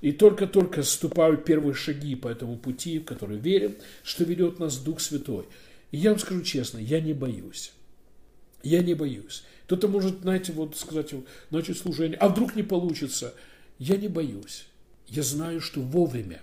И 0.00 0.12
только-только 0.12 0.82
ступаю 0.82 1.36
первые 1.36 1.74
шаги 1.74 2.14
по 2.14 2.28
этому 2.28 2.56
пути, 2.56 2.98
в 2.98 3.04
который 3.04 3.38
верим, 3.38 3.76
что 4.02 4.24
ведет 4.24 4.58
нас 4.58 4.78
Дух 4.78 5.00
Святой. 5.00 5.46
И 5.90 5.98
я 5.98 6.10
вам 6.10 6.18
скажу 6.18 6.42
честно, 6.42 6.78
я 6.78 7.00
не 7.00 7.12
боюсь. 7.12 7.72
Я 8.62 8.82
не 8.82 8.94
боюсь. 8.94 9.44
Кто-то 9.66 9.88
может, 9.88 10.20
знаете, 10.22 10.52
вот 10.52 10.76
сказать, 10.76 11.14
начать 11.50 11.78
служение, 11.78 12.16
а 12.18 12.28
вдруг 12.28 12.56
не 12.56 12.62
получится. 12.62 13.34
Я 13.78 13.96
не 13.96 14.08
боюсь. 14.08 14.66
Я 15.06 15.22
знаю, 15.22 15.60
что 15.60 15.80
вовремя 15.80 16.40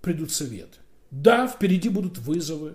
придут 0.00 0.30
советы. 0.30 0.78
Да, 1.10 1.46
впереди 1.46 1.88
будут 1.88 2.18
вызовы. 2.18 2.74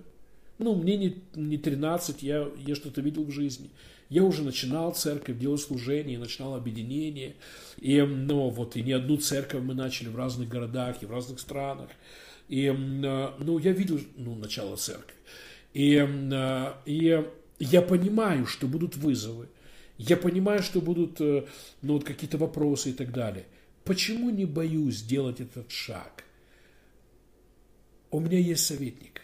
Ну, 0.58 0.76
мне 0.76 0.97
не, 0.97 1.22
не 1.36 1.58
13, 1.58 2.24
я, 2.24 2.49
я 2.66 2.76
что-то 2.76 3.01
видел 3.01 3.26
в 3.26 3.32
жизни. 3.32 3.70
Я 4.14 4.24
уже 4.24 4.43
начинал 4.43 4.93
церковь, 4.93 5.39
делал 5.39 5.57
служение, 5.57 6.20
начинал 6.20 6.53
объединение. 6.53 7.34
И, 7.80 7.99
ну, 7.99 8.49
вот, 8.49 8.76
и 8.76 8.84
не 8.84 8.91
одну 8.91 9.18
церковь 9.18 9.64
мы 9.64 9.74
начали 9.74 10.09
в 10.09 10.16
разных 10.16 10.49
городах 10.49 11.01
и 11.01 11.07
в 11.07 11.11
разных 11.11 11.39
странах. 11.39 11.89
И, 12.47 12.70
ну, 12.70 13.57
я 13.57 13.72
видел, 13.72 13.99
ну, 14.16 14.36
начало 14.36 14.76
церкви. 14.76 15.16
И, 15.74 15.95
и 16.86 17.26
я 17.57 17.82
понимаю, 17.82 18.45
что 18.45 18.68
будут 18.68 18.97
вызовы. 18.97 19.47
Я 19.97 20.16
понимаю, 20.16 20.61
что 20.61 20.80
будут, 20.80 21.20
э, 21.20 21.47
ну, 21.82 21.93
вот 21.93 22.03
какие-то 22.03 22.38
вопросы 22.38 22.91
и 22.91 22.93
так 22.93 23.11
далее. 23.11 23.47
Почему 23.84 24.30
не 24.30 24.45
боюсь 24.45 24.97
сделать 24.97 25.41
этот 25.41 25.72
шаг? 25.72 26.24
У 28.11 28.20
меня 28.20 28.38
есть 28.38 28.64
советник. 28.64 29.22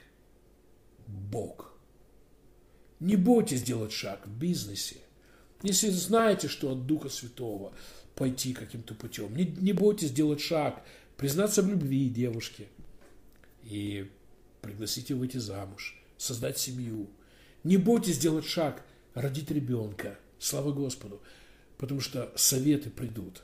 Бог. 1.05 1.68
Не 2.99 3.15
бойтесь 3.15 3.63
делать 3.63 3.91
шаг 3.91 4.25
в 4.25 4.31
бизнесе. 4.31 4.97
Если 5.63 5.89
знаете, 5.89 6.47
что 6.47 6.71
от 6.71 6.85
Духа 6.85 7.09
Святого 7.09 7.73
пойти 8.15 8.53
каким-то 8.53 8.93
путем, 8.93 9.35
не, 9.35 9.45
не 9.45 9.73
бойтесь 9.73 10.11
делать 10.11 10.41
шаг, 10.41 10.83
признаться 11.17 11.61
в 11.61 11.69
любви 11.69 12.09
девушке 12.09 12.67
и 13.63 14.09
пригласить 14.61 15.09
ее 15.09 15.15
выйти 15.15 15.37
замуж, 15.37 16.01
создать 16.17 16.57
семью. 16.57 17.09
Не 17.63 17.77
бойтесь 17.77 18.17
делать 18.17 18.45
шаг, 18.45 18.83
родить 19.13 19.51
ребенка. 19.51 20.17
Слава 20.39 20.71
Господу. 20.71 21.21
Потому 21.77 22.01
что 22.01 22.31
советы 22.35 22.89
придут. 22.89 23.41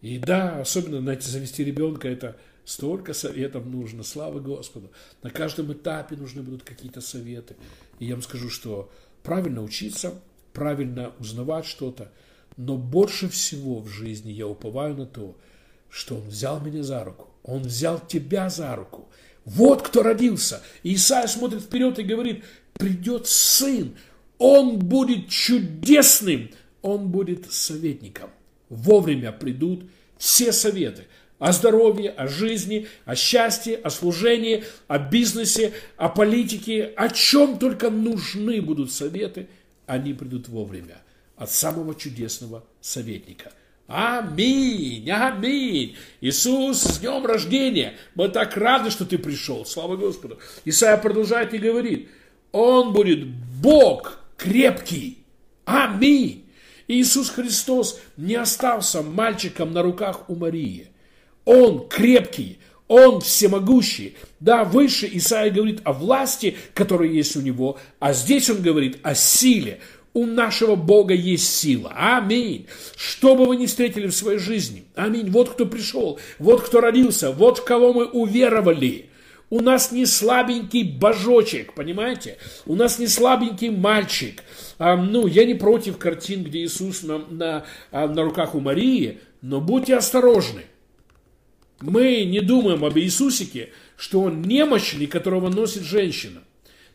И 0.00 0.18
да, 0.18 0.60
особенно, 0.60 1.00
знаете, 1.00 1.28
завести 1.28 1.64
ребенка, 1.64 2.08
это 2.08 2.38
Столько 2.70 3.14
советов 3.14 3.66
нужно, 3.66 4.04
слава 4.04 4.38
Господу. 4.38 4.92
На 5.24 5.30
каждом 5.30 5.72
этапе 5.72 6.14
нужны 6.14 6.40
будут 6.40 6.62
какие-то 6.62 7.00
советы. 7.00 7.56
И 7.98 8.06
я 8.06 8.14
вам 8.14 8.22
скажу, 8.22 8.48
что 8.48 8.92
правильно 9.24 9.60
учиться, 9.60 10.14
правильно 10.52 11.12
узнавать 11.18 11.66
что-то, 11.66 12.12
но 12.56 12.76
больше 12.76 13.28
всего 13.28 13.80
в 13.80 13.88
жизни 13.88 14.30
я 14.30 14.46
уповаю 14.46 14.94
на 14.94 15.06
то, 15.06 15.36
что 15.88 16.18
Он 16.18 16.28
взял 16.28 16.60
меня 16.60 16.84
за 16.84 17.02
руку, 17.02 17.26
Он 17.42 17.62
взял 17.62 17.98
тебя 18.06 18.48
за 18.48 18.76
руку. 18.76 19.08
Вот 19.44 19.82
кто 19.82 20.04
родился. 20.04 20.62
И 20.84 20.94
Исаия 20.94 21.26
смотрит 21.26 21.62
вперед 21.62 21.98
и 21.98 22.04
говорит, 22.04 22.44
придет 22.74 23.26
сын, 23.26 23.96
он 24.38 24.78
будет 24.78 25.28
чудесным, 25.28 26.50
он 26.82 27.08
будет 27.08 27.50
советником. 27.50 28.30
Вовремя 28.68 29.32
придут 29.32 29.90
все 30.18 30.52
советы 30.52 31.06
о 31.40 31.52
здоровье, 31.52 32.10
о 32.10 32.28
жизни, 32.28 32.86
о 33.06 33.16
счастье, 33.16 33.76
о 33.76 33.90
служении, 33.90 34.62
о 34.86 34.98
бизнесе, 34.98 35.72
о 35.96 36.08
политике, 36.10 36.92
о 36.96 37.08
чем 37.08 37.58
только 37.58 37.90
нужны 37.90 38.60
будут 38.62 38.92
советы, 38.92 39.48
они 39.86 40.12
придут 40.12 40.48
вовремя 40.48 40.98
от 41.36 41.50
самого 41.50 41.94
чудесного 41.94 42.62
советника. 42.82 43.52
Аминь, 43.88 45.10
аминь. 45.10 45.96
Иисус, 46.20 46.82
с 46.82 46.98
днем 46.98 47.24
рождения. 47.24 47.94
Мы 48.14 48.28
так 48.28 48.56
рады, 48.56 48.90
что 48.90 49.04
ты 49.04 49.18
пришел. 49.18 49.64
Слава 49.64 49.96
Господу. 49.96 50.38
Исайя 50.64 50.98
продолжает 50.98 51.54
и 51.54 51.58
говорит, 51.58 52.08
Он 52.52 52.92
будет 52.92 53.26
Бог 53.26 54.20
крепкий. 54.36 55.24
Аминь. 55.64 56.44
Иисус 56.86 57.30
Христос 57.30 57.98
не 58.16 58.34
остался 58.34 59.02
мальчиком 59.02 59.72
на 59.72 59.82
руках 59.82 60.28
у 60.28 60.36
Марии. 60.36 60.90
Он 61.44 61.88
крепкий, 61.88 62.58
он 62.88 63.20
всемогущий. 63.20 64.16
Да, 64.40 64.64
выше 64.64 65.08
Исаия 65.12 65.52
говорит 65.52 65.80
о 65.84 65.92
власти, 65.92 66.56
которая 66.74 67.08
есть 67.08 67.36
у 67.36 67.40
него, 67.40 67.78
а 67.98 68.12
здесь 68.12 68.50
он 68.50 68.62
говорит 68.62 68.98
о 69.02 69.14
силе. 69.14 69.80
У 70.12 70.26
нашего 70.26 70.74
Бога 70.74 71.14
есть 71.14 71.54
сила. 71.54 71.92
Аминь. 71.94 72.66
Что 72.96 73.36
бы 73.36 73.44
вы 73.44 73.56
ни 73.56 73.66
встретили 73.66 74.08
в 74.08 74.14
своей 74.14 74.40
жизни. 74.40 74.82
Аминь. 74.96 75.30
Вот 75.30 75.50
кто 75.50 75.66
пришел, 75.66 76.18
вот 76.40 76.62
кто 76.62 76.80
родился, 76.80 77.30
вот 77.30 77.58
в 77.58 77.64
кого 77.64 77.92
мы 77.92 78.06
уверовали. 78.06 79.06
У 79.50 79.60
нас 79.60 79.92
не 79.92 80.06
слабенький 80.06 80.82
божочек, 80.82 81.74
понимаете? 81.74 82.38
У 82.66 82.74
нас 82.74 82.98
не 82.98 83.06
слабенький 83.06 83.70
мальчик. 83.70 84.42
А, 84.78 84.96
ну, 84.96 85.26
я 85.26 85.44
не 85.44 85.54
против 85.54 85.98
картин, 85.98 86.44
где 86.44 86.64
Иисус 86.64 87.02
на, 87.02 87.18
на, 87.18 87.64
а, 87.90 88.08
на 88.08 88.22
руках 88.22 88.54
у 88.54 88.60
Марии, 88.60 89.18
но 89.42 89.60
будьте 89.60 89.96
осторожны. 89.96 90.62
Мы 91.80 92.24
не 92.24 92.40
думаем 92.40 92.84
об 92.84 92.98
Иисусике, 92.98 93.70
что 93.96 94.22
он 94.22 94.42
немощный, 94.42 95.06
которого 95.06 95.48
носит 95.48 95.82
женщина. 95.82 96.42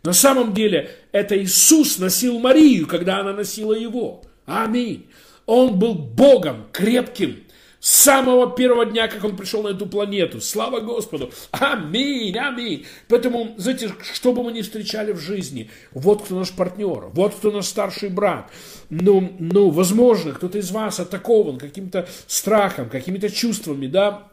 На 0.04 0.14
самом 0.14 0.54
деле 0.54 0.92
это 1.12 1.42
Иисус 1.42 1.98
носил 1.98 2.40
Марию, 2.40 2.86
когда 2.86 3.20
она 3.20 3.34
носила 3.34 3.74
его. 3.74 4.22
Аминь. 4.46 5.08
Он 5.48 5.80
был 5.80 5.96
Богом 5.96 6.68
крепким 6.72 7.38
с 7.80 7.90
самого 7.90 8.56
первого 8.56 8.86
дня, 8.86 9.08
как 9.08 9.24
он 9.24 9.36
пришел 9.36 9.64
на 9.64 9.70
эту 9.70 9.88
планету. 9.88 10.42
Слава 10.42 10.80
Господу. 10.80 11.32
Аминь, 11.52 12.38
аминь. 12.38 12.86
Поэтому, 13.08 13.56
знаете, 13.58 13.92
что 14.14 14.34
бы 14.34 14.44
мы 14.44 14.52
ни 14.52 14.62
встречали 14.62 15.12
в 15.12 15.20
жизни, 15.20 15.72
вот 15.92 16.24
кто 16.24 16.38
наш 16.38 16.52
партнер, 16.52 17.10
вот 17.14 17.34
кто 17.34 17.52
наш 17.52 17.66
старший 17.66 18.10
брат. 18.10 18.52
Ну, 18.92 19.36
ну 19.40 19.70
возможно, 19.72 20.34
кто-то 20.34 20.60
из 20.60 20.70
вас 20.70 21.00
атакован 21.00 21.58
каким-то 21.58 22.08
страхом, 22.28 22.90
какими-то 22.90 23.30
чувствами, 23.30 23.88
да, 23.88 24.32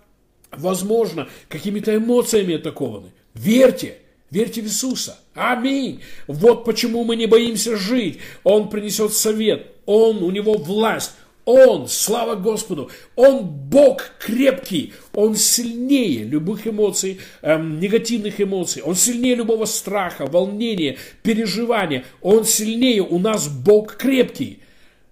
возможно, 0.56 1.28
какими-то 1.48 1.96
эмоциями 1.96 2.56
атакованы. 2.56 3.12
Верьте, 3.34 3.98
верьте 4.30 4.62
в 4.62 4.66
Иисуса. 4.66 5.18
Аминь. 5.34 6.00
Вот 6.26 6.64
почему 6.64 7.04
мы 7.04 7.16
не 7.16 7.26
боимся 7.26 7.76
жить. 7.76 8.18
Он 8.44 8.68
принесет 8.68 9.12
совет, 9.12 9.66
Он, 9.86 10.22
у 10.22 10.30
Него 10.30 10.54
власть. 10.54 11.12
Он, 11.44 11.88
слава 11.88 12.36
Господу, 12.36 12.90
Он 13.16 13.44
Бог 13.44 14.12
крепкий, 14.20 14.92
Он 15.12 15.34
сильнее 15.34 16.22
любых 16.22 16.68
эмоций, 16.68 17.18
эм, 17.42 17.80
негативных 17.80 18.40
эмоций, 18.40 18.80
Он 18.82 18.94
сильнее 18.94 19.34
любого 19.34 19.64
страха, 19.64 20.26
волнения, 20.26 20.98
переживания, 21.24 22.04
Он 22.20 22.44
сильнее, 22.44 23.02
у 23.02 23.18
нас 23.18 23.48
Бог 23.48 23.96
крепкий. 23.96 24.60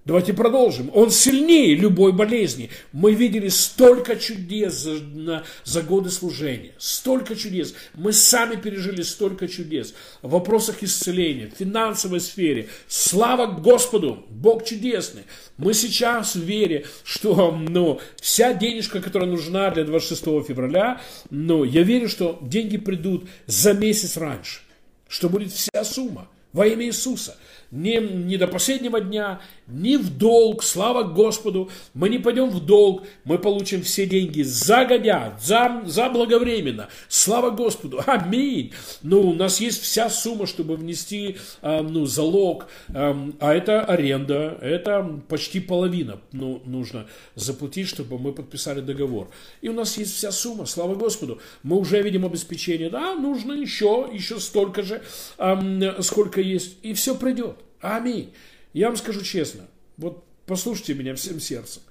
Давайте 0.06 0.32
продолжим. 0.32 0.90
Он 0.94 1.10
сильнее 1.10 1.74
любой 1.74 2.12
болезни. 2.12 2.70
Мы 2.90 3.12
видели 3.12 3.48
столько 3.48 4.16
чудес 4.16 4.74
за, 4.74 4.92
на, 4.92 5.44
за 5.64 5.82
годы 5.82 6.08
служения. 6.08 6.72
Столько 6.78 7.36
чудес. 7.36 7.74
Мы 7.92 8.14
сами 8.14 8.56
пережили 8.56 9.02
столько 9.02 9.46
чудес. 9.46 9.92
В 10.22 10.30
вопросах 10.30 10.82
исцеления, 10.82 11.48
в 11.48 11.58
финансовой 11.58 12.20
сфере. 12.20 12.70
Слава 12.88 13.46
Господу! 13.46 14.24
Бог 14.30 14.64
чудесный. 14.64 15.24
Мы 15.58 15.74
сейчас 15.74 16.34
в 16.34 16.40
вере, 16.40 16.86
что 17.04 17.50
ну, 17.52 18.00
вся 18.18 18.54
денежка, 18.54 19.02
которая 19.02 19.28
нужна 19.28 19.70
для 19.70 19.84
26 19.84 20.22
февраля, 20.46 21.02
ну, 21.28 21.62
я 21.62 21.82
верю, 21.82 22.08
что 22.08 22.38
деньги 22.40 22.78
придут 22.78 23.28
за 23.46 23.74
месяц 23.74 24.16
раньше. 24.16 24.60
Что 25.08 25.28
будет 25.28 25.52
вся 25.52 25.84
сумма. 25.84 26.30
Во 26.52 26.66
имя 26.66 26.86
Иисуса. 26.86 27.36
Не, 27.70 27.98
не 27.98 28.36
до 28.36 28.48
последнего 28.48 29.00
дня, 29.00 29.40
не 29.70 29.96
в 29.96 30.16
долг, 30.16 30.62
слава 30.62 31.02
Господу. 31.02 31.70
Мы 31.94 32.08
не 32.08 32.18
пойдем 32.18 32.50
в 32.50 32.64
долг, 32.64 33.04
мы 33.24 33.38
получим 33.38 33.82
все 33.82 34.06
деньги 34.06 34.42
загодя, 34.42 35.38
за, 35.42 35.82
заблаговременно. 35.86 36.88
Слава 37.08 37.50
Господу. 37.50 38.02
Аминь. 38.06 38.72
Ну, 39.02 39.30
у 39.30 39.34
нас 39.34 39.60
есть 39.60 39.82
вся 39.82 40.10
сумма, 40.10 40.46
чтобы 40.46 40.76
внести 40.76 41.36
э, 41.62 41.82
ну, 41.82 42.06
залог. 42.06 42.68
Э, 42.88 43.14
а 43.38 43.54
это 43.54 43.82
аренда, 43.84 44.58
это 44.60 45.20
почти 45.28 45.60
половина 45.60 46.20
ну, 46.32 46.62
нужно 46.64 47.06
заплатить, 47.34 47.88
чтобы 47.88 48.18
мы 48.18 48.32
подписали 48.32 48.80
договор. 48.80 49.30
И 49.60 49.68
у 49.68 49.72
нас 49.72 49.96
есть 49.98 50.14
вся 50.14 50.32
сумма, 50.32 50.66
слава 50.66 50.94
Господу. 50.94 51.40
Мы 51.62 51.76
уже 51.76 52.02
видим 52.02 52.24
обеспечение. 52.24 52.90
Да, 52.90 53.14
нужно 53.14 53.52
еще, 53.52 54.08
еще 54.12 54.38
столько 54.40 54.82
же, 54.82 55.02
э, 55.38 56.02
сколько 56.02 56.40
есть. 56.40 56.76
И 56.82 56.94
все 56.94 57.14
придет. 57.14 57.56
Аминь. 57.80 58.32
Я 58.72 58.88
вам 58.88 58.96
скажу 58.96 59.22
честно, 59.22 59.66
вот 59.96 60.24
послушайте 60.46 60.94
меня 60.94 61.14
всем 61.14 61.40
сердцем. 61.40 61.82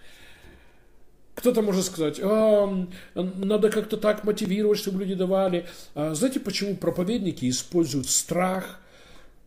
Кто-то 1.36 1.62
может 1.62 1.86
сказать, 1.86 2.20
а, 2.22 2.88
надо 3.16 3.70
как-то 3.70 3.96
так 3.96 4.26
мотивировать, 4.26 4.80
чтобы 4.80 5.00
люди 5.00 5.16
давали. 5.16 5.68
А, 5.96 6.14
знаете, 6.14 6.40
почему 6.40 6.76
проповедники 6.76 7.50
используют 7.50 8.10
страх, 8.10 8.82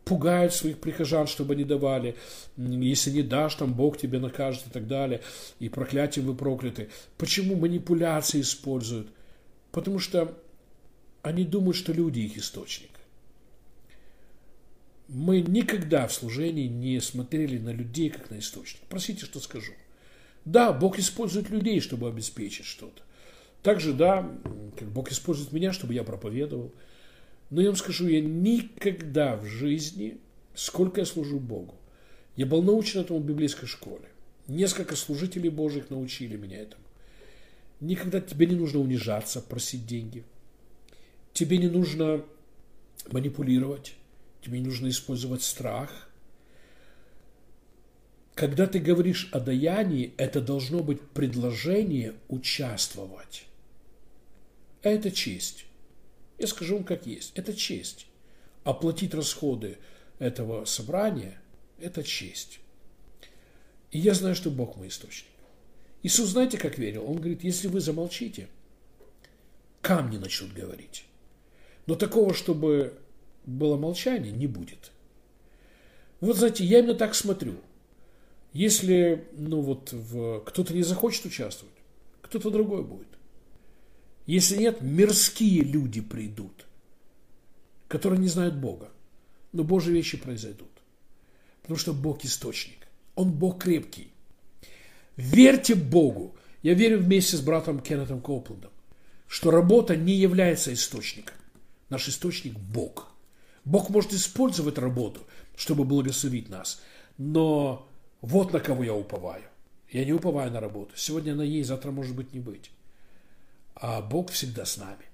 пугают 0.04 0.54
своих 0.54 0.78
прихожан, 0.78 1.26
чтобы 1.26 1.54
они 1.54 1.64
давали. 1.64 2.16
Если 2.56 3.10
не 3.10 3.22
дашь, 3.22 3.56
там 3.56 3.74
Бог 3.74 3.98
тебя 3.98 4.20
накажет 4.20 4.66
и 4.66 4.70
так 4.70 4.86
далее. 4.86 5.20
И 5.58 5.68
проклятием 5.68 6.26
вы 6.26 6.34
прокляты. 6.34 6.88
Почему 7.18 7.56
манипуляции 7.56 8.40
используют? 8.40 9.08
Потому 9.70 9.98
что 9.98 10.34
они 11.22 11.44
думают, 11.44 11.76
что 11.76 11.92
люди 11.92 12.20
их 12.20 12.38
источник. 12.38 12.90
Мы 15.12 15.42
никогда 15.42 16.06
в 16.06 16.12
служении 16.14 16.68
не 16.68 16.98
смотрели 16.98 17.58
на 17.58 17.68
людей, 17.68 18.08
как 18.08 18.30
на 18.30 18.38
источник. 18.38 18.80
Простите, 18.88 19.26
что 19.26 19.40
скажу. 19.40 19.72
Да, 20.46 20.72
Бог 20.72 20.98
использует 20.98 21.50
людей, 21.50 21.80
чтобы 21.80 22.08
обеспечить 22.08 22.64
что-то. 22.64 23.02
Также, 23.62 23.92
да, 23.92 24.22
Бог 24.80 25.12
использует 25.12 25.52
меня, 25.52 25.74
чтобы 25.74 25.92
я 25.92 26.02
проповедовал. 26.02 26.72
Но 27.50 27.60
я 27.60 27.68
вам 27.68 27.76
скажу, 27.76 28.08
я 28.08 28.22
никогда 28.22 29.36
в 29.36 29.44
жизни, 29.44 30.16
сколько 30.54 31.00
я 31.00 31.04
служу 31.04 31.38
Богу, 31.38 31.74
я 32.36 32.46
был 32.46 32.62
научен 32.62 33.00
этому 33.00 33.20
в 33.20 33.26
библейской 33.26 33.66
школе. 33.66 34.08
Несколько 34.48 34.96
служителей 34.96 35.50
Божьих 35.50 35.90
научили 35.90 36.38
меня 36.38 36.58
этому. 36.60 36.82
Никогда 37.80 38.22
тебе 38.22 38.46
не 38.46 38.56
нужно 38.56 38.80
унижаться, 38.80 39.42
просить 39.42 39.86
деньги. 39.86 40.24
Тебе 41.34 41.58
не 41.58 41.68
нужно 41.68 42.24
манипулировать. 43.10 43.94
Тебе 44.42 44.60
нужно 44.60 44.88
использовать 44.88 45.42
страх. 45.42 46.08
Когда 48.34 48.66
ты 48.66 48.80
говоришь 48.80 49.28
о 49.32 49.40
даянии, 49.40 50.14
это 50.16 50.40
должно 50.40 50.82
быть 50.82 51.00
предложение 51.00 52.14
участвовать. 52.28 53.44
Это 54.82 55.10
честь. 55.10 55.66
Я 56.38 56.46
скажу 56.48 56.76
вам 56.76 56.84
как 56.84 57.06
есть. 57.06 57.32
Это 57.36 57.54
честь. 57.54 58.06
Оплатить 58.64 59.14
расходы 59.14 59.78
этого 60.18 60.64
собрания– 60.64 61.40
это 61.78 62.02
честь. 62.02 62.58
И 63.90 63.98
я 63.98 64.14
знаю, 64.14 64.34
что 64.34 64.50
Бог 64.50 64.76
мой 64.76 64.88
источник. 64.88 65.28
Иисус, 66.02 66.30
знаете, 66.30 66.58
как 66.58 66.78
верил? 66.78 67.08
Он 67.08 67.16
говорит, 67.16 67.44
если 67.44 67.68
вы 67.68 67.80
замолчите, 67.80 68.48
камни 69.80 70.16
начнут 70.16 70.52
говорить. 70.52 71.04
Но 71.86 71.94
такого, 71.94 72.34
чтобы 72.34 72.98
было 73.44 73.76
молчание, 73.76 74.32
не 74.32 74.46
будет. 74.46 74.92
Вот, 76.20 76.36
знаете, 76.36 76.64
я 76.64 76.78
именно 76.78 76.94
так 76.94 77.14
смотрю. 77.14 77.56
Если, 78.52 79.26
ну 79.32 79.60
вот, 79.60 79.92
в, 79.92 80.40
кто-то 80.40 80.74
не 80.74 80.82
захочет 80.82 81.24
участвовать, 81.26 81.74
кто-то 82.20 82.50
другой 82.50 82.84
будет. 82.84 83.08
Если 84.26 84.56
нет, 84.56 84.82
мирские 84.82 85.62
люди 85.62 86.00
придут, 86.00 86.66
которые 87.88 88.20
не 88.20 88.28
знают 88.28 88.54
Бога. 88.54 88.90
Но 89.52 89.64
Божьи 89.64 89.92
вещи 89.92 90.16
произойдут. 90.16 90.70
Потому 91.62 91.78
что 91.78 91.92
Бог 91.92 92.24
источник. 92.24 92.86
Он 93.14 93.32
Бог 93.32 93.62
крепкий. 93.62 94.12
Верьте 95.16 95.74
Богу. 95.74 96.36
Я 96.62 96.74
верю 96.74 97.00
вместе 97.00 97.36
с 97.36 97.40
братом 97.40 97.80
Кеннетом 97.80 98.20
Копландом, 98.20 98.70
что 99.26 99.50
работа 99.50 99.96
не 99.96 100.14
является 100.14 100.72
источником. 100.72 101.36
Наш 101.88 102.08
источник– 102.08 102.56
Бог– 102.58 103.08
Бог 103.64 103.90
может 103.90 104.12
использовать 104.12 104.78
работу, 104.78 105.20
чтобы 105.56 105.84
благословить 105.84 106.48
нас. 106.48 106.80
Но 107.18 107.88
вот 108.20 108.52
на 108.52 108.60
кого 108.60 108.82
я 108.82 108.94
уповаю. 108.94 109.44
Я 109.90 110.04
не 110.04 110.12
уповаю 110.12 110.50
на 110.50 110.60
работу. 110.60 110.92
Сегодня 110.96 111.32
она 111.32 111.44
есть, 111.44 111.68
завтра 111.68 111.90
может 111.90 112.16
быть 112.16 112.32
не 112.32 112.40
быть. 112.40 112.70
А 113.74 114.00
Бог 114.00 114.30
всегда 114.30 114.64
с 114.64 114.78
нами. 114.78 115.06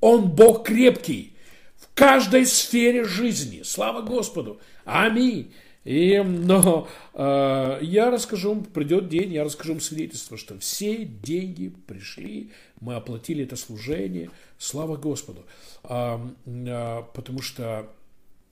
Он 0.00 0.30
Бог 0.30 0.66
крепкий 0.66 1.34
в 1.76 1.88
каждой 1.94 2.46
сфере 2.46 3.04
жизни. 3.04 3.62
Слава 3.62 4.02
Господу. 4.02 4.60
Аминь. 4.84 5.52
И, 5.88 6.20
но 6.20 6.86
э, 7.14 7.78
я 7.80 8.10
расскажу 8.10 8.60
придет 8.60 9.08
день, 9.08 9.32
я 9.32 9.42
расскажу 9.42 9.72
вам 9.72 9.80
свидетельство, 9.80 10.36
что 10.36 10.58
все 10.58 11.06
деньги 11.06 11.70
пришли, 11.86 12.52
мы 12.78 12.94
оплатили 12.94 13.44
это 13.44 13.56
служение, 13.56 14.30
слава 14.58 14.98
Господу, 14.98 15.46
э, 15.84 16.18
э, 16.44 17.02
потому 17.14 17.40
что 17.40 17.90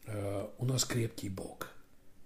э, 0.06 0.46
у 0.56 0.64
нас 0.64 0.86
крепкий 0.86 1.28
Бог, 1.28 1.68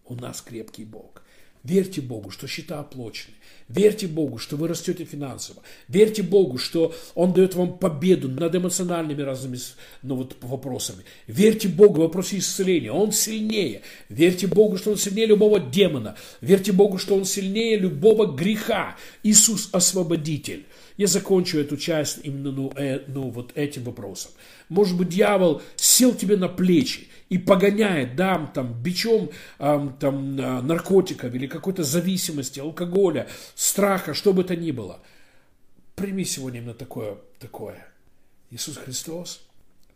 у 0.04 0.14
нас 0.14 0.40
крепкий 0.42 0.84
Бог. 0.84 1.24
Верьте 1.62 2.00
Богу, 2.00 2.30
что 2.30 2.46
счета 2.46 2.80
оплачены. 2.80 3.34
Верьте 3.68 4.08
Богу, 4.08 4.38
что 4.38 4.56
вы 4.56 4.66
растете 4.66 5.04
финансово. 5.04 5.62
Верьте 5.86 6.22
Богу, 6.22 6.58
что 6.58 6.94
Он 7.14 7.32
дает 7.32 7.54
вам 7.54 7.78
победу 7.78 8.28
над 8.28 8.54
эмоциональными 8.54 9.22
разными 9.22 9.58
ну, 10.02 10.16
вот, 10.16 10.36
вопросами. 10.40 11.04
Верьте 11.26 11.68
Богу 11.68 11.96
в 11.96 12.04
вопросе 12.04 12.38
исцеления. 12.38 12.90
Он 12.90 13.12
сильнее. 13.12 13.82
Верьте 14.08 14.46
Богу, 14.46 14.76
что 14.76 14.90
Он 14.90 14.96
сильнее 14.96 15.26
любого 15.26 15.61
демона. 15.61 16.16
Верьте 16.40 16.72
Богу, 16.72 16.98
что 16.98 17.14
Он 17.14 17.24
сильнее 17.24 17.76
любого 17.76 18.26
греха. 18.26 18.96
Иисус 19.22 19.68
освободитель. 19.70 20.64
Я 20.96 21.06
закончу 21.06 21.58
эту 21.58 21.76
часть 21.76 22.20
именно 22.24 22.50
ну, 22.50 22.72
э, 22.74 23.02
ну, 23.06 23.30
вот 23.30 23.52
этим 23.54 23.84
вопросом. 23.84 24.32
Может 24.68 24.96
быть, 24.96 25.11
дьявол 25.11 25.62
сел 25.76 26.14
тебе 26.14 26.36
на 26.36 26.48
плечи 26.48 27.09
и 27.31 27.39
погоняет, 27.39 28.16
да, 28.16 28.51
там, 28.53 28.74
бичом 28.83 29.31
там, 29.59 30.39
а, 30.39 30.61
наркотиков 30.61 31.33
или 31.33 31.47
какой-то 31.47 31.85
зависимости, 31.85 32.61
алкоголя, 32.61 33.28
страха, 33.55 34.12
что 34.12 34.33
бы 34.35 34.45
то 34.45 34.57
ни 34.57 34.72
было. 34.72 35.01
Прими 35.95 36.24
сегодня 36.24 36.59
именно 36.59 36.74
такое, 36.74 37.18
такое. 37.39 37.87
Иисус 38.51 38.76
Христос 38.76 39.43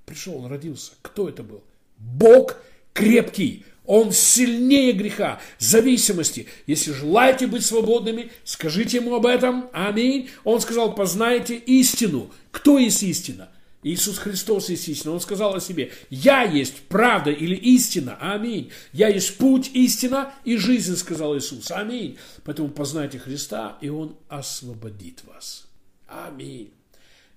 пришел, 0.06 0.36
Он 0.36 0.46
родился. 0.46 0.92
Кто 1.02 1.28
это 1.28 1.42
был? 1.42 1.64
Бог 1.98 2.56
крепкий. 2.92 3.66
Он 3.84 4.12
сильнее 4.12 4.92
греха, 4.92 5.40
зависимости. 5.58 6.46
Если 6.66 6.92
желаете 6.92 7.46
быть 7.46 7.66
свободными, 7.66 8.30
скажите 8.42 8.96
ему 8.96 9.14
об 9.14 9.26
этом. 9.26 9.68
Аминь. 9.74 10.30
Он 10.44 10.60
сказал, 10.60 10.94
познайте 10.94 11.56
истину. 11.56 12.30
Кто 12.50 12.78
есть 12.78 13.02
истина? 13.02 13.50
Иисус 13.84 14.18
Христос 14.18 14.70
есть 14.70 14.88
истина. 14.88 15.12
Он 15.12 15.20
сказал 15.20 15.54
о 15.54 15.60
себе, 15.60 15.92
я 16.08 16.42
есть 16.42 16.80
правда 16.88 17.30
или 17.30 17.54
истина. 17.54 18.16
Аминь. 18.18 18.72
Я 18.92 19.08
есть 19.08 19.36
путь, 19.36 19.70
истина 19.74 20.32
и 20.44 20.56
жизнь, 20.56 20.96
сказал 20.96 21.36
Иисус. 21.36 21.70
Аминь. 21.70 22.18
Поэтому 22.44 22.70
познайте 22.70 23.18
Христа, 23.18 23.76
и 23.82 23.90
Он 23.90 24.16
освободит 24.28 25.22
вас. 25.24 25.66
Аминь. 26.08 26.72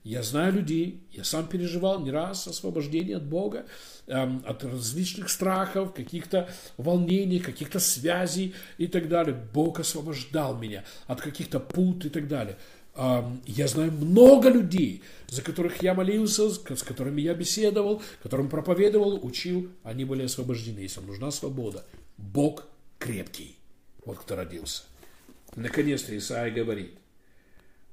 Я 0.08 0.24
знаю 0.24 0.54
людей, 0.54 1.02
я 1.12 1.26
сам 1.26 1.48
переживал 1.48 2.00
не 2.00 2.12
раз 2.12 2.48
освобождение 2.48 3.18
от 3.18 3.26
Бога, 3.26 3.66
эм, 4.08 4.42
от 4.48 4.64
различных 4.64 5.30
страхов, 5.30 5.94
каких-то 5.94 6.50
волнений, 6.78 7.40
каких-то 7.40 7.82
связей 7.82 8.56
и 8.78 8.88
так 8.88 9.10
далее. 9.10 9.36
Бог 9.54 9.82
освобождал 9.82 10.58
меня 10.58 10.86
от 11.08 11.20
каких-то 11.20 11.60
пут 11.60 12.06
и 12.06 12.10
так 12.10 12.30
далее. 12.30 12.58
Я 13.46 13.68
знаю 13.68 13.92
много 13.92 14.50
людей, 14.50 15.04
за 15.28 15.44
которых 15.44 15.84
я 15.84 15.94
молился, 15.94 16.50
с 16.50 16.84
которыми 16.84 17.22
я 17.22 17.36
беседовал, 17.36 18.02
которым 18.24 18.50
проповедовал, 18.50 19.24
учил. 19.24 19.70
Они 19.84 20.04
были 20.04 20.24
освобождены. 20.24 20.80
Если 20.80 21.02
нужна 21.02 21.30
свобода, 21.30 21.86
Бог 22.18 22.66
крепкий. 22.98 23.56
Вот 24.04 24.18
кто 24.18 24.36
родился. 24.36 24.84
Наконец-то 25.56 26.18
Исаия 26.18 26.52
говорит. 26.52 26.94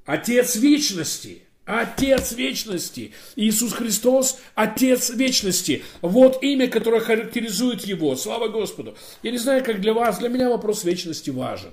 Отец 0.07 0.57
вечности, 0.57 1.43
Отец 1.67 2.33
вечности. 2.33 3.13
Иисус 3.37 3.73
Христос– 3.73 4.39
Отец 4.55 5.11
вечности. 5.11 5.83
Вот 6.03 6.43
имя, 6.43 6.69
которое 6.69 7.01
характеризует 7.01 7.83
Его. 7.83 8.17
Слава 8.17 8.49
Господу. 8.49 8.97
Я 9.23 9.31
не 9.31 9.39
знаю, 9.39 9.65
как 9.65 9.81
для 9.81 9.95
вас, 9.95 10.19
для 10.19 10.29
меня 10.29 10.51
вопрос 10.51 10.85
вечности 10.85 11.31
важен. 11.31 11.71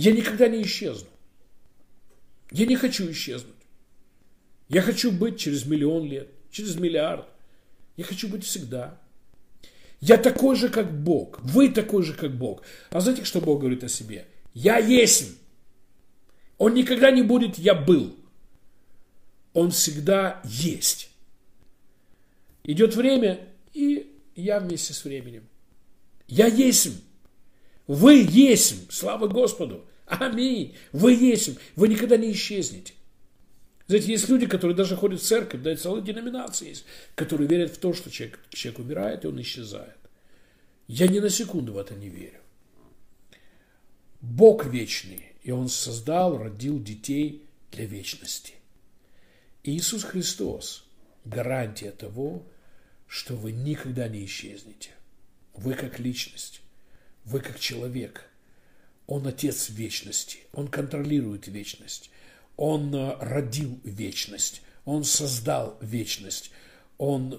Я 0.00 0.12
никогда 0.12 0.46
не 0.46 0.62
исчезну. 0.62 1.08
Я 2.52 2.66
не 2.66 2.76
хочу 2.76 3.10
исчезнуть. 3.10 3.56
Я 4.68 4.80
хочу 4.80 5.10
быть 5.10 5.40
через 5.40 5.66
миллион 5.66 6.06
лет, 6.06 6.28
через 6.52 6.76
миллиард. 6.76 7.26
Я 7.96 8.04
хочу 8.04 8.28
быть 8.28 8.44
всегда. 8.44 8.96
Я 9.98 10.16
такой 10.16 10.54
же, 10.54 10.68
как 10.68 11.02
Бог. 11.02 11.40
Вы 11.40 11.68
такой 11.68 12.04
же, 12.04 12.14
как 12.14 12.32
Бог. 12.32 12.62
А 12.90 13.00
знаете, 13.00 13.24
что 13.24 13.40
Бог 13.40 13.58
говорит 13.58 13.82
о 13.82 13.88
себе? 13.88 14.28
Я 14.54 14.78
есть. 14.78 15.32
Он 16.58 16.74
никогда 16.74 17.10
не 17.10 17.22
будет 17.22 17.58
«я 17.58 17.74
был». 17.74 18.14
Он 19.52 19.72
всегда 19.72 20.40
есть. 20.44 21.10
Идет 22.62 22.94
время, 22.94 23.48
и 23.74 24.16
я 24.36 24.60
вместе 24.60 24.94
с 24.94 25.02
временем. 25.02 25.48
Я 26.28 26.46
есть. 26.46 27.02
Вы 27.88 28.24
есть. 28.30 28.92
Слава 28.92 29.26
Господу. 29.26 29.87
Аминь. 30.08 30.74
Вы 30.92 31.12
есть. 31.14 31.58
Вы 31.76 31.88
никогда 31.88 32.16
не 32.16 32.32
исчезнете. 32.32 32.94
Знаете, 33.86 34.12
есть 34.12 34.28
люди, 34.28 34.46
которые 34.46 34.76
даже 34.76 34.96
ходят 34.96 35.20
в 35.20 35.24
церковь, 35.24 35.62
да 35.62 35.72
и 35.72 35.76
целые 35.76 36.04
деноминации 36.04 36.68
есть, 36.68 36.84
которые 37.14 37.48
верят 37.48 37.70
в 37.70 37.78
то, 37.78 37.94
что 37.94 38.10
человек, 38.10 38.38
человек 38.50 38.80
умирает, 38.80 39.24
и 39.24 39.28
он 39.28 39.40
исчезает. 39.40 39.96
Я 40.86 41.06
ни 41.06 41.18
на 41.20 41.30
секунду 41.30 41.72
в 41.72 41.78
это 41.78 41.94
не 41.94 42.08
верю. 42.08 42.40
Бог 44.20 44.66
вечный, 44.66 45.32
и 45.42 45.50
Он 45.50 45.68
создал, 45.68 46.38
родил 46.38 46.82
детей 46.82 47.46
для 47.70 47.86
вечности. 47.86 48.54
И 49.62 49.76
Иисус 49.76 50.02
Христос– 50.04 50.84
гарантия 51.24 51.90
того, 51.90 52.46
что 53.06 53.34
вы 53.36 53.52
никогда 53.52 54.08
не 54.08 54.24
исчезнете. 54.24 54.90
Вы 55.54 55.74
как 55.74 55.98
личность, 55.98 56.62
вы 57.24 57.40
как 57.40 57.60
человек. 57.60 58.27
Он 59.08 59.26
Отец 59.26 59.70
вечности, 59.70 60.38
Он 60.52 60.68
контролирует 60.68 61.48
вечность. 61.48 62.10
Он 62.56 62.94
э, 62.94 63.16
родил 63.20 63.80
вечность, 63.82 64.62
Он 64.84 65.02
создал 65.02 65.78
вечность, 65.80 66.50
Он 66.98 67.34
э, 67.34 67.38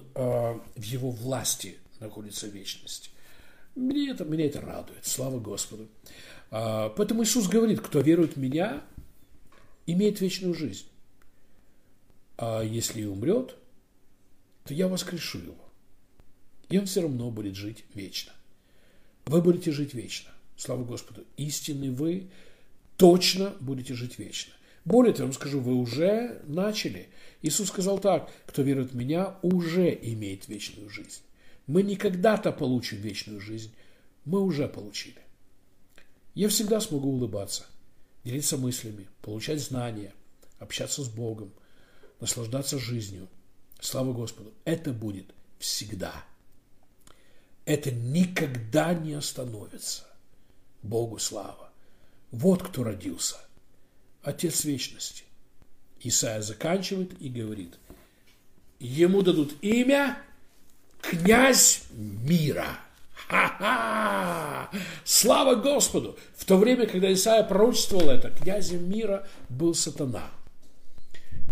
в 0.76 0.82
Его 0.82 1.10
власти 1.10 1.78
находится 2.00 2.48
вечность. 2.48 3.12
Мне 3.76 4.10
это, 4.10 4.24
меня 4.24 4.46
это 4.46 4.60
радует, 4.60 5.06
слава 5.06 5.38
Господу. 5.38 5.88
А, 6.50 6.88
поэтому 6.88 7.22
Иисус 7.22 7.46
говорит, 7.46 7.80
кто 7.80 8.00
верует 8.00 8.34
в 8.34 8.40
Меня, 8.40 8.82
имеет 9.86 10.20
вечную 10.20 10.54
жизнь. 10.54 10.86
А 12.36 12.62
если 12.62 13.02
и 13.02 13.06
умрет, 13.06 13.54
то 14.64 14.74
я 14.74 14.88
воскрешу 14.88 15.38
его. 15.38 15.70
И 16.68 16.78
он 16.78 16.86
все 16.86 17.02
равно 17.02 17.30
будет 17.30 17.54
жить 17.54 17.84
вечно. 17.94 18.32
Вы 19.26 19.40
будете 19.40 19.70
жить 19.70 19.94
вечно. 19.94 20.30
Слава 20.60 20.84
Господу. 20.84 21.24
Истинный 21.38 21.88
вы 21.88 22.28
точно 22.98 23.54
будете 23.60 23.94
жить 23.94 24.18
вечно. 24.18 24.52
Более 24.84 25.14
того, 25.14 25.22
я 25.22 25.26
вам 25.28 25.32
скажу, 25.32 25.58
вы 25.58 25.74
уже 25.74 26.42
начали. 26.44 27.08
Иисус 27.40 27.68
сказал 27.68 27.98
так, 27.98 28.30
кто 28.44 28.60
верует 28.60 28.92
в 28.92 28.94
Меня, 28.94 29.38
уже 29.40 29.88
имеет 30.02 30.48
вечную 30.48 30.90
жизнь. 30.90 31.22
Мы 31.66 31.82
не 31.82 31.96
когда-то 31.96 32.52
получим 32.52 32.98
вечную 32.98 33.40
жизнь, 33.40 33.72
мы 34.26 34.42
уже 34.42 34.68
получили. 34.68 35.22
Я 36.34 36.50
всегда 36.50 36.78
смогу 36.80 37.08
улыбаться, 37.08 37.64
делиться 38.22 38.58
мыслями, 38.58 39.08
получать 39.22 39.60
знания, 39.60 40.12
общаться 40.58 41.02
с 41.02 41.08
Богом, 41.08 41.54
наслаждаться 42.20 42.78
жизнью. 42.78 43.28
Слава 43.80 44.12
Господу. 44.12 44.52
Это 44.66 44.92
будет 44.92 45.32
всегда. 45.58 46.22
Это 47.64 47.90
никогда 47.90 48.92
не 48.92 49.14
остановится. 49.14 50.09
Богу 50.82 51.18
слава. 51.18 51.70
Вот 52.30 52.62
кто 52.62 52.84
родился– 52.84 53.36
Отец 54.22 54.64
Вечности. 54.64 55.24
Исаия 56.00 56.42
заканчивает 56.42 57.20
и 57.20 57.28
говорит, 57.28 57.78
ему 58.78 59.22
дадут 59.22 59.54
имя 59.62 60.18
князь 61.00 61.84
мира. 61.92 62.78
Ха-ха! 63.28 64.70
Слава 65.04 65.54
Господу! 65.54 66.18
В 66.36 66.44
то 66.44 66.56
время, 66.56 66.86
когда 66.86 67.12
Исаия 67.12 67.44
пророчествовал 67.44 68.10
это, 68.10 68.30
князем 68.30 68.90
мира 68.90 69.26
был 69.48 69.74
сатана. 69.74 70.30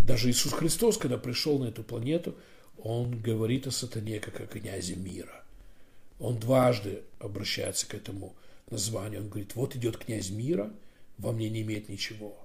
Даже 0.07 0.31
Иисус 0.31 0.53
Христос, 0.53 0.97
когда 0.97 1.19
пришел 1.19 1.59
на 1.59 1.67
эту 1.67 1.83
планету, 1.83 2.35
он 2.83 3.19
говорит 3.21 3.67
о 3.67 3.71
сатане 3.71 4.21
как 4.21 4.41
о 4.41 4.47
князе 4.47 4.97
мира. 4.97 5.45
Он 6.19 6.39
дважды 6.39 7.03
обращается 7.19 7.87
к 7.87 7.95
этому 7.95 8.35
названию. 8.71 9.23
Он 9.23 9.29
говорит, 9.29 9.55
вот 9.55 9.77
идет 9.77 9.99
князь 9.99 10.31
мира, 10.31 10.73
во 11.17 11.33
мне 11.33 11.49
не 11.49 11.63
имеет 11.63 11.89
ничего. 11.89 12.39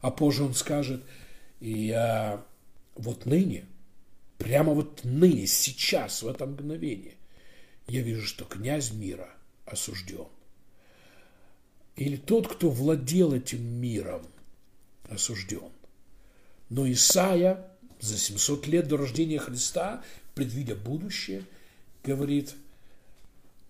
А 0.00 0.10
позже 0.10 0.44
он 0.44 0.54
скажет, 0.54 1.02
я 1.60 2.44
вот 2.94 3.26
ныне, 3.26 3.66
прямо 4.38 4.72
вот 4.72 5.04
ныне, 5.04 5.46
сейчас, 5.46 6.22
в 6.22 6.28
это 6.28 6.46
мгновение, 6.46 7.14
я 7.86 8.02
вижу, 8.02 8.26
что 8.26 8.44
князь 8.44 8.92
мира 8.92 9.28
осужден. 9.66 10.28
Или 11.96 12.16
тот, 12.16 12.48
кто 12.48 12.70
владел 12.70 13.34
этим 13.34 13.62
миром, 13.62 14.26
осужден. 15.10 15.70
Но 16.68 16.90
Исаия 16.90 17.66
за 18.00 18.16
700 18.16 18.66
лет 18.68 18.88
до 18.88 18.96
рождения 18.96 19.38
Христа, 19.38 20.02
предвидя 20.34 20.74
будущее, 20.74 21.44
говорит, 22.02 22.54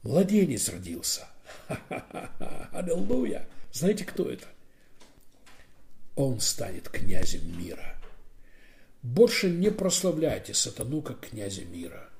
младенец 0.02 0.68
родился. 0.68 1.26
Аллилуйя! 2.72 3.46
Знаете, 3.72 4.04
кто 4.04 4.28
это? 4.28 4.46
он 6.20 6.40
станет 6.40 6.88
князем 6.88 7.58
мира. 7.58 7.96
Больше 9.02 9.48
не 9.48 9.70
прославляйте 9.70 10.52
сатану 10.52 11.00
как 11.00 11.28
князя 11.28 11.64
мира. 11.64 12.10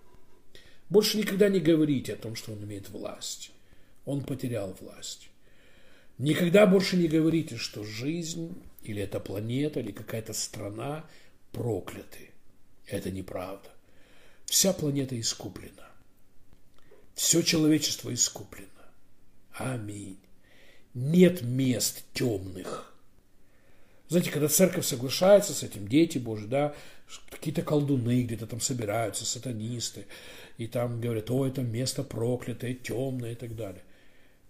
Больше 0.89 1.18
никогда 1.18 1.49
не 1.49 1.61
говорите 1.61 2.14
о 2.14 2.16
том, 2.16 2.35
что 2.35 2.53
он 2.53 2.64
имеет 2.64 2.89
власть. 2.89 3.53
Он 4.07 4.24
потерял 4.24 4.74
власть. 4.81 5.28
Никогда 6.18 6.66
больше 6.66 6.97
не 6.97 7.07
говорите, 7.09 7.57
что 7.57 7.85
жизнь 7.85 8.55
или 8.83 9.03
эта 9.03 9.20
планета, 9.20 9.81
или 9.81 9.93
какая-то 9.93 10.33
страна 10.33 11.05
прокляты. 11.53 12.31
Это 12.87 13.11
неправда. 13.11 13.68
Вся 14.47 14.72
планета 14.72 15.18
искуплена. 15.20 15.91
Все 17.14 17.43
человечество 17.43 18.12
искуплено. 18.12 18.66
Аминь. 19.61 20.18
Нет 20.94 21.42
мест 21.42 22.02
темных 22.12 22.90
знаете, 24.11 24.32
когда 24.32 24.48
церковь 24.48 24.84
соглашается 24.84 25.54
с 25.54 25.62
этим, 25.62 25.86
дети 25.86 26.18
Божьи, 26.18 26.48
да, 26.48 26.74
какие-то 27.30 27.62
колдуны 27.62 28.24
где-то 28.24 28.48
там 28.48 28.61
собираются, 28.61 29.24
сатанисты, 29.24 30.06
и 30.58 30.66
там 30.66 31.00
говорят, 31.00 31.30
о, 31.30 31.46
это 31.46 31.62
место 31.62 32.02
проклятое, 32.02 32.74
темное 32.74 33.32
и 33.32 33.34
так 33.36 33.54
далее. 33.54 33.84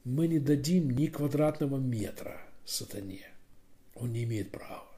Мы 0.04 0.28
не 0.28 0.38
дадим 0.38 0.90
ни 0.90 1.08
квадратного 1.08 1.76
метра 1.76 2.40
сатане. 2.64 3.26
Он 3.94 4.11
не 4.14 4.24
имеет 4.24 4.50
права. 4.50 4.88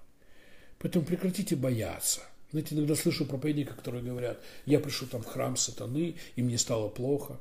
Поэтому 0.78 1.04
прекратите 1.04 1.56
бояться. 1.56 2.20
Знаете, 2.52 2.76
иногда 2.76 2.94
слышу 2.94 3.26
проповедника, 3.26 3.74
которые 3.74 4.04
говорят, 4.04 4.40
я 4.64 4.78
пришел 4.78 5.08
там 5.08 5.22
в 5.22 5.26
храм 5.26 5.56
сатаны, 5.56 6.14
и 6.36 6.42
мне 6.42 6.56
стало 6.56 6.88
плохо. 6.88 7.40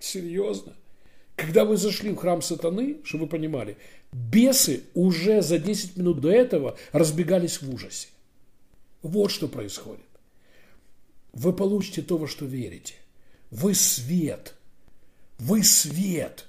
Серьезно? 0.00 0.72
Когда 1.36 1.66
вы 1.66 1.76
зашли 1.76 2.10
в 2.10 2.16
храм 2.16 2.40
сатаны, 2.40 2.96
чтобы 3.04 3.24
вы 3.24 3.30
понимали, 3.30 3.76
бесы 4.10 4.84
уже 4.94 5.42
за 5.42 5.58
10 5.58 5.98
минут 5.98 6.20
до 6.22 6.30
этого 6.30 6.78
разбегались 6.92 7.60
в 7.60 7.72
ужасе. 7.72 8.08
Вот 9.02 9.30
что 9.30 9.46
происходит. 9.46 10.00
Вы 11.34 11.52
получите 11.52 12.00
то, 12.00 12.16
во 12.16 12.26
что 12.26 12.46
верите. 12.46 12.94
Вы 13.50 13.74
свет. 13.74 14.54
Вы 15.38 15.62
свет. 15.62 16.46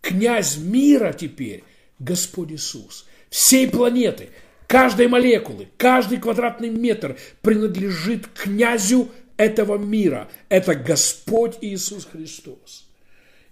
Князь 0.00 0.56
мира 0.56 1.12
теперь 1.12 1.62
Господь 2.00 2.50
Иисус. 2.50 3.06
Всей 3.30 3.68
планеты, 3.68 4.30
каждой 4.66 5.06
молекулы, 5.06 5.68
каждый 5.76 6.18
квадратный 6.18 6.70
метр 6.70 7.16
принадлежит 7.40 8.26
князю 8.26 9.08
этого 9.36 9.78
мира. 9.78 10.28
Это 10.48 10.74
Господь 10.74 11.58
Иисус 11.60 12.04
Христос. 12.04 12.88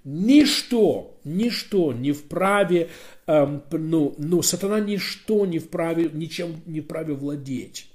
Ничто, 0.03 1.19
ничто 1.25 1.93
не 1.93 2.13
вправе, 2.13 2.89
эм, 3.27 3.63
ну, 3.71 4.15
ну, 4.17 4.43
сатана 4.43 4.81
ничто 4.81 5.45
не 5.45 5.59
вправе, 5.59 6.09
ничем 6.13 6.63
не 6.65 6.81
вправе 6.81 7.13
владеть. 7.13 7.91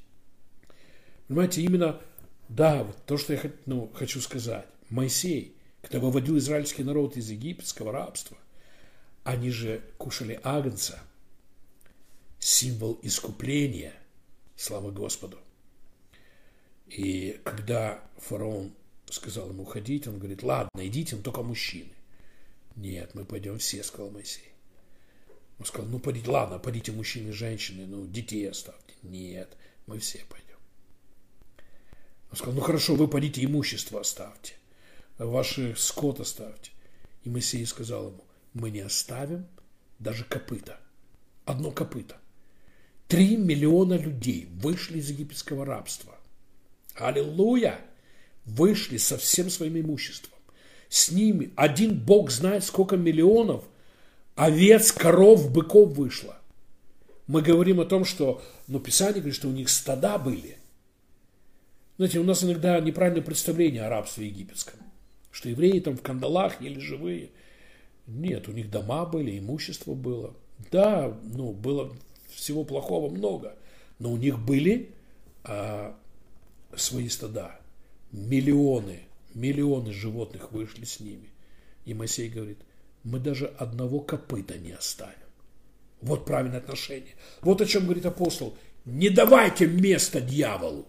Понимаете, 1.28 1.62
именно, 1.62 2.00
да, 2.48 2.84
вот 2.84 2.96
то, 3.06 3.18
что 3.18 3.34
я 3.34 3.42
ну, 3.66 3.90
хочу 3.96 4.22
сказать. 4.22 4.66
Моисей, 4.90 5.56
когда 5.82 6.00
выводил 6.00 6.38
израильский 6.38 6.84
народ 6.84 7.18
из 7.18 7.32
египетского 7.32 7.92
рабства, 7.92 8.38
они 9.24 9.50
же 9.50 9.82
кушали 9.98 10.40
агнца, 10.44 11.00
символ 12.38 13.00
искупления, 13.02 13.94
слава 14.56 14.92
Господу. 14.92 15.40
И 16.86 17.42
когда 17.44 18.04
фараон 18.18 18.74
сказал 19.14 19.50
ему 19.50 19.66
ходить, 19.66 20.08
он 20.08 20.18
говорит, 20.18 20.44
ладно, 20.44 20.88
идите, 20.88 21.16
но 21.16 21.22
только 21.22 21.44
мужчины. 21.44 21.94
Нет, 22.76 23.14
мы 23.14 23.26
пойдем 23.26 23.60
все, 23.60 23.84
сказал 23.84 24.12
Моисей. 24.12 24.52
Он 25.60 25.66
сказал, 25.66 25.90
ну, 25.90 26.00
пойдите, 26.00 26.30
ладно, 26.30 26.60
пойдите 26.60 26.92
мужчины 26.92 27.30
и 27.30 27.34
женщины, 27.34 27.86
ну, 27.86 28.06
детей 28.06 28.50
оставьте. 28.50 28.94
Нет, 29.04 29.56
мы 29.88 30.00
все 30.00 30.26
пойдем. 30.30 30.58
Он 32.32 32.38
сказал, 32.38 32.56
ну, 32.56 32.62
хорошо, 32.62 32.96
вы 32.96 33.08
пойдите 33.08 33.44
имущество 33.46 34.02
оставьте. 34.02 34.56
ваши 35.18 35.76
скот 35.78 36.20
оставьте. 36.20 36.72
И 37.24 37.30
Моисей 37.30 37.66
сказал 37.66 38.08
ему, 38.08 38.24
мы 38.54 38.70
не 38.72 38.82
оставим 38.82 39.48
даже 40.00 40.26
копыта. 40.26 40.80
Одно 41.46 41.72
копыто. 41.72 42.18
Три 43.08 43.38
миллиона 43.38 43.94
людей 43.94 44.48
вышли 44.52 44.98
из 44.98 45.10
египетского 45.10 45.66
рабства. 45.66 46.18
Аллилуйя! 46.96 47.80
Вышли 48.46 48.98
со 48.98 49.18
всем 49.18 49.50
своим 49.50 49.80
имуществом. 49.80 50.38
С 50.90 51.12
ними 51.12 51.52
один 51.56 52.00
Бог 52.00 52.30
знает, 52.30 52.64
сколько 52.64 52.96
миллионов 52.96 53.64
овец, 54.36 54.92
коров, 54.92 55.52
быков 55.52 55.94
вышло. 55.94 56.38
Мы 57.28 57.42
говорим 57.42 57.80
о 57.80 57.86
том, 57.86 58.06
что, 58.06 58.42
ну, 58.68 58.80
Писание 58.80 59.16
говорит, 59.16 59.36
что 59.36 59.48
у 59.48 59.52
них 59.52 59.70
стада 59.70 60.18
были. 60.20 60.58
Знаете, 61.98 62.20
у 62.20 62.24
нас 62.24 62.44
иногда 62.44 62.80
неправильное 62.80 63.24
представление 63.24 63.84
о 63.84 63.90
рабстве 63.90 64.28
египетском. 64.28 64.80
Что 65.32 65.50
евреи 65.50 65.80
там 65.80 65.98
в 65.98 66.02
кандалах 66.02 66.62
ели 66.62 66.80
живые. 66.80 67.32
Нет, 68.06 68.48
у 68.48 68.52
них 68.52 68.70
дома 68.70 69.06
были, 69.06 69.40
имущество 69.40 69.94
было. 69.96 70.36
Да, 70.72 71.18
ну, 71.24 71.52
было 71.52 71.96
всего 72.30 72.64
плохого 72.64 73.10
много. 73.10 73.56
Но 73.98 74.12
у 74.12 74.18
них 74.18 74.38
были 74.40 74.92
а, 75.44 75.98
свои 76.76 77.10
стада. 77.10 77.60
Миллионы, 78.16 79.02
миллионы 79.34 79.92
животных 79.92 80.54
вышли 80.54 80.86
с 80.86 81.02
ними. 81.02 81.30
И 81.84 81.94
Моисей 81.94 82.30
говорит, 82.30 82.60
мы 83.04 83.20
даже 83.20 83.48
одного 83.48 84.00
копыта 84.00 84.58
не 84.58 84.72
оставим. 84.72 85.14
Вот 86.02 86.26
правильное 86.26 86.60
отношение. 86.60 87.14
Вот 87.42 87.60
о 87.60 87.66
чем 87.66 87.84
говорит 87.84 88.06
апостол. 88.06 88.58
Не 88.86 89.10
давайте 89.10 89.68
место 89.68 90.22
дьяволу. 90.22 90.88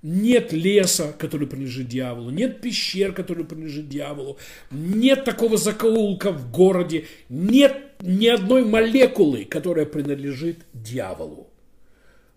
Нет 0.00 0.52
леса, 0.52 1.12
который 1.18 1.46
принадлежит 1.46 1.88
дьяволу, 1.88 2.30
нет 2.30 2.60
пещер, 2.60 3.12
который 3.14 3.46
принадлежит 3.46 3.88
дьяволу, 3.88 4.36
нет 4.70 5.24
такого 5.24 5.56
закоулка 5.56 6.30
в 6.30 6.50
городе, 6.50 7.06
нет 7.30 7.94
ни 8.00 8.26
одной 8.26 8.66
молекулы, 8.66 9.46
которая 9.46 9.86
принадлежит 9.86 10.58
дьяволу. 10.74 11.48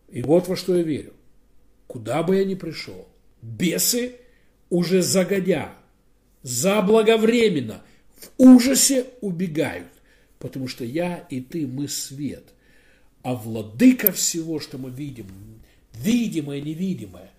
И 0.08 0.22
вот 0.22 0.48
во 0.48 0.56
что 0.56 0.78
я 0.78 0.84
верю. 0.84 1.14
Куда 1.88 2.24
бы 2.24 2.38
я 2.38 2.46
ни 2.46 2.56
пришел, 2.56 3.06
бесы 3.42 4.16
уже 4.70 5.02
загодя, 5.02 5.74
заблаговременно, 6.44 7.84
в 8.16 8.32
ужасе 8.38 9.06
убегают, 9.22 9.88
потому 10.40 10.68
что 10.68 10.84
я 10.84 11.26
и 11.30 11.42
ты, 11.42 11.68
мы 11.68 11.88
свет. 11.88 12.54
А 13.24 13.36
владыка 13.36 14.12
всего, 14.12 14.60
что 14.60 14.78
мы 14.78 14.90
видим, 14.90 15.28
видимое, 15.94 16.62
невидимое, 16.62 17.32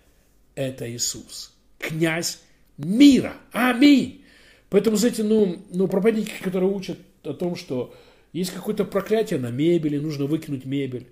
это 0.55 0.89
Иисус, 0.89 1.53
князь 1.77 2.39
мира. 2.77 3.33
Аминь. 3.51 4.23
Поэтому, 4.69 4.97
знаете, 4.97 5.23
ну, 5.23 5.63
ну, 5.71 5.87
проповедники, 5.87 6.33
которые 6.41 6.71
учат 6.71 6.99
о 7.23 7.33
том, 7.33 7.55
что 7.55 7.93
есть 8.33 8.51
какое-то 8.51 8.85
проклятие 8.85 9.39
на 9.39 9.49
мебели, 9.49 9.97
нужно 9.97 10.25
выкинуть 10.25 10.65
мебель. 10.65 11.07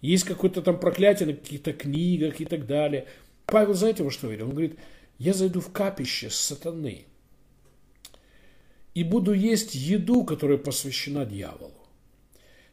Есть 0.00 0.24
какое-то 0.24 0.62
там 0.62 0.78
проклятие 0.78 1.28
на 1.28 1.34
каких-то 1.34 1.72
книгах 1.72 2.40
и 2.40 2.44
так 2.44 2.66
далее. 2.66 3.06
Павел, 3.46 3.74
знаете, 3.74 4.02
во 4.02 4.10
что 4.10 4.28
верил? 4.28 4.46
Он 4.46 4.50
говорит, 4.50 4.78
я 5.18 5.32
зайду 5.32 5.60
в 5.60 5.72
капище 5.72 6.30
сатаны 6.30 7.06
и 8.94 9.04
буду 9.04 9.32
есть 9.32 9.74
еду, 9.74 10.24
которая 10.24 10.58
посвящена 10.58 11.26
дьяволу. 11.26 11.86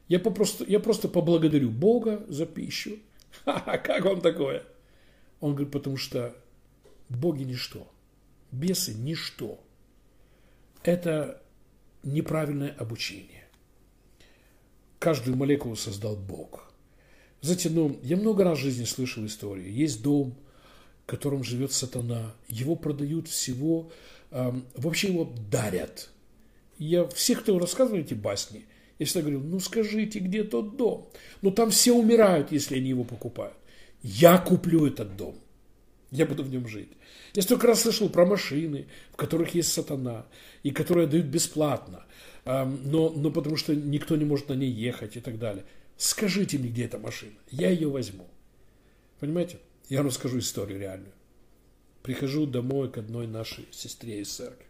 Я, 0.08 0.20
попросту, 0.20 0.66
я 0.66 0.80
просто 0.80 1.08
поблагодарю 1.08 1.70
Бога 1.70 2.26
за 2.28 2.46
пищу. 2.46 3.00
Ха-ха, 3.46 3.78
как 3.78 4.06
вам 4.06 4.22
такое? 4.22 4.64
Он 5.40 5.52
говорит, 5.52 5.72
потому 5.74 5.98
что 5.98 6.36
боги 7.10 7.44
ничто, 7.44 7.92
бесы 8.52 8.94
ничто. 8.94 9.60
Это 10.84 11.42
неправильное 12.04 12.72
обучение. 12.72 13.44
Каждую 15.00 15.36
молекулу 15.36 15.76
создал 15.76 16.16
Бог. 16.16 16.72
Знаете, 17.42 17.70
ну, 17.70 18.00
я 18.02 18.16
много 18.16 18.46
раз 18.46 18.60
в 18.60 18.62
жизни 18.62 18.86
слышал 18.86 19.26
историю. 19.26 19.70
Есть 19.70 20.02
дом, 20.02 20.38
в 21.04 21.10
котором 21.10 21.44
живет 21.44 21.72
сатана. 21.72 22.34
Его 22.50 22.76
продают 22.76 23.28
всего, 23.28 23.92
вообще 24.32 25.10
его 25.10 25.32
дарят. 25.52 26.10
Я 26.78 27.06
всех, 27.08 27.44
кто 27.44 27.60
рассказывает 27.60 28.08
эти 28.08 28.14
басни, 28.14 28.66
я 29.00 29.06
всегда 29.06 29.22
говорю, 29.22 29.40
ну 29.42 29.60
скажите, 29.60 30.20
где 30.20 30.44
тот 30.44 30.78
дом? 30.78 31.10
Ну 31.42 31.52
там 31.52 31.70
все 31.72 31.94
умирают, 31.94 32.52
если 32.52 32.78
они 32.78 32.90
его 32.90 33.04
покупают. 33.04 33.58
Я 34.02 34.38
куплю 34.38 34.86
этот 34.86 35.16
дом. 35.18 35.36
Я 36.12 36.26
буду 36.26 36.44
в 36.44 36.50
нем 36.50 36.68
жить. 36.68 36.90
Я 37.34 37.42
столько 37.42 37.68
раз 37.68 37.82
слышал 37.82 38.08
про 38.08 38.26
машины, 38.26 38.86
в 39.12 39.16
которых 39.16 39.56
есть 39.56 39.72
сатана, 39.74 40.28
и 40.62 40.70
которые 40.72 41.08
дают 41.08 41.26
бесплатно, 41.26 42.06
но, 42.46 43.10
но 43.10 43.32
потому 43.32 43.58
что 43.58 43.76
никто 43.76 44.16
не 44.16 44.26
может 44.26 44.50
на 44.50 44.54
ней 44.54 44.70
ехать 44.70 45.18
и 45.18 45.20
так 45.20 45.40
далее. 45.40 45.66
Скажите 45.98 46.60
мне, 46.60 46.70
где 46.70 46.86
эта 46.86 47.00
машина. 47.00 47.34
Я 47.50 47.70
ее 47.70 47.90
возьму. 47.90 48.28
Понимаете? 49.20 49.58
Я 49.90 50.00
вам 50.00 50.08
расскажу 50.08 50.40
историю 50.40 50.80
реальную. 50.80 51.14
Прихожу 52.02 52.46
домой 52.46 52.92
к 52.92 52.98
одной 52.98 53.28
нашей 53.28 53.68
сестре 53.72 54.22
из 54.22 54.34
церкви. 54.34 54.66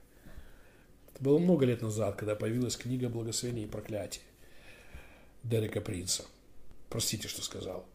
Это 1.11 1.24
было 1.24 1.38
много 1.38 1.66
лет 1.66 1.82
назад, 1.82 2.16
когда 2.16 2.36
появилась 2.36 2.76
книга 2.76 3.09
«Благословение 3.09 3.66
и 3.66 3.70
проклятие» 3.70 4.24
Дерека 5.43 5.82
Принца. 5.82 6.26
Простите, 6.89 7.28
что 7.28 7.43
сказал. 7.43 7.86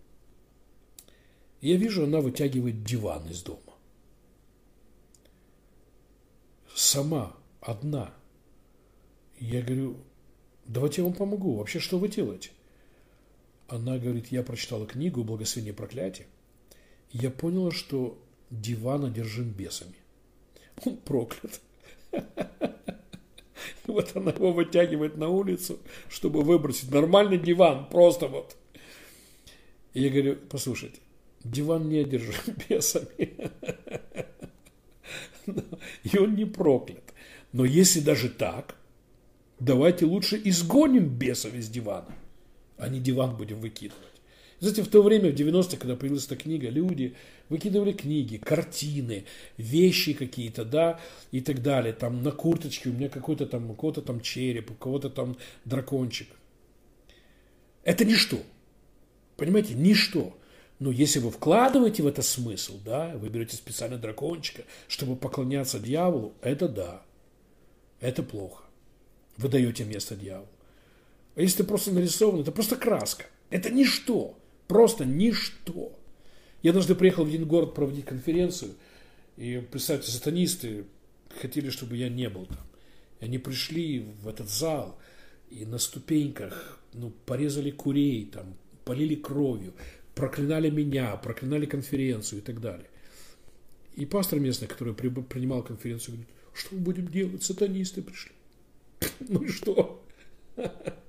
Я 1.61 1.77
вижу, 1.77 2.05
она 2.05 2.21
вытягивает 2.21 2.85
диван 2.85 3.29
из 3.29 3.43
дома. 3.43 3.75
Сама, 6.75 7.37
одна. 7.61 8.15
Я 9.41 9.63
говорю, 9.63 9.97
давайте 10.67 11.03
я 11.03 11.09
вам 11.09 11.15
помогу. 11.15 11.57
Вообще, 11.57 11.81
что 11.81 11.99
вы 11.99 12.09
делаете? 12.09 12.51
Она 13.67 13.99
говорит, 13.99 14.29
я 14.29 14.43
прочитала 14.43 14.87
книгу 14.87 15.25
«Благословение 15.25 15.73
и 15.73 15.77
проклятие». 15.77 16.29
Я 17.11 17.31
поняла, 17.31 17.71
что 17.71 18.19
диван 18.51 19.05
одержим 19.05 19.51
бесами. 19.51 19.95
Он 20.85 20.97
проклят. 20.97 21.61
И 22.13 23.91
вот 23.91 24.15
она 24.15 24.31
его 24.31 24.53
вытягивает 24.53 25.17
на 25.17 25.29
улицу, 25.29 25.79
чтобы 26.09 26.43
выбросить. 26.43 26.91
Нормальный 26.91 27.39
диван, 27.39 27.89
просто 27.89 28.29
вот. 28.29 28.57
И 29.95 30.03
я 30.03 30.11
говорю, 30.11 30.37
послушайте, 30.49 31.01
диван 31.43 31.89
не 31.89 31.99
одержим 31.99 32.35
бесами. 32.69 33.51
И 36.05 36.19
он 36.19 36.35
не 36.35 36.45
проклят. 36.45 37.03
Но 37.53 37.65
если 37.65 38.01
даже 38.01 38.29
так, 38.29 38.77
давайте 39.59 40.05
лучше 40.05 40.41
изгоним 40.45 41.09
бесов 41.09 41.55
из 41.55 41.69
дивана, 41.69 42.15
а 42.77 42.89
не 42.89 43.01
диван 43.01 43.37
будем 43.37 43.61
выкидывать. 43.61 44.08
Знаете, 44.61 44.83
в 44.83 44.89
то 44.89 45.03
время, 45.03 45.31
в 45.31 45.35
90-х, 45.35 45.77
когда 45.77 45.95
появилась 45.95 46.27
эта 46.27 46.37
книга, 46.37 46.69
люди 46.69 47.15
выкидывали 47.49 47.93
книги, 47.93 48.39
картины, 48.39 49.25
вещи 49.57 50.15
какие-то, 50.15 50.65
да, 50.65 51.01
и 51.31 51.41
так 51.41 51.63
далее. 51.63 51.93
Там 51.93 52.23
на 52.23 52.33
курточке 52.33 52.89
у 52.89 52.93
меня 52.93 53.09
какой-то 53.09 53.47
там, 53.47 53.71
у 53.71 53.75
кого-то 53.75 54.03
там 54.03 54.21
череп, 54.21 54.73
у 54.73 54.75
кого-то 54.75 55.11
там 55.11 55.37
дракончик. 55.65 56.29
Это 57.85 58.05
ничто. 58.05 58.39
Понимаете, 59.37 59.75
ничто. 59.75 60.37
Но 60.81 60.91
если 60.91 61.21
вы 61.21 61.31
вкладываете 61.31 62.03
в 62.03 62.07
это 62.07 62.23
смысл, 62.23 62.79
да, 62.85 63.13
вы 63.17 63.29
берете 63.29 63.57
специально 63.57 63.97
дракончика, 63.97 64.63
чтобы 64.89 65.17
поклоняться 65.17 65.79
дьяволу, 65.79 66.35
это 66.41 66.69
да, 66.69 67.03
это 68.01 68.23
плохо. 68.23 68.65
Вы 69.37 69.49
даете 69.49 69.85
место 69.85 70.17
дьяволу. 70.17 70.49
А 71.37 71.41
если 71.41 71.61
это 71.61 71.69
просто 71.69 71.93
нарисовано, 71.93 72.43
это 72.43 72.51
просто 72.51 72.77
краска. 72.77 73.27
Это 73.51 73.71
ничто, 73.71 74.37
просто 74.69 75.05
ничто. 75.05 75.99
Я 76.63 76.71
однажды 76.71 76.95
приехал 76.95 77.25
в 77.25 77.29
один 77.29 77.47
город 77.47 77.75
проводить 77.75 78.05
конференцию, 78.05 78.75
и, 79.37 79.59
представьте, 79.71 80.11
сатанисты 80.11 80.85
хотели, 81.41 81.71
чтобы 81.71 81.97
я 81.97 82.09
не 82.09 82.29
был 82.29 82.47
там. 82.47 82.67
И 83.21 83.25
они 83.25 83.39
пришли 83.39 84.01
в 84.23 84.29
этот 84.29 84.49
зал, 84.49 84.99
и 85.51 85.65
на 85.65 85.79
ступеньках 85.79 86.81
ну, 86.93 87.11
порезали 87.11 87.71
курей, 87.71 88.27
там, 88.27 88.57
полили 88.85 89.15
кровью, 89.15 89.75
проклинали 90.15 90.71
меня, 90.71 91.17
проклинали 91.17 91.67
конференцию 91.67 92.41
и 92.41 92.43
так 92.43 92.61
далее. 92.61 92.89
И 93.95 94.07
пастор 94.07 94.39
местный, 94.41 94.69
который 94.69 94.95
принимал 94.95 95.63
конференцию, 95.63 96.17
говорит, 96.17 96.35
что 96.55 96.75
мы 96.75 96.81
будем 96.81 97.09
делать, 97.09 97.43
сатанисты 97.43 98.03
пришли. 98.03 98.33
Ну 99.29 99.43
и 99.43 99.49
что? 99.49 100.05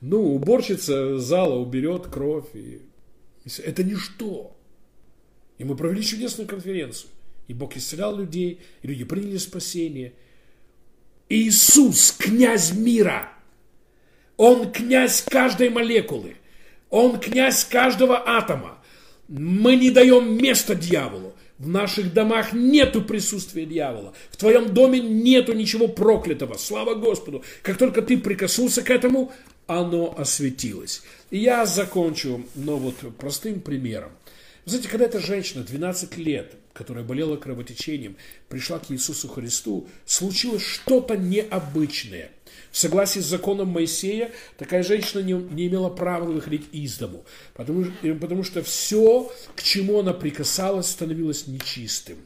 Ну, 0.00 0.34
уборщица 0.34 1.18
зала 1.18 1.56
уберет 1.56 2.06
кровь. 2.06 2.46
И... 2.54 2.80
Это 3.64 3.82
ничто. 3.84 4.56
И 5.58 5.64
мы 5.64 5.76
провели 5.76 6.02
чудесную 6.02 6.48
конференцию. 6.48 7.10
И 7.48 7.54
Бог 7.54 7.76
исцелял 7.76 8.16
людей, 8.16 8.60
и 8.82 8.86
люди 8.86 9.04
приняли 9.04 9.36
спасение. 9.36 10.12
Иисус, 11.28 12.12
князь 12.12 12.72
мира. 12.72 13.32
Он 14.36 14.70
князь 14.72 15.22
каждой 15.22 15.70
молекулы. 15.70 16.36
Он 16.90 17.18
князь 17.18 17.64
каждого 17.64 18.22
атома. 18.26 18.78
Мы 19.28 19.76
не 19.76 19.90
даем 19.90 20.36
места 20.36 20.74
дьяволу. 20.74 21.34
В 21.58 21.68
наших 21.68 22.12
домах 22.12 22.52
нету 22.52 23.02
присутствия 23.02 23.66
дьявола. 23.66 24.14
В 24.30 24.36
твоем 24.36 24.74
доме 24.74 25.00
нету 25.00 25.52
ничего 25.52 25.86
проклятого. 25.86 26.54
Слава 26.54 26.94
Господу. 26.94 27.44
Как 27.62 27.78
только 27.78 28.02
ты 28.02 28.18
прикоснулся 28.18 28.82
к 28.82 28.90
этому, 28.90 29.32
оно 29.66 30.14
осветилось. 30.16 31.02
И 31.30 31.38
я 31.38 31.66
закончу, 31.66 32.44
но 32.54 32.76
вот 32.76 32.96
простым 33.16 33.60
примером. 33.60 34.12
Вы 34.64 34.70
знаете, 34.70 34.88
когда 34.88 35.06
эта 35.06 35.18
женщина 35.20 35.64
12 35.64 36.16
лет, 36.18 36.54
которая 36.72 37.04
болела 37.04 37.36
кровотечением, 37.36 38.16
пришла 38.48 38.78
к 38.78 38.90
Иисусу 38.90 39.28
Христу, 39.28 39.88
случилось 40.06 40.62
что-то 40.62 41.16
необычное. 41.16 42.30
В 42.70 42.78
согласии 42.78 43.20
с 43.20 43.26
законом 43.26 43.68
Моисея, 43.68 44.30
такая 44.56 44.82
женщина 44.82 45.20
не, 45.20 45.32
не 45.32 45.66
имела 45.66 45.90
права 45.90 46.24
выходить 46.24 46.64
из 46.72 46.96
дому, 46.96 47.24
потому, 47.54 47.86
потому 48.20 48.44
что 48.44 48.62
все, 48.62 49.30
к 49.54 49.62
чему 49.62 50.00
она 50.00 50.14
прикасалась, 50.14 50.88
становилось 50.88 51.46
нечистым. 51.46 52.18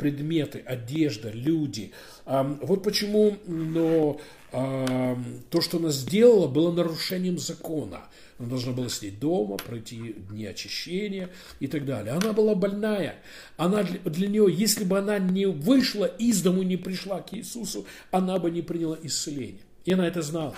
Предметы, 0.00 0.60
одежда, 0.60 1.30
люди. 1.30 1.92
Вот 2.24 2.82
почему 2.82 3.36
но, 3.46 4.18
то, 4.50 5.60
что 5.60 5.76
она 5.76 5.90
сделала, 5.90 6.48
было 6.48 6.72
нарушением 6.72 7.38
закона. 7.38 8.08
Она 8.38 8.48
должна 8.48 8.72
была 8.72 8.88
сидеть 8.88 9.20
дома, 9.20 9.58
пройти 9.58 10.14
дни 10.30 10.46
очищения 10.46 11.28
и 11.58 11.66
так 11.66 11.84
далее. 11.84 12.14
Она 12.14 12.32
была 12.32 12.54
больная. 12.54 13.16
Она 13.58 13.82
для, 13.82 14.26
нее, 14.26 14.46
если 14.50 14.84
бы 14.84 14.98
она 14.98 15.18
не 15.18 15.44
вышла 15.44 16.06
из 16.06 16.40
дому, 16.40 16.62
не 16.62 16.78
пришла 16.78 17.20
к 17.20 17.34
Иисусу, 17.34 17.84
она 18.10 18.38
бы 18.38 18.50
не 18.50 18.62
приняла 18.62 18.96
исцеление. 19.02 19.60
И 19.84 19.92
она 19.92 20.08
это 20.08 20.22
знала. 20.22 20.56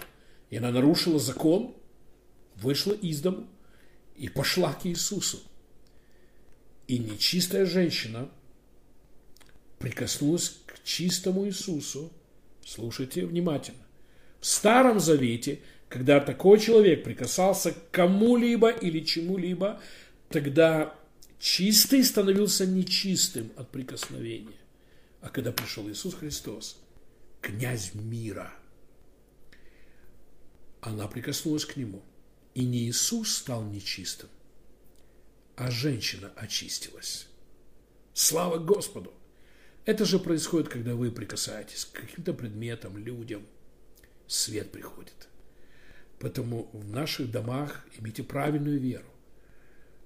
И 0.51 0.57
она 0.57 0.70
нарушила 0.70 1.18
закон, 1.18 1.74
вышла 2.55 2.93
из 2.93 3.20
дому 3.20 3.49
и 4.16 4.28
пошла 4.28 4.72
к 4.72 4.86
Иисусу. 4.86 5.40
И 6.86 6.99
нечистая 6.99 7.66
женщина 7.66 8.28
прикоснулась 9.82 10.56
к 10.66 10.82
чистому 10.82 11.46
Иисусу. 11.46 12.10
Слушайте 12.64 13.26
внимательно. 13.26 13.84
В 14.40 14.46
Старом 14.46 14.98
Завете 15.00 15.60
когда 15.92 16.20
такой 16.20 16.58
человек 16.58 17.04
прикасался 17.04 17.72
к 17.72 17.90
кому-либо 17.90 18.70
или 18.70 19.00
чему-либо, 19.00 19.78
тогда 20.30 20.98
чистый 21.38 22.02
становился 22.02 22.66
нечистым 22.66 23.52
от 23.56 23.70
прикосновения. 23.70 24.56
А 25.20 25.28
когда 25.28 25.52
пришел 25.52 25.86
Иисус 25.90 26.14
Христос, 26.14 26.78
князь 27.42 27.92
мира, 27.92 28.54
она 30.80 31.06
прикоснулась 31.08 31.66
к 31.66 31.76
нему. 31.76 32.02
И 32.54 32.64
не 32.64 32.88
Иисус 32.88 33.36
стал 33.36 33.62
нечистым, 33.62 34.30
а 35.56 35.70
женщина 35.70 36.32
очистилась. 36.36 37.26
Слава 38.14 38.56
Господу! 38.56 39.12
Это 39.84 40.04
же 40.04 40.18
происходит, 40.18 40.68
когда 40.68 40.94
вы 40.94 41.10
прикасаетесь 41.10 41.86
к 41.86 42.00
каким-то 42.00 42.34
предметам, 42.34 42.96
людям. 42.96 43.42
Свет 44.28 44.70
приходит. 44.70 45.28
Поэтому 46.20 46.68
в 46.72 46.88
наших 46.88 47.30
домах 47.30 47.84
имейте 47.98 48.22
правильную 48.22 48.78
веру. 48.78 49.08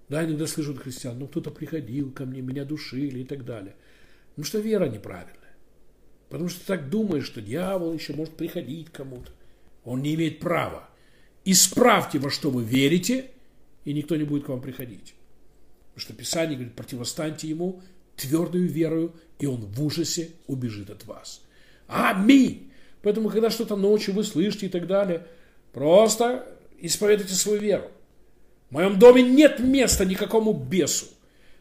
Да, 0.09 0.25
иногда 0.25 0.47
слышат 0.47 0.79
христиан, 0.79 1.19
ну 1.19 1.29
кто-то 1.29 1.51
приходил 1.51 2.11
ко 2.11 2.25
мне, 2.25 2.41
меня 2.41 2.65
душили 2.65 3.21
и 3.21 3.25
так 3.25 3.45
далее. 3.45 3.75
Потому 4.31 4.47
что 4.47 4.59
вера 4.61 4.89
неправильная. 4.89 5.57
Потому 6.29 6.49
что 6.49 6.61
ты 6.61 6.67
так 6.67 6.89
думаешь, 6.89 7.27
что 7.27 7.43
дьявол 7.43 7.93
еще 7.93 8.15
может 8.15 8.37
приходить 8.37 8.91
кому-то. 8.91 9.31
Он 9.85 10.01
не 10.01 10.15
имеет 10.15 10.41
права. 10.41 10.89
Исправьте, 11.45 12.19
во 12.19 12.31
что 12.31 12.51
вы 12.51 12.65
верите, 12.65 13.31
и 13.85 13.93
никто 13.93 14.17
не 14.17 14.25
будет 14.25 14.45
к 14.45 14.49
вам 14.49 14.61
приходить. 14.61 15.15
Потому 15.95 16.01
что 16.01 16.15
Писание 16.15 16.57
говорит, 16.57 16.75
противостаньте 16.75 17.49
ему 17.49 17.83
твердую 18.17 18.69
верою, 18.69 19.15
и 19.39 19.47
он 19.47 19.67
в 19.67 19.85
ужасе 19.85 20.31
убежит 20.47 20.91
от 20.91 21.05
вас. 21.05 21.43
Аминь! 21.87 22.71
Поэтому, 23.03 23.29
когда 23.29 23.51
что-то 23.51 23.77
ночью 23.77 24.15
вы 24.15 24.25
слышите 24.25 24.67
и 24.67 24.69
так 24.69 24.87
далее, 24.87 25.27
Просто 25.77 26.47
исповедуйте 26.81 27.35
свою 27.35 27.61
веру. 27.61 27.91
В 28.71 28.73
моем 28.73 28.99
доме 28.99 29.23
нет 29.23 29.59
места 29.59 30.07
никакому 30.07 30.55
бесу. 30.55 31.05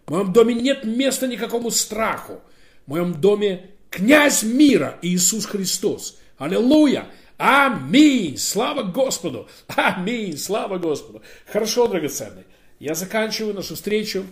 В 0.05 0.11
моем 0.11 0.31
доме 0.31 0.53
нет 0.53 0.85
места 0.85 1.27
никакому 1.27 1.69
страху. 1.69 2.39
В 2.85 2.91
моем 2.91 3.19
доме 3.19 3.71
князь 3.89 4.41
мира 4.43 4.97
Иисус 5.01 5.45
Христос. 5.45 6.17
Аллилуйя! 6.37 7.07
Аминь! 7.35 8.37
Слава 8.37 8.83
Господу! 8.83 9.49
Аминь! 9.67 10.37
Слава 10.37 10.77
Господу! 10.77 11.21
Хорошо, 11.45 11.87
драгоценный. 11.87 12.45
Я 12.79 12.95
заканчиваю 12.95 13.53
нашу 13.53 13.75
встречу. 13.75 14.25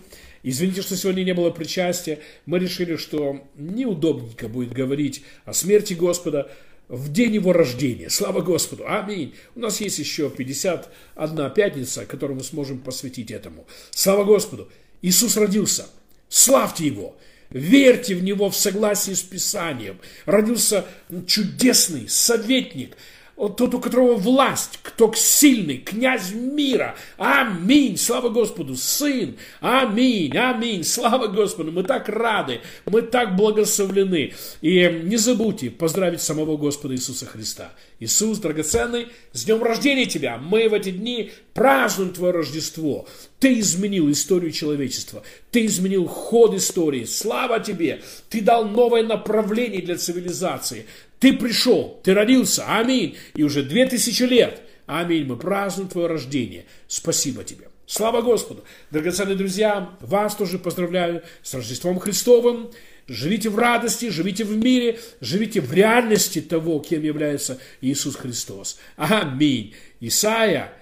Извините, 0.46 0.82
что 0.82 0.94
сегодня 0.94 1.24
не 1.24 1.32
было 1.32 1.48
причастия. 1.50 2.20
Мы 2.44 2.58
решили, 2.58 2.96
что 2.96 3.48
неудобненько 3.56 4.46
будет 4.46 4.72
говорить 4.72 5.24
о 5.46 5.54
смерти 5.54 5.94
Господа 5.94 6.50
в 6.86 7.10
день 7.10 7.34
его 7.34 7.54
рождения. 7.54 8.10
Слава 8.10 8.42
Господу! 8.42 8.84
Аминь! 8.86 9.34
У 9.54 9.60
нас 9.60 9.80
есть 9.80 9.98
еще 9.98 10.28
51 10.28 11.50
пятница, 11.50 12.04
которую 12.04 12.36
мы 12.36 12.44
сможем 12.44 12.78
посвятить 12.78 13.30
этому. 13.30 13.66
Слава 13.90 14.24
Господу! 14.24 14.68
Иисус 15.00 15.38
родился. 15.38 15.86
Славьте 16.28 16.86
Его! 16.86 17.16
Верьте 17.48 18.14
в 18.14 18.22
Него 18.22 18.50
в 18.50 18.56
согласии 18.56 19.12
с 19.12 19.22
Писанием. 19.22 19.98
Родился 20.26 20.84
чудесный 21.26 22.06
советник– 22.06 22.98
тот, 23.36 23.74
у 23.74 23.80
которого 23.80 24.14
власть, 24.14 24.78
кто 24.82 25.12
сильный, 25.14 25.78
князь 25.78 26.32
мира. 26.32 26.94
Аминь. 27.16 27.96
Слава 27.96 28.28
Господу. 28.28 28.76
Сын. 28.76 29.36
Аминь. 29.60 30.36
Аминь. 30.36 30.84
Слава 30.84 31.26
Господу. 31.26 31.72
Мы 31.72 31.82
так 31.82 32.08
рады. 32.08 32.60
Мы 32.86 33.02
так 33.02 33.34
благословлены. 33.36 34.34
И 34.60 35.00
не 35.04 35.16
забудьте 35.16 35.70
поздравить 35.70 36.20
самого 36.20 36.56
Господа 36.56 36.94
Иисуса 36.94 37.26
Христа. 37.26 37.72
Иисус, 37.98 38.38
драгоценный, 38.38 39.08
с 39.32 39.44
днем 39.44 39.62
рождения 39.62 40.06
тебя. 40.06 40.38
Мы 40.38 40.68
в 40.68 40.74
эти 40.74 40.90
дни 40.90 41.32
празднуем 41.54 42.12
твое 42.12 42.32
Рождество. 42.32 43.06
Ты 43.40 43.58
изменил 43.60 44.10
историю 44.10 44.52
человечества. 44.52 45.22
Ты 45.50 45.66
изменил 45.66 46.06
ход 46.06 46.54
истории. 46.54 47.04
Слава 47.04 47.60
тебе. 47.60 48.02
Ты 48.28 48.40
дал 48.40 48.64
новое 48.64 49.02
направление 49.02 49.82
для 49.82 49.96
цивилизации. 49.96 50.86
Ты 51.24 51.32
пришел, 51.32 52.02
ты 52.04 52.12
родился, 52.12 52.66
аминь, 52.66 53.16
и 53.34 53.44
уже 53.44 53.62
две 53.62 53.86
тысячи 53.86 54.24
лет, 54.24 54.60
аминь, 54.84 55.24
мы 55.24 55.38
празднуем 55.38 55.88
твое 55.88 56.06
рождение. 56.06 56.66
Спасибо 56.86 57.44
тебе. 57.44 57.68
Слава 57.86 58.20
Господу! 58.20 58.62
Драгоценные 58.90 59.34
друзья, 59.34 59.96
вас 60.02 60.36
тоже 60.36 60.58
поздравляю 60.58 61.22
с 61.42 61.54
Рождеством 61.54 61.98
Христовым. 61.98 62.70
Живите 63.08 63.48
в 63.48 63.56
радости, 63.56 64.10
живите 64.10 64.44
в 64.44 64.54
мире, 64.54 65.00
живите 65.22 65.62
в 65.62 65.72
реальности 65.72 66.42
того, 66.42 66.78
кем 66.80 67.02
является 67.02 67.58
Иисус 67.80 68.16
Христос. 68.16 68.78
Аминь. 68.96 69.74
Исаия 70.00 70.74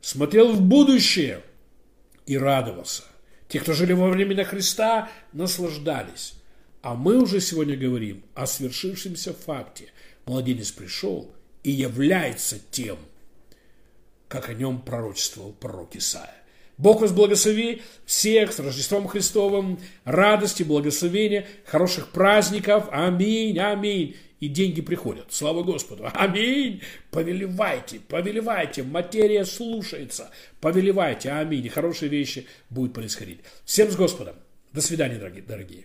смотрел 0.00 0.50
в 0.52 0.62
будущее 0.62 1.42
и 2.24 2.38
радовался. 2.38 3.02
Те, 3.48 3.60
кто 3.60 3.74
жили 3.74 3.92
во 3.92 4.08
времена 4.08 4.44
Христа, 4.44 5.10
наслаждались. 5.34 6.39
А 6.82 6.94
мы 6.94 7.20
уже 7.20 7.40
сегодня 7.40 7.76
говорим 7.76 8.22
о 8.34 8.46
свершившемся 8.46 9.34
факте. 9.34 9.86
Младенец 10.26 10.70
пришел 10.70 11.30
и 11.62 11.70
является 11.70 12.58
тем, 12.70 12.98
как 14.28 14.48
о 14.48 14.54
нем 14.54 14.80
пророчествовал 14.80 15.52
пророк 15.52 15.94
Исаия. 15.96 16.40
Бог 16.78 17.02
вас 17.02 17.12
благослови 17.12 17.82
всех 18.06 18.52
с 18.54 18.58
Рождеством 18.58 19.06
Христовым, 19.06 19.78
радости, 20.04 20.62
благословения, 20.62 21.46
хороших 21.66 22.08
праздников. 22.08 22.88
Аминь, 22.90 23.58
аминь. 23.58 24.16
И 24.40 24.48
деньги 24.48 24.80
приходят. 24.80 25.26
Слава 25.30 25.62
Господу. 25.62 26.08
Аминь. 26.14 26.80
Повелевайте, 27.10 28.00
повелевайте. 28.00 28.82
Материя 28.82 29.44
слушается. 29.44 30.30
Повелевайте. 30.62 31.28
Аминь. 31.30 31.66
И 31.66 31.68
хорошие 31.68 32.08
вещи 32.08 32.46
будут 32.70 32.94
происходить. 32.94 33.40
Всем 33.66 33.90
с 33.90 33.96
Господом. 33.96 34.36
До 34.72 34.80
свидания, 34.80 35.16
дорогие. 35.16 35.84